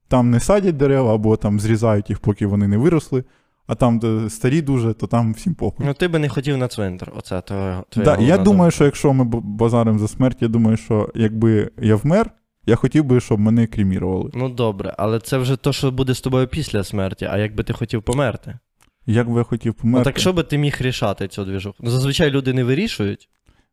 там 0.08 0.32
не 0.32 0.40
садять 0.40 0.78
дерева, 0.78 1.16
або 1.16 1.38
там 1.38 1.60
зрізають 1.60 2.10
їх, 2.10 2.20
поки 2.20 2.48
вони 2.48 2.68
не 2.68 2.78
виросли. 2.78 3.24
А 3.68 3.76
там, 3.76 4.00
де 4.00 4.30
старі 4.30 4.62
дуже, 4.62 4.94
то 4.94 5.08
там 5.08 5.34
всім 5.34 5.56
похуй. 5.56 5.86
Ну, 5.86 5.94
ти 5.94 6.08
би 6.08 6.20
не 6.20 6.30
хотів 6.30 6.58
на 6.58 6.68
цвинтар. 6.68 7.12
Оце 7.16 7.42
твоя. 7.42 7.84
твоя 7.90 8.06
Да, 8.06 8.24
я 8.24 8.38
думаю, 8.38 8.72
що 8.72 8.86
якщо 8.86 9.14
ми 9.14 9.24
базаримо 9.44 10.00
за 10.00 10.08
смерть, 10.08 10.38
я 10.42 10.48
думаю, 10.48 10.78
що 10.78 11.10
якби 11.16 11.72
я 11.78 11.96
вмер, 11.96 12.32
я 12.68 12.76
хотів 12.76 13.04
би, 13.04 13.20
щоб 13.20 13.40
мене 13.40 13.68
кремірували. 13.68 14.32
Ну 14.34 14.50
добре, 14.50 14.96
але 14.98 15.20
це 15.20 15.38
вже 15.38 15.56
то, 15.56 15.74
що 15.74 15.92
буде 15.92 16.14
з 16.14 16.22
тобою 16.22 16.48
після 16.48 16.84
смерті, 16.84 17.26
а 17.26 17.38
якби 17.38 17.64
ти 17.64 17.74
хотів 17.74 18.04
померти. 18.04 18.60
Як 19.06 19.30
би 19.30 19.38
я 19.38 19.44
хотів 19.44 19.74
померти. 19.74 20.00
Ну 20.00 20.04
так 20.04 20.20
що 20.20 20.34
би 20.34 20.44
ти 20.44 20.58
міг 20.58 20.78
рішати 20.80 21.28
цю 21.28 21.46
двіжуху? 21.46 21.78
Ну, 21.80 21.90
зазвичай 21.90 22.30
люди 22.30 22.54
не 22.54 22.64
вирішують. 22.64 23.30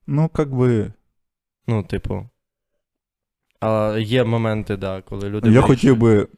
Ну, 0.06 0.30
як 0.38 0.54
би. 0.54 0.92
Ну, 1.66 1.82
типу. 1.82 2.28
А 3.60 3.96
є 4.00 4.24
моменти, 4.24 4.76
да, 4.76 5.02
коли 5.02 5.28
люди. 5.28 5.48
Я 5.48 5.60
вирішують. 5.60 5.66
хотів 5.66 5.96
би. 5.96 6.28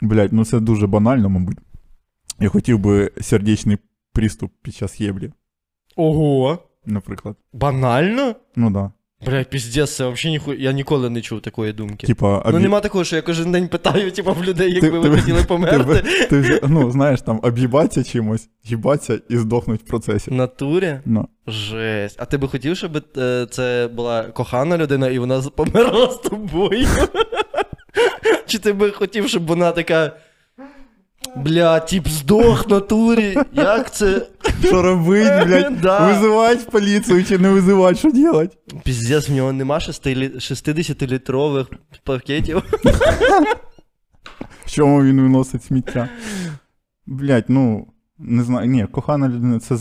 Блядь, 0.00 0.32
ну 0.32 0.44
це 0.44 0.60
дуже 0.60 0.86
банально, 0.86 1.28
мабуть. 1.28 1.58
Я 2.40 2.48
хотів 2.48 2.78
би 2.78 3.10
сердечний 3.20 3.78
приступ 4.12 4.52
під 4.62 4.74
час 4.74 5.00
єблі, 5.00 5.32
Ого! 5.96 6.58
наприклад. 6.86 7.36
Банально? 7.52 8.34
Ну 8.56 8.70
да. 8.70 8.92
Бля, 9.26 9.44
піздець, 9.44 9.96
це 9.96 10.08
взагалі 10.08 10.30
ніхуя. 10.32 10.56
Я 10.60 10.72
ніколи 10.72 11.10
не 11.10 11.20
чув 11.20 11.40
такої 11.40 11.72
думки. 11.72 12.06
Типа, 12.06 12.42
Ну 12.52 12.58
нема 12.58 12.80
такого, 12.80 13.04
що 13.04 13.16
я 13.16 13.22
кожен 13.22 13.52
день 13.52 13.68
питаю, 13.68 14.10
типу, 14.10 14.32
в 14.32 14.44
людей, 14.44 14.80
Ти- 14.80 14.86
якби 14.86 14.98
ви 14.98 15.10
ти- 15.10 15.20
хотіли 15.20 15.42
померти. 15.44 16.02
ти, 16.30 16.40
вже- 16.40 16.60
ну, 16.68 16.90
знаєш, 16.90 17.20
там 17.22 17.40
об'їбатися 17.42 18.04
чимось, 18.04 18.48
їбатися 18.64 19.18
і 19.28 19.36
здохнуть 19.36 19.80
в 19.80 19.84
процесі. 19.84 20.30
В 20.30 20.34
натурі? 20.34 21.00
Ну. 21.04 21.28
Жесть. 21.46 22.16
А 22.20 22.24
ти 22.24 22.38
би 22.38 22.48
хотів, 22.48 22.76
щоб 22.76 23.02
е, 23.18 23.46
це 23.50 23.88
була 23.94 24.22
кохана 24.22 24.78
людина 24.78 25.08
і 25.08 25.18
вона 25.18 25.40
померла 25.42 26.10
з 26.10 26.16
тобою? 26.16 26.86
Чи 28.46 28.58
ти 28.58 28.72
би 28.72 28.90
хотів, 28.90 29.28
щоб 29.28 29.46
вона 29.46 29.72
така. 29.72 30.12
Бля, 31.36 31.80
тип 31.80 32.08
здох 32.08 32.66
в 32.66 32.70
натурі. 32.70 33.36
Як 33.52 33.94
це? 33.94 34.26
Що 34.64 34.82
робить, 34.82 35.46
блядь? 35.46 35.80
Да. 35.82 36.12
Визивати 36.12 36.70
поліцію 36.70 37.24
чи 37.24 37.38
не 37.38 37.50
визивати, 37.50 37.96
що 37.96 38.08
робити? 38.08 38.56
Піздець, 38.84 39.28
в 39.28 39.32
нього 39.32 39.52
нема 39.52 39.78
60-літрових 39.78 41.66
пакетів. 42.04 42.62
В 44.64 44.70
чому 44.70 45.02
він 45.02 45.20
виносить 45.20 45.64
сміття? 45.64 46.08
Блядь, 47.06 47.44
ну. 47.48 47.86
Не 48.18 48.42
знаю, 48.42 48.70
ні, 48.70 48.86
кохана 48.86 49.28
людина, 49.28 49.58
це 49.58 49.76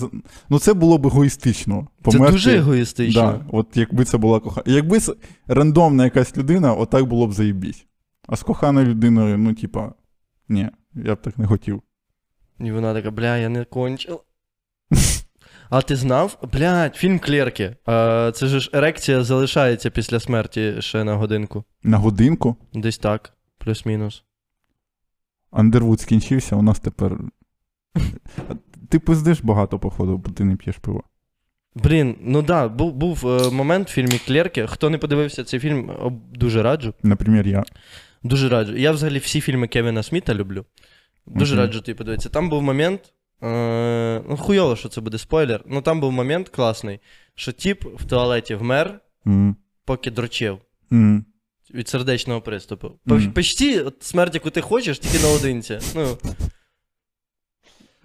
ну 0.49 0.59
це 0.59 0.73
було 0.73 0.97
б 0.97 1.05
егоїстично. 1.05 1.87
Це 2.11 2.17
дуже 2.17 2.57
егоїстично. 2.57 3.21
Да, 3.21 3.57
от 3.57 3.77
якби 3.77 4.05
це 4.05 4.17
була 4.17 4.39
кохана. 4.39 4.63
Якби 4.67 4.99
це 4.99 5.13
рандомна 5.47 6.03
якась 6.03 6.37
людина, 6.37 6.73
отак 6.73 7.05
було 7.05 7.27
б 7.27 7.33
заєбісь. 7.33 7.85
А 8.27 8.35
з 8.35 8.43
коханою 8.43 8.87
людиною, 8.87 9.37
ну, 9.37 9.53
типа, 9.53 9.93
ні, 10.49 10.69
я 10.95 11.15
б 11.15 11.21
так 11.21 11.37
не 11.37 11.47
хотів. 11.47 11.81
І 12.59 12.71
вона 12.71 12.93
така, 12.93 13.11
бля, 13.11 13.37
я 13.37 13.49
не 13.49 13.65
кончила. 13.65 14.19
А 15.69 15.81
ти 15.81 15.95
знав? 15.95 16.37
Блядь, 16.53 16.95
фільм 16.95 17.19
Клерки. 17.19 17.75
А, 17.85 18.31
це 18.35 18.47
ж 18.47 18.69
ерекція 18.73 19.23
залишається 19.23 19.89
після 19.89 20.19
смерті 20.19 20.75
ще 20.79 21.03
на 21.03 21.15
годинку. 21.15 21.63
На 21.83 21.97
годинку 21.97 22.55
Десь 22.73 22.97
так, 22.97 23.33
плюс-мінус. 23.57 24.23
Андервуд 25.51 26.01
скінчився, 26.01 26.55
у 26.55 26.61
нас 26.61 26.79
тепер. 26.79 27.19
Ти 28.89 28.99
пиздиш 28.99 29.41
багато, 29.41 29.79
походу, 29.79 30.17
бо 30.17 30.31
ти 30.31 30.43
не 30.43 30.55
п'єш 30.55 30.77
пиво. 30.77 31.03
Блін, 31.75 32.15
ну 32.21 32.41
да, 32.41 32.67
був, 32.67 32.93
був 32.93 33.27
е, 33.27 33.49
момент 33.51 33.89
в 33.89 33.93
фільмі 33.93 34.19
Клерки. 34.27 34.67
Хто 34.67 34.89
не 34.89 34.97
подивився 34.97 35.43
цей 35.43 35.59
фільм, 35.59 35.91
дуже 36.33 36.63
раджу. 36.63 36.93
Наприклад, 37.03 37.47
я. 37.47 37.63
Дуже 38.23 38.49
раджу. 38.49 38.75
Я 38.77 38.91
взагалі 38.91 39.17
всі 39.19 39.41
фільми 39.41 39.67
Кевіна 39.67 40.03
Сміта 40.03 40.33
люблю. 40.33 40.65
Дуже 41.25 41.55
Мгм. 41.55 41.65
раджу 41.65 41.79
тобі 41.79 41.97
подивитися. 41.97 42.29
Там 42.29 42.49
був 42.49 42.61
момент. 42.61 43.01
Е, 43.43 44.21
ну, 44.29 44.37
хуйово, 44.37 44.75
що 44.75 44.89
це 44.89 45.01
буде 45.01 45.17
спойлер. 45.17 45.63
Ну 45.67 45.81
там 45.81 45.99
був 45.99 46.11
момент 46.11 46.49
класний, 46.49 46.99
що 47.35 47.51
тіп 47.51 47.85
в 47.99 48.05
туалеті 48.05 48.55
вмер, 48.55 48.99
М. 49.27 49.55
поки 49.85 50.11
дрочив. 50.11 50.57
М. 50.91 51.25
Від 51.73 51.87
сердечного 51.89 52.41
приступу. 52.41 52.91
Почти 53.33 53.81
от 53.81 54.03
смерть, 54.03 54.33
яку 54.35 54.49
ти 54.49 54.61
хочеш, 54.61 54.99
тільки 54.99 55.19
наодинці. 55.23 55.79
Ну. 55.95 56.17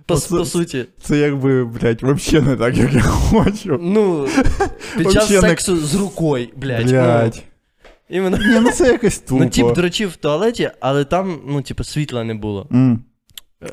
По, 0.07 0.15
Оце- 0.15 0.29
по 0.37 0.45
суті. 0.45 0.85
Це 1.03 1.17
якби, 1.19 1.65
блядь, 1.65 2.03
взагалі 2.03 2.47
не 2.49 2.57
так, 2.57 2.77
як 2.77 2.93
я 2.93 3.01
хочу. 3.03 3.79
Ну, 3.83 4.29
під 4.97 5.05
час 5.05 5.15
Вообще 5.15 5.35
не- 5.35 5.41
сексу 5.41 5.77
з 5.77 5.95
рукою, 5.95 6.49
блядь. 6.57 6.87
Блядь. 6.91 7.35
Ну, 7.37 7.43
іменно. 8.11 8.37
Ні, 8.37 8.61
ну 8.61 8.71
це 8.71 8.93
якось 8.93 9.19
тупо. 9.19 9.45
Ну, 9.45 9.51
тіп 9.51 9.73
дрочив 9.75 10.09
в 10.09 10.17
туалеті, 10.17 10.71
але 10.81 11.05
там, 11.05 11.41
ну, 11.47 11.63
типу, 11.63 11.85
світла 11.85 12.25
не 12.25 12.35
було. 12.35 12.69
М. 12.73 13.05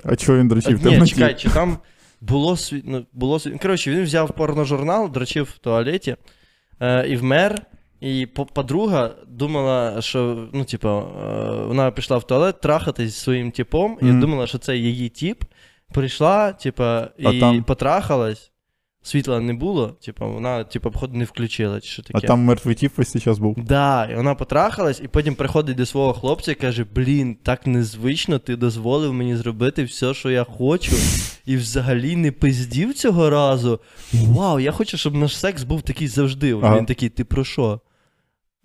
А 0.04 0.16
чого 0.16 0.38
він 0.38 0.48
дрочив? 0.48 0.86
Ні, 0.86 1.08
чекай, 1.08 1.36
чи 1.36 1.50
там 1.50 1.78
було 2.22 2.58
світ... 2.58 2.84
ну, 2.88 3.06
було. 3.14 3.40
Коротше, 3.62 3.92
він 3.92 4.04
взяв 4.04 4.36
порножурнал, 4.36 5.12
дрочив 5.12 5.54
в 5.56 5.58
туалеті 5.58 6.16
е, 6.82 7.08
і 7.08 7.16
вмер. 7.16 7.62
І 8.02 8.26
подруга 8.54 9.12
думала, 9.28 10.02
що 10.02 10.48
ну, 10.54 10.64
типу, 10.64 10.88
е, 10.90 11.04
вона 11.68 11.92
пішла 11.92 12.18
в 12.18 12.28
туалет 12.28 12.62
трахатись 12.62 13.12
зі 13.12 13.20
своїм 13.20 13.52
типом, 13.52 13.98
і 14.02 14.06
думала, 14.12 14.48
що 14.48 14.58
це 14.58 14.78
її 14.78 15.10
тіп. 15.10 15.44
Прийшла, 15.94 16.54
типу, 16.54 16.84
і 17.18 17.40
там- 17.40 17.64
потрахалась. 17.64 18.52
Світла 19.06 19.40
не 19.40 19.54
було, 19.54 19.88
типу, 19.88 20.32
вона, 20.32 20.64
типу, 20.64 20.92
походу, 20.92 21.18
не 21.18 21.26
включила, 21.26 21.82
чи 21.82 21.88
що 21.90 22.04
таке. 22.04 22.20
А 22.24 22.28
там 22.28 22.40
мертвий 22.40 22.76
тіп 22.76 22.98
весь 22.98 23.24
час 23.24 23.38
був. 23.40 23.56
Да, 23.58 24.10
і 24.12 24.16
вона 24.16 24.36
потрахалась, 24.36 25.02
і 25.04 25.08
потім 25.08 25.36
приходить 25.36 25.78
до 25.78 25.86
свого 25.86 26.14
хлопця 26.14 26.52
і 26.52 26.56
каже: 26.56 26.86
Блін, 26.96 27.38
так 27.44 27.68
незвично, 27.68 28.40
ти 28.40 28.56
дозволив 28.56 29.14
мені 29.14 29.36
зробити 29.36 29.84
все, 29.84 30.14
що 30.14 30.32
я 30.32 30.44
хочу, 30.44 30.92
і 31.46 31.58
взагалі 31.58 32.16
не 32.16 32.32
пиздів 32.32 32.94
цього 32.94 33.30
разу. 33.30 33.80
Вау, 34.14 34.60
я 34.60 34.72
хочу, 34.72 34.98
щоб 34.98 35.16
наш 35.16 35.38
секс 35.38 35.64
був 35.64 35.82
такий 35.82 36.08
завжди. 36.08 36.54
Ага. 36.54 36.78
Він 36.78 36.86
такий, 36.86 37.10
ти 37.10 37.24
про 37.24 37.44
що? 37.44 37.80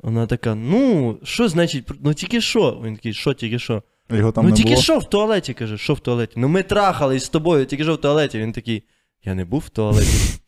Вона 0.02 0.26
така: 0.26 0.54
ну, 0.54 1.18
що 1.22 1.48
значить, 1.48 1.88
ну 2.02 2.14
тільки 2.14 2.40
що? 2.40 2.80
Він 2.84 2.96
такий, 2.96 3.14
що 3.14 3.32
тільки 3.32 3.58
що? 3.58 3.82
Його 4.10 4.32
там 4.32 4.44
ну 4.44 4.50
не 4.50 4.56
тільки 4.56 4.70
було. 4.70 4.82
що 4.82 4.98
в 4.98 5.10
туалеті, 5.10 5.54
каже, 5.54 5.78
що 5.78 5.94
в 5.94 6.00
туалеті? 6.00 6.32
Ну 6.36 6.48
ми 6.48 6.62
трахались 6.62 7.24
з 7.24 7.28
тобою, 7.28 7.66
тільки 7.66 7.84
що 7.84 7.94
в 7.94 8.00
туалеті. 8.00 8.38
Він 8.38 8.52
такий, 8.52 8.82
я 9.24 9.34
не 9.34 9.44
був 9.44 9.60
в 9.60 9.68
туалеті. 9.68 10.40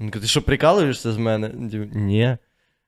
Він 0.00 0.10
каже, 0.10 0.22
ти 0.22 0.28
що 0.28 0.42
прикалуєшся 0.42 1.12
з 1.12 1.16
мене? 1.16 1.50
Ні. 1.92 2.36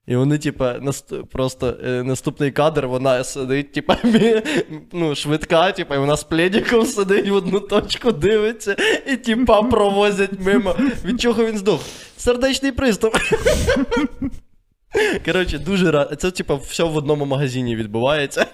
І 0.07 0.17
вони, 0.17 0.39
типа, 0.39 0.79
наст... 0.81 1.13
просто 1.31 1.77
е, 1.85 2.03
наступний 2.03 2.51
кадр, 2.51 2.87
вона 2.87 3.25
сидить, 3.25 3.73
типа, 3.73 3.97
ну, 4.93 5.15
швидка, 5.15 5.73
типа, 5.73 5.95
і 5.95 5.99
вона 5.99 6.17
з 6.17 6.25
пледиком 6.25 6.87
сидить 6.87 7.29
в 7.29 7.35
одну 7.35 7.61
точку, 7.61 8.13
дивиться, 8.13 8.77
і 9.07 9.17
типа 9.17 9.63
провозять 9.63 10.41
мимо. 10.41 10.77
Від 11.05 11.21
чого 11.21 11.45
він 11.45 11.59
здох? 11.59 11.81
Сердечний 12.17 12.73
приступ. 12.73 13.17
Коротше, 15.25 15.59
дуже 15.59 15.91
рад. 15.91 16.21
Це, 16.21 16.31
типа, 16.31 16.55
все 16.55 16.85
в 16.85 16.97
одному 16.97 17.25
магазині 17.25 17.77
відбувається. 17.77 18.47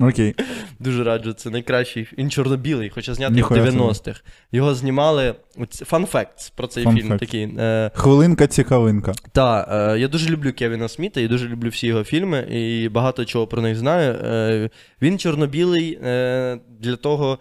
Окей. 0.00 0.34
Дуже 0.78 1.04
раджу, 1.04 1.32
це 1.32 1.50
найкращий. 1.50 2.08
Він 2.18 2.30
чорно-білий, 2.30 2.90
хоча 2.90 3.14
знятий 3.14 3.42
в 3.42 3.46
90-х. 3.46 4.20
Його 4.52 4.74
знімали. 4.74 5.34
Фан 5.70 6.06
факт 6.06 6.52
про 6.56 6.66
цей 6.66 6.84
Fun 6.86 6.94
фільм 6.96 7.12
fact. 7.12 7.18
такий. 7.18 7.42
Е, 7.58 7.90
Хвилинка 7.94 8.46
цікавинка. 8.46 9.12
та, 9.32 9.68
е, 9.94 9.98
я 9.98 10.08
дуже 10.08 10.30
люблю 10.30 10.52
Кевіна 10.52 10.88
Сміта 10.88 11.20
і 11.20 11.28
дуже 11.28 11.48
люблю 11.48 11.68
всі 11.68 11.86
його 11.86 12.04
фільми, 12.04 12.38
і 12.50 12.88
багато 12.88 13.24
чого 13.24 13.46
про 13.46 13.62
них 13.62 13.76
знаю. 13.76 14.12
Е, 14.12 14.70
він 15.02 15.18
чорно-білий 15.18 15.98
е, 16.04 16.58
для 16.80 16.96
того, 16.96 17.38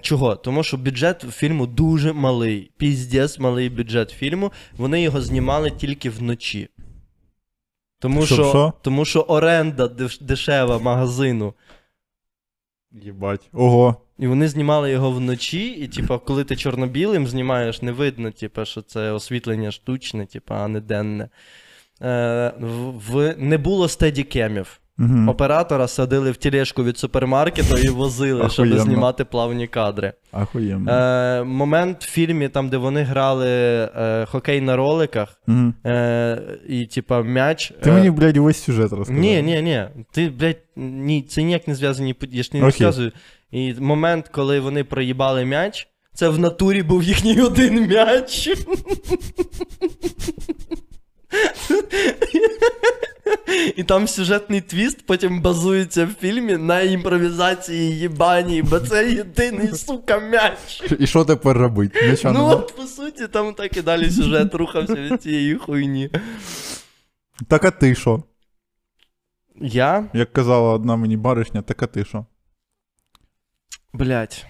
чого? 0.00 0.36
Тому 0.36 0.62
що 0.62 0.76
бюджет 0.76 1.24
фільму 1.30 1.66
дуже 1.66 2.12
малий. 2.12 2.70
Піздець 2.76 3.38
малий 3.38 3.68
бюджет 3.68 4.10
фільму. 4.10 4.52
Вони 4.76 5.02
його 5.02 5.20
знімали 5.20 5.70
тільки 5.70 6.10
вночі. 6.10 6.68
Тому 8.00 8.26
Що, 8.26 8.34
що, 8.34 8.44
що? 8.48 8.72
тому 8.82 9.04
що 9.04 9.20
оренда 9.20 9.84
деш- 9.86 10.22
дешева 10.24 10.78
магазину. 10.78 11.54
Єбать. 13.02 13.48
Ого. 13.52 13.96
І 14.18 14.26
вони 14.26 14.48
знімали 14.48 14.90
його 14.90 15.10
вночі, 15.10 15.68
і, 15.68 15.88
типа, 15.88 16.18
коли 16.18 16.44
ти 16.44 16.56
чорно-білим 16.56 17.26
знімаєш, 17.26 17.82
не 17.82 17.92
видно, 17.92 18.30
типа, 18.30 18.64
що 18.64 18.82
це 18.82 19.10
освітлення 19.10 19.70
штучне, 19.70 20.26
типа, 20.26 20.54
а 20.64 20.68
не 20.68 20.80
денне. 20.80 21.28
Е, 22.02 22.52
в, 22.60 22.90
в- 23.12 23.34
не 23.38 23.58
було 23.58 23.88
стедікемів. 23.88 24.80
Угу. 24.98 25.30
Оператора 25.30 25.88
садили 25.88 26.30
в 26.30 26.36
тележку 26.36 26.84
від 26.84 26.98
супермаркету 26.98 27.76
і 27.78 27.88
возили, 27.88 28.50
щоб 28.50 28.78
знімати 28.78 29.24
плавні 29.24 29.66
кадри. 29.66 30.12
Ахуєнно. 30.32 30.92
Е, 30.92 31.44
момент 31.44 32.04
в 32.04 32.10
фільмі, 32.10 32.48
там, 32.48 32.68
де 32.68 32.76
вони 32.76 33.02
грали 33.02 33.48
е, 33.48 34.26
хокей 34.30 34.60
на 34.60 34.76
роликах, 34.76 35.40
Угу. 35.48 35.72
е, 35.86 36.42
і, 36.68 36.86
типа, 36.86 37.22
м'яч. 37.22 37.72
Ти 37.82 37.90
е, 37.90 37.92
мені, 37.92 38.10
блядь, 38.10 38.36
увесь 38.36 38.62
сюжет 38.62 38.92
розказав. 38.92 39.22
ні, 39.22 39.42
ні, 39.42 39.62
ні. 39.62 39.84
Ти, 40.12 40.28
блядь, 40.28 40.62
ні, 40.76 41.22
це 41.22 41.42
ніяк 41.42 41.68
не 41.68 41.74
зв'язані 41.74 42.14
події, 42.14 42.36
я 42.36 42.42
ж 42.42 42.50
не 42.52 42.60
розказую. 42.60 43.12
І 43.50 43.74
момент, 43.74 44.28
коли 44.28 44.60
вони 44.60 44.84
проїбали 44.84 45.44
м'яч, 45.44 45.88
це 46.14 46.28
в 46.28 46.38
натурі 46.38 46.82
був 46.82 47.02
їхній 47.02 47.40
один 47.40 47.86
м'яч. 47.86 48.48
І 53.76 53.82
там 53.84 54.08
сюжетний 54.08 54.60
твіст 54.60 55.06
потім 55.06 55.40
базується 55.40 56.06
в 56.06 56.08
фільмі 56.20 56.56
на 56.56 56.80
імпровізації 56.80 57.98
їбаній, 57.98 58.62
бо 58.62 58.80
це 58.80 59.10
єдиний, 59.12 59.72
сука, 59.72 60.18
м'яч. 60.18 60.82
І 60.98 61.06
що 61.06 61.24
тепер 61.24 61.56
робити? 61.58 62.10
Нічого 62.10 62.34
Ну 62.34 62.46
от, 62.46 62.76
по 62.76 62.82
суті, 62.82 63.28
там 63.28 63.54
так 63.54 63.76
і 63.76 63.82
далі 63.82 64.10
сюжет 64.10 64.54
рухався 64.54 64.94
від 64.94 65.22
цієї 65.22 65.54
хуйні. 65.54 66.10
Так 67.48 67.64
а 67.64 67.70
ти 67.70 67.94
що? 67.94 68.22
Я, 69.60 70.10
Як 70.14 70.32
казала 70.32 70.72
одна 70.72 70.96
мені 70.96 71.16
баришня, 71.16 71.62
так 71.62 71.82
а 71.82 71.86
ти 71.86 72.04
що? 72.04 72.26
блядь, 73.92 74.46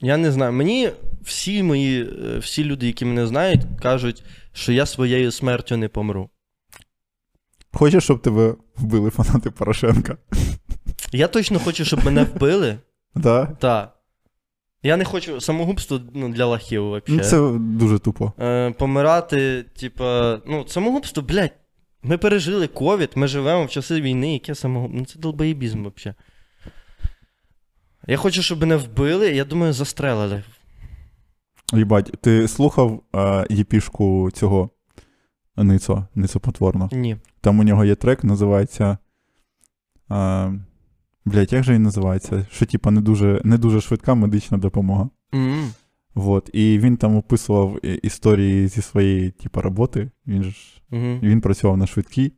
я 0.00 0.16
не 0.16 0.32
знаю. 0.32 0.52
Мені 0.52 0.90
всі 1.22 1.62
мої, 1.62 2.02
е, 2.02 2.38
всі 2.38 2.64
люди, 2.64 2.86
які 2.86 3.04
мене 3.04 3.26
знають, 3.26 3.60
кажуть, 3.82 4.24
що 4.52 4.72
я 4.72 4.86
своєю 4.86 5.32
смертю 5.32 5.76
не 5.76 5.88
помру. 5.88 6.30
Хочеш, 7.76 8.04
щоб 8.04 8.22
тебе 8.22 8.54
вбили 8.76 9.10
фанати 9.10 9.50
Порошенка? 9.50 10.16
Я 11.12 11.28
точно 11.28 11.58
хочу, 11.58 11.84
щоб 11.84 12.04
мене 12.04 12.24
вбили. 12.24 12.78
Да? 13.14 13.46
Так. 13.46 13.96
Я 14.82 14.96
не 14.96 15.04
хочу 15.04 15.40
самогубство 15.40 16.00
ну, 16.14 16.28
для 16.28 16.46
лахів 16.46 16.82
Ну, 16.82 16.90
вообще. 16.90 17.18
це 17.18 17.52
дуже 17.58 17.98
тупо. 17.98 18.32
Е, 18.40 18.70
помирати, 18.70 19.62
типа, 19.62 20.38
ну, 20.46 20.64
самогубство, 20.68 21.22
блядь. 21.22 21.52
Ми 22.02 22.18
пережили 22.18 22.66
ковід, 22.66 23.10
ми 23.14 23.26
живемо 23.26 23.64
в 23.64 23.70
часи 23.70 24.00
війни, 24.00 24.32
яке 24.32 24.54
самогубство. 24.54 24.98
Ну 24.98 25.06
це 25.06 25.18
долбоєбізм 25.18 25.82
вообще. 25.82 26.14
Я 28.06 28.16
хочу, 28.16 28.42
щоб 28.42 28.60
мене 28.60 28.76
вбили, 28.76 29.30
я 29.30 29.44
думаю, 29.44 29.72
застрелили. 29.72 30.42
Їбать, 31.72 32.12
ти 32.20 32.48
слухав 32.48 33.02
е, 33.14 33.46
єпішку 33.50 34.30
цього 34.34 34.70
Ницо, 35.56 36.06
Ницо 36.14 36.40
Потворно? 36.40 36.88
Ні. 36.92 37.16
Там 37.46 37.58
у 37.58 37.62
нього 37.62 37.84
є 37.84 37.94
трек, 37.94 38.24
називається. 38.24 38.98
Е, 40.10 40.52
блять, 41.24 41.52
як 41.52 41.64
же 41.64 41.74
він 41.74 41.82
називається? 41.82 42.46
Що, 42.50 42.66
типа, 42.66 42.90
не 42.90 43.00
дуже, 43.00 43.40
не 43.44 43.58
дуже 43.58 43.80
швидка 43.80 44.14
медична 44.14 44.58
допомога. 44.58 45.08
м 45.34 45.70
Вот. 46.14 46.50
І 46.52 46.78
він 46.78 46.96
там 46.96 47.16
описував 47.16 47.86
історії 48.02 48.68
зі 48.68 48.82
своєї, 48.82 49.30
типа, 49.30 49.62
роботи. 49.62 50.10
Він 50.26 50.42
ж 50.42 50.56
Угу. 50.90 51.18
він 51.22 51.40
працював 51.40 51.76
на 51.76 51.86
швидкій. 51.86 52.32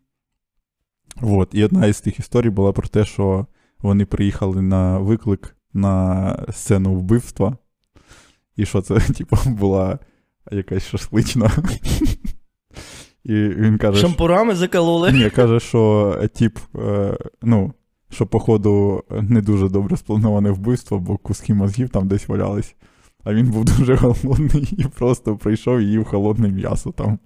Вот. 1.17 1.49
І 1.53 1.65
одна 1.65 1.87
із 1.87 2.01
тих 2.01 2.19
історій 2.19 2.51
була 2.51 2.73
про 2.73 2.89
те, 2.89 3.05
що 3.05 3.47
вони 3.79 4.07
приїхали 4.07 4.63
на 4.63 4.99
виклик 4.99 5.57
на 5.73 6.47
сцену 6.53 6.95
вбивства. 6.95 7.57
І 8.57 8.67
що 8.67 8.83
це, 8.83 9.01
типу, 9.17 9.37
була 9.47 9.99
якась 10.53 10.87
шашлична. 10.87 11.51
І 13.29 13.35
він 13.35 13.79
каже. 13.79 14.01
Шампурами 14.01 14.55
закололи. 14.55 15.13
Ні, 15.13 15.31
каже, 15.31 15.61
що 15.61 16.15
е, 16.23 16.29
тип, 16.29 16.59
е, 16.79 17.17
ну, 17.43 17.73
що, 18.11 18.27
походу, 18.27 19.05
не 19.11 19.41
дуже 19.41 19.69
добре 19.69 19.97
сплановане 19.97 20.51
вбивство, 20.51 20.99
бо 20.99 21.17
куски 21.17 21.55
мозгів 21.55 21.89
там 21.89 22.09
десь 22.09 22.29
валялись. 22.29 22.75
А 23.25 23.35
він 23.35 23.47
був 23.47 23.65
дуже 23.79 23.95
голодний 23.95 24.75
і 24.79 24.85
просто 24.85 25.37
прийшов 25.37 25.79
і 25.79 25.85
їв 25.85 26.05
холодне 26.05 26.49
м'ясо 26.49 26.93
там. 26.93 27.19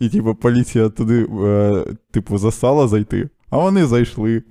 І, 0.00 0.08
типу, 0.08 0.34
поліція 0.34 0.88
туди, 0.88 1.26
е, 1.44 1.84
типу, 2.10 2.38
засала 2.38 2.88
зайти, 2.88 3.28
а 3.50 3.58
вони 3.58 3.86
зайшли. 3.86 4.42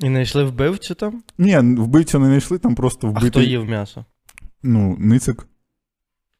І 0.00 0.06
знайшли 0.06 0.44
вбивцю 0.44 0.94
там? 0.94 1.22
Ні, 1.38 1.58
вбивцю 1.58 2.18
не 2.18 2.26
знайшли, 2.26 2.58
там 2.58 2.74
просто 2.74 3.12
А 3.16 3.20
хто 3.20 3.40
їв 3.40 3.64
м'ясо? 3.64 4.04
Ну, 4.62 4.96
ницик. 4.98 5.46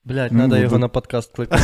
Блядь, 0.09 0.33
Ну, 0.33 0.39
треба 0.39 0.59
його 0.59 0.79
на 0.79 0.89
подкаст 0.89 1.33
кликати. 1.33 1.63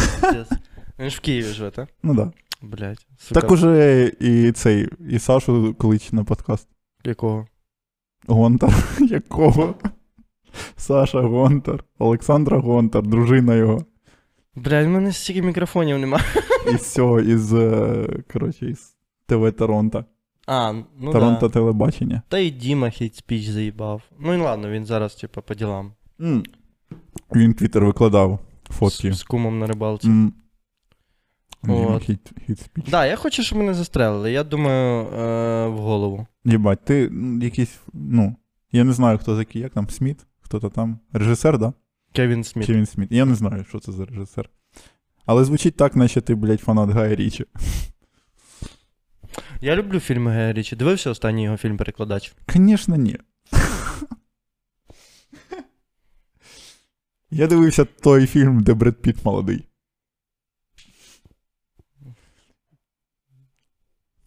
Він 0.98 1.10
ж 1.10 1.16
в 1.16 1.20
Києві 1.20 1.46
живе, 1.46 1.70
так? 1.70 1.88
Ну 2.02 2.14
да. 2.14 2.32
Блядь. 2.62 3.06
Сука. 3.18 3.40
Так 3.40 3.50
уже 3.50 4.12
і 4.20 4.52
цей, 4.52 4.88
і 5.10 5.18
Сашу 5.18 5.74
клич 5.78 6.12
на 6.12 6.24
подкаст. 6.24 6.68
Якого? 7.04 7.46
Гонтар. 8.26 8.74
Якого? 9.00 9.74
Саша 10.76 11.20
Гонтар, 11.20 11.84
Олександра 11.98 12.58
Гонтар, 12.58 13.02
дружина 13.02 13.54
його. 13.54 13.84
Блядь, 14.54 14.86
в 14.86 14.90
мене 14.90 15.12
стільки 15.12 15.42
мікрофонів 15.42 15.98
нема. 15.98 16.20
Із 16.74 16.92
цього, 16.92 17.20
із, 17.20 17.54
е, 17.54 18.06
коротше, 18.32 18.66
із 18.66 18.96
ТВ 19.26 19.52
Торонто. 19.52 20.04
А, 20.46 20.72
ну 20.72 21.12
Торонто 21.12 21.48
да. 21.48 21.52
телебачення. 21.52 22.22
Та 22.28 22.38
і 22.38 22.50
Діма 22.50 22.90
hate 22.90 23.16
speech 23.16 23.46
заїбав. 23.48 24.02
Ну 24.18 24.34
і 24.34 24.36
ладно, 24.36 24.70
він 24.70 24.84
зараз, 24.84 25.14
типа, 25.14 25.40
по 25.40 25.54
ділам. 25.54 25.92
М. 26.20 26.42
Він 27.34 27.54
твіттер 27.54 27.84
викладав 27.84 28.38
фотки. 28.70 29.12
З, 29.12 29.18
з 29.18 29.22
кумом 29.22 29.58
на 29.58 29.66
рибалці. 29.66 30.08
М. 30.08 30.32
От. 31.68 32.10
Да, 32.90 33.06
я 33.06 33.16
хочу, 33.16 33.42
щоб 33.42 33.58
мене 33.58 33.74
застрелили. 33.74 34.32
Я 34.32 34.44
думаю, 34.44 35.06
е, 35.06 35.66
в 35.68 35.78
голову. 35.78 36.26
Єбать, 36.44 36.84
ти 36.84 37.10
якийсь, 37.42 37.78
ну, 37.92 38.36
я 38.72 38.84
не 38.84 38.92
знаю, 38.92 39.18
хто 39.18 39.38
такий, 39.38 39.62
як 39.62 39.72
там, 39.72 39.90
Сміт? 39.90 40.26
Хто-то 40.40 40.70
там. 40.70 40.98
Режисер, 41.12 41.58
да? 41.58 41.72
Кевін 42.12 42.44
Сміт. 42.44 42.66
Чи 42.66 42.72
він 42.72 42.86
Сміт? 42.86 43.12
Я 43.12 43.24
не 43.24 43.34
знаю, 43.34 43.64
що 43.68 43.78
це 43.78 43.92
за 43.92 44.04
режисер. 44.04 44.50
Але 45.26 45.44
звучить 45.44 45.76
так, 45.76 45.96
наче 45.96 46.20
ти, 46.20 46.34
блядь, 46.34 46.60
фанат 46.60 46.90
Гая 46.90 47.14
Річі. 47.16 47.44
Я 49.60 49.76
люблю 49.76 50.00
фільми 50.00 50.30
Гая 50.30 50.52
Річі. 50.52 50.76
Дивився 50.76 51.10
останній 51.10 51.44
його 51.44 51.56
фільм 51.56 51.76
Перекладач. 51.76 52.34
Звісно, 52.48 52.96
ні. 52.96 53.18
Я 57.34 57.46
дивився 57.46 57.84
той 57.84 58.26
фільм, 58.26 58.62
де 58.62 58.74
Бред 58.74 59.02
Піт 59.02 59.24
молодий. 59.24 59.64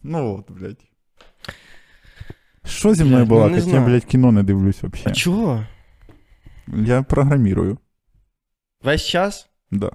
Ну 0.02 0.34
от, 0.38 0.50
блядь. 0.50 0.84
Що 2.64 2.94
зі 2.94 3.04
мною 3.04 3.26
Блядь, 3.26 3.28
ну, 3.30 3.34
була? 3.48 3.66
не 3.66 3.72
Я, 3.72 3.84
блядь, 3.86 4.04
кіно 4.04 4.32
не 4.32 4.42
дивлюсь 4.42 4.84
А 4.84 4.86
взагалі. 4.86 5.14
чого? 5.16 5.66
Я 6.66 7.02
програмірую. 7.02 7.78
Весь 8.82 9.04
час? 9.06 9.50
Да. 9.70 9.90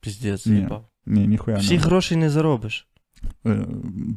Піздець, 0.00 0.44
заїбав. 0.44 0.88
Ні, 1.06 1.26
ніхуя 1.26 1.56
не. 1.56 1.62
Всіх 1.62 1.80
грошей 1.82 2.16
не 2.16 2.30
заробиш. 2.30 2.88
Е, 3.46 3.64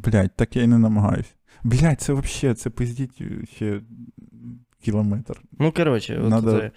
Блядь, 0.06 0.36
так 0.36 0.56
я 0.56 0.64
й 0.64 0.68
не 0.68 0.78
намагаюсь. 0.78 1.36
Блядь, 1.64 2.02
це 2.02 2.14
взагалі, 2.14 2.56
це 2.56 2.70
пиздіть 2.70 3.22
ще 3.56 3.82
кілометр. 4.84 5.42
Ну, 5.60 5.72
коротше, 5.72 6.20
от 6.20 6.30
Надо- 6.30 6.60
це. 6.60 6.72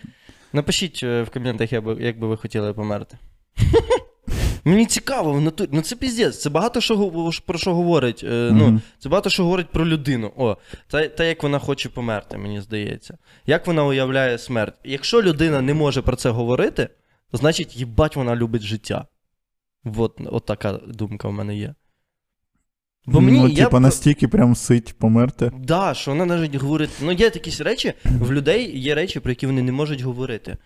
Напишіть 0.54 1.00
е, 1.02 1.22
в 1.22 1.30
коментах, 1.30 1.72
як 1.72 2.18
би, 2.18 2.26
ви 2.28 2.36
хотіли 2.36 2.72
померти. 2.72 3.18
Мені 4.64 4.86
цікаво, 4.86 5.32
в 5.32 5.40
натурі. 5.40 5.68
Ну 5.72 5.82
це 5.82 5.96
піздець, 5.96 6.40
це 6.40 6.50
багато 6.50 6.80
що 6.80 7.32
про 7.46 7.58
що 7.58 7.74
говорить. 7.74 8.24
Е, 8.24 8.50
ну, 8.52 8.64
Мгм. 8.64 8.82
Це 8.98 9.08
багато 9.08 9.30
що 9.30 9.44
говорить 9.44 9.68
про 9.68 9.86
людину. 9.86 10.32
О, 10.36 10.56
та, 10.88 11.08
та 11.08 11.24
як 11.24 11.42
вона 11.42 11.58
хоче 11.58 11.88
померти, 11.88 12.38
мені 12.38 12.60
здається. 12.60 13.18
Як 13.46 13.66
вона 13.66 13.84
уявляє 13.84 14.38
смерть. 14.38 14.74
Якщо 14.84 15.22
людина 15.22 15.60
не 15.60 15.74
може 15.74 16.02
про 16.02 16.16
це 16.16 16.30
говорити, 16.30 16.88
то 17.30 17.36
значить, 17.36 17.76
їбать, 17.76 18.16
вона 18.16 18.36
любить 18.36 18.62
життя. 18.62 19.06
От, 19.96 20.20
от 20.26 20.44
така 20.44 20.72
думка 20.72 21.28
в 21.28 21.32
мене 21.32 21.56
є. 21.56 21.74
Бо 23.06 23.20
мені 23.20 23.40
ну, 23.40 23.54
типа, 23.54 23.78
б- 23.78 23.82
настільки 23.82 24.28
прям 24.28 24.54
сить 24.54 24.94
померти. 24.98 25.52
Да, 25.58 25.94
що 25.94 26.10
вона 26.10 26.26
навіть 26.26 26.54
говорить. 26.54 26.90
Ну, 27.02 27.12
є 27.12 27.24
якісь 27.34 27.60
речі, 27.60 27.92
в 28.04 28.32
людей 28.32 28.78
є 28.78 28.94
речі, 28.94 29.20
про 29.20 29.30
які 29.30 29.46
вони 29.46 29.62
не 29.62 29.72
можуть 29.72 30.00
говорити. 30.00 30.56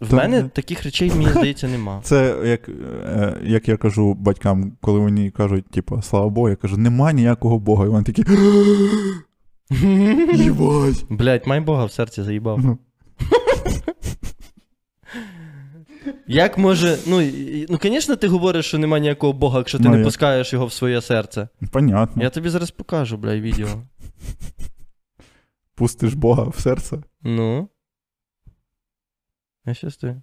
В 0.00 0.10
Та, 0.10 0.16
мене 0.16 0.42
таких 0.42 0.84
речей, 0.84 1.10
мені 1.10 1.28
здається, 1.30 1.68
нема. 1.68 2.00
Це 2.04 2.36
як, 2.44 2.68
е, 2.68 3.36
як 3.44 3.68
я 3.68 3.76
кажу 3.76 4.14
батькам, 4.14 4.72
коли 4.80 4.98
вони 4.98 5.30
кажуть, 5.30 5.70
типу, 5.70 6.02
слава 6.02 6.28
Богу, 6.28 6.48
я 6.48 6.56
кажу, 6.56 6.76
нема 6.76 7.12
ніякого 7.12 7.58
Бога. 7.58 7.84
І 7.84 7.88
вони 7.88 8.04
такі. 8.04 8.24
Блять, 11.10 11.46
май 11.46 11.60
Бога 11.60 11.84
в 11.84 11.92
серці 11.92 12.22
заїбав. 12.22 12.60
Як 16.26 16.58
може. 16.58 16.98
Ну, 17.06 17.20
і- 17.20 17.66
ну, 17.70 17.78
звісно, 17.82 18.16
ти 18.16 18.28
говориш, 18.28 18.66
що 18.66 18.78
нема 18.78 18.98
ніякого 18.98 19.32
Бога, 19.32 19.58
якщо 19.58 19.78
ти 19.78 19.84
Ну, 19.84 19.96
не 19.96 20.04
пускаєш 20.04 20.52
його 20.52 20.66
в 20.66 20.72
своє 20.72 21.00
серце. 21.00 21.48
понятно. 21.72 22.22
Я 22.22 22.30
тобі 22.30 22.48
зараз 22.48 22.70
покажу, 22.70 23.16
бля, 23.16 23.36
відео. 23.36 23.68
Пустиш 25.74 26.14
Бога 26.14 26.42
в 26.44 26.60
серце. 26.60 26.98
Ну. 27.22 27.68
Я 29.66 29.74
щас 29.74 29.96
ти. 29.96 30.22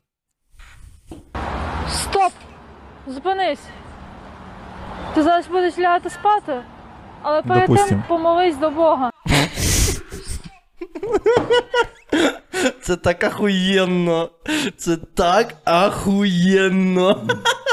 Стоп! 1.90 2.32
Зупинись! 3.08 3.60
Ти 5.16 5.24
зараз 5.24 5.48
будеш 5.48 5.78
лягати 5.80 6.10
спати, 6.10 6.62
але 7.22 7.42
перед 7.42 7.62
Допустим. 7.70 7.90
тим 7.90 8.04
помолись 8.08 8.58
до 8.58 8.70
Бога. 8.70 9.12
Це 12.82 12.96
так 12.96 13.24
ахуєнно. 13.24 14.30
Це 14.78 14.98
так 14.98 15.56
ахуєнно. 15.64 17.28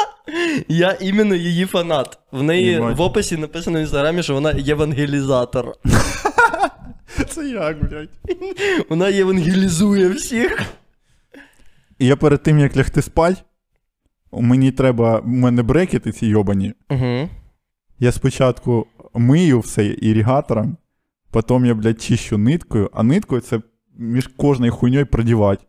Я 0.68 0.96
іменно 1.00 1.34
її 1.34 1.66
фанат. 1.66 2.18
В 2.32 2.42
неї 2.42 2.78
в 2.80 3.00
описі 3.00 3.36
написано 3.36 3.78
в 3.78 3.80
інстаграмі, 3.80 4.22
що 4.22 4.34
вона 4.34 4.52
євангелізатор. 4.52 5.72
Це 7.28 7.48
як, 7.48 7.90
блядь? 7.90 8.08
Вона 8.88 9.08
євангелізує 9.08 10.08
всіх. 10.08 10.62
І 11.98 12.06
я 12.06 12.16
перед 12.16 12.42
тим, 12.42 12.58
як 12.58 12.76
лягти 12.76 13.02
спать, 13.02 13.44
мені 14.32 14.72
треба, 14.72 15.18
у 15.18 15.28
мене 15.28 15.62
брекети 15.62 16.12
ці 16.12 16.26
йобані. 16.26 16.74
Угу. 16.90 17.28
Я 17.98 18.12
спочатку 18.12 18.86
мию 19.14 19.60
все 19.60 19.86
ірігатором, 19.86 20.76
потім 21.42 21.66
я, 21.66 21.74
блядь, 21.74 22.02
чищу 22.02 22.38
ниткою, 22.38 22.90
а 22.94 23.02
ниткою 23.02 23.40
це 23.40 23.60
між 23.94 24.26
кожною 24.26 24.72
хуйньою 24.72 25.06
продівати. 25.06 25.64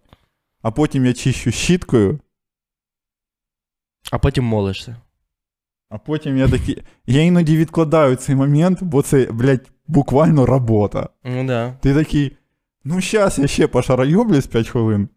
А 0.61 0.72
потім 0.72 1.05
я 1.05 1.13
чищу 1.13 1.51
щіткою, 1.51 2.20
А 4.11 4.20
потім 4.20 4.43
молишся. 4.43 4.95
а 5.89 5.97
потім 5.97 6.38
я 6.38 6.47
такий. 6.49 6.84
Я 7.05 7.22
іноді 7.22 7.57
відкладаю 7.57 8.15
цей 8.15 8.36
момент, 8.36 8.84
бо 8.84 9.01
це, 9.01 9.26
блядь, 9.32 9.72
буквально 9.88 10.45
робота. 10.45 11.09
Ну 11.24 11.45
да. 11.47 11.74
Ти 11.82 11.93
такий, 11.93 12.38
ну 12.84 13.01
щас 13.01 13.39
я 13.39 13.47
ще 13.47 13.68
пошарайоблюсь 13.68 14.47
5 14.47 14.68
хвилин. 14.70 15.09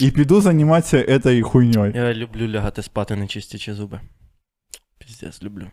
І 0.00 0.10
піду 0.10 0.40
займатися 0.40 0.96
этой 0.98 1.42
хуйньою. 1.42 1.92
Я 1.94 2.14
люблю 2.14 2.48
лягати 2.48 2.82
спати, 2.82 3.16
не 3.16 3.26
чистячи 3.26 3.74
зуби. 3.74 4.00
Піздець, 4.98 5.42
люблю. 5.42 5.70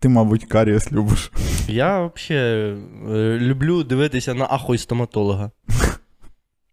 Ти, 0.00 0.08
мабуть, 0.08 0.44
карієс 0.44 0.92
любиш. 0.92 1.32
Я 1.68 2.10
взагалі 2.16 2.76
люблю 3.38 3.84
дивитися 3.84 4.34
на 4.34 4.44
ахуй 4.44 4.78
стоматолога. 4.78 5.50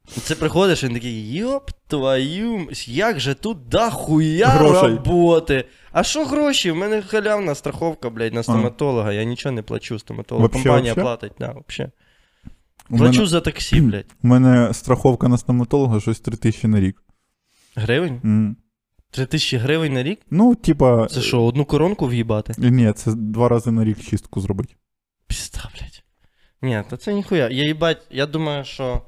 Це 0.08 0.36
приходиш, 0.36 0.84
він 0.84 0.94
такий, 0.94 1.34
йоп 1.34 1.70
твою, 1.88 2.68
як 2.88 3.20
же 3.20 3.34
тут 3.34 3.68
дохуя 3.70 4.48
Грошей. 4.48 4.90
роботи. 4.96 5.66
А 5.92 6.04
що 6.04 6.26
гроші? 6.26 6.72
У 6.72 6.76
мене 6.76 7.02
халявна 7.02 7.56
страховка, 7.56 8.10
блядь, 8.10 8.34
на 8.34 8.44
стоматолога. 8.44 9.14
Я 9.14 9.24
нічого 9.24 9.56
не 9.56 9.62
плачу 9.62 10.00
стоматологу. 10.00 10.42
Вообще, 10.48 10.64
Компанія 10.64 10.94
вообще? 10.94 11.02
платить, 11.02 11.32
да, 11.40 11.52
вообще. 11.52 11.92
Плачу 12.90 13.14
мене, 13.14 13.26
за 13.26 13.42
таксі, 13.42 13.82
блядь. 13.82 14.06
у 14.24 14.28
мене 14.28 14.74
страховка 14.74 15.28
на 15.28 15.38
стоматолога 15.38 16.00
щось 16.00 16.20
3 16.20 16.38
тисячі 16.38 16.68
на 16.68 16.80
рік. 16.80 17.04
Гривень? 17.76 18.22
М. 18.26 18.58
Три 19.16 19.26
тисячі 19.26 19.58
гривень 19.58 19.94
на 19.94 20.04
рік? 20.04 20.20
Ну, 20.32 20.56
типа. 20.56 21.08
Це 21.08 21.22
що, 21.22 21.44
одну 21.44 21.66
коронку 21.66 22.08
в'їбати? 22.08 22.54
Ні, 22.58 22.92
це 22.92 23.14
два 23.16 23.50
рази 23.50 23.72
на 23.72 23.84
рік 23.84 24.02
чистку 24.02 24.42
зробити. 24.42 24.74
Пізда, 25.28 25.60
блядь. 25.76 26.04
Ні, 26.62 26.84
то 26.90 26.98
це 26.98 27.14
ніхуя. 27.14 27.50
Я 27.50 27.64
їбать, 27.64 28.08
я 28.12 28.26
думаю, 28.26 28.64
що 28.64 29.02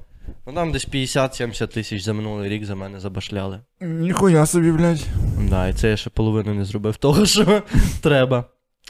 ну 0.46 0.52
там 0.52 0.72
десь 0.72 0.88
50-70 0.88 1.74
тисяч 1.74 2.02
за 2.02 2.12
минулий 2.12 2.48
рік 2.48 2.64
за 2.64 2.74
мене 2.74 3.00
забашляли. 3.00 3.60
Ніхуя 3.80 4.46
собі, 4.46 4.72
блядь. 4.72 5.06
Да, 5.48 5.68
і 5.68 5.72
це 5.72 5.90
я 5.90 5.96
ще 5.96 6.10
половину 6.10 6.54
не 6.54 6.64
зробив 6.64 6.96
того, 6.96 7.26
що 7.36 7.62
треба. 8.02 8.44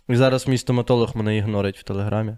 І 0.08 0.16
зараз 0.16 0.48
мій 0.48 0.58
стоматолог 0.58 1.16
мене 1.16 1.36
ігнорить 1.36 1.78
в 1.78 1.82
телеграмі. 1.82 2.36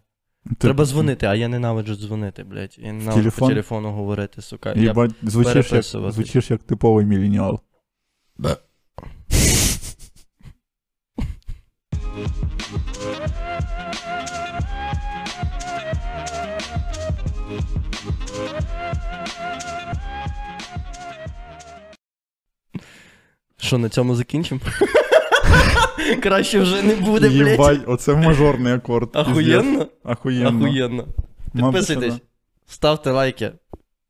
Треба 0.58 0.84
дзвонити, 0.84 1.26
а 1.26 1.34
я 1.34 1.48
ненавиджу 1.48 1.94
дзвонити, 1.94 2.44
блядь. 2.44 2.76
Я 2.78 2.92
ненавиджу 2.92 3.20
телефон? 3.20 3.48
по 3.48 3.54
телефону 3.54 3.92
говорити, 3.92 4.42
сука. 4.42 4.72
Єбать, 4.72 5.10
звучиш 5.22 5.72
як, 5.72 6.12
звучиш 6.12 6.50
як 6.50 6.62
типовий 6.62 7.06
міленіал. 7.06 7.60
Що, 23.56 23.78
на 23.78 23.88
цьому 23.88 24.14
закінчимо? 24.14 24.60
Краще 26.22 26.60
вже 26.60 26.82
не 26.82 26.94
буде, 26.94 27.28
блядь. 27.28 27.48
Єбать, 27.48 27.80
оце 27.86 28.14
мажорний 28.16 28.72
акорд. 28.72 29.10
Ахуєнно? 29.12 29.86
Ахуєнно. 30.04 30.66
Ахуєнно. 30.66 31.06
Підписуйтесь, 31.54 32.14
ставте 32.66 33.10
лайки, 33.10 33.52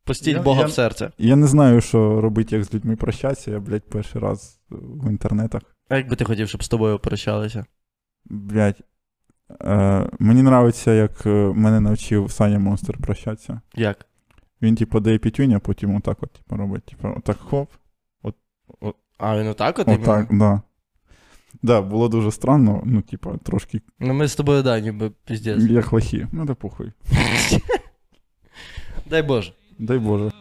пустіть 0.05 0.35
Я- 0.37 0.43
Бога 0.43 0.61
я- 0.61 0.67
в 0.67 0.73
серце. 0.73 1.11
Я 1.19 1.37
не 1.37 1.47
знаю, 1.47 1.81
що 1.81 2.21
робити, 2.21 2.57
як 2.57 2.65
з 2.65 2.75
людьми 2.75 2.97
прощатися. 2.97 3.51
Я, 3.51 3.61
блядь, 3.61 3.89
перший 3.89 4.21
раз 4.21 4.61
в 4.71 5.09
інтернетах. 5.11 5.63
А 5.89 5.97
як 5.97 6.09
би 6.09 6.17
ти 6.17 6.25
хотів, 6.25 6.49
щоб 6.49 6.65
з 6.65 6.69
тобою 6.69 6.99
прощалися? 6.99 7.65
Блядь. 8.25 8.81
Е, 9.61 10.07
мені 10.19 10.43
подобається, 10.45 10.93
як 10.93 11.27
е, 11.27 11.31
мене 11.55 11.81
навчив 11.81 12.31
Саня 12.33 12.59
Монстр 12.59 12.97
прощатися. 12.99 13.61
Як? 13.75 14.07
Він, 14.62 14.76
типу, 14.76 15.00
дає 15.00 15.18
пітюню, 15.18 15.56
а 15.56 15.60
потім 15.60 15.96
отак 15.96 16.18
от, 16.24 16.32
типу, 16.34 16.56
робить. 16.56 16.84
Типу, 16.86 17.14
отак 17.18 17.38
хоп, 17.38 17.70
А 19.18 19.40
він 19.40 19.48
отак 19.48 19.80
от? 19.80 19.88
отак, 19.88 20.28
іменно? 20.30 20.46
да. 20.56 20.62
Да, 21.62 21.82
було 21.82 22.10
дуже 22.10 22.32
странно, 22.32 22.82
ну, 22.86 23.02
типу, 23.02 23.38
трошки 23.44 23.82
Ну 24.00 24.14
ми 24.14 24.28
з 24.28 24.36
тобою, 24.36 24.64
да, 24.64 24.80
ніби 24.80 25.10
піздець. 25.26 25.64
як 25.64 25.94
лохи. 25.94 26.28
Ну, 26.32 26.46
да 26.46 26.56
похуй. 26.56 26.92
Дай 29.10 29.22
Боже. 29.24 29.54
Дай 29.80 30.00
Боже. 30.00 30.32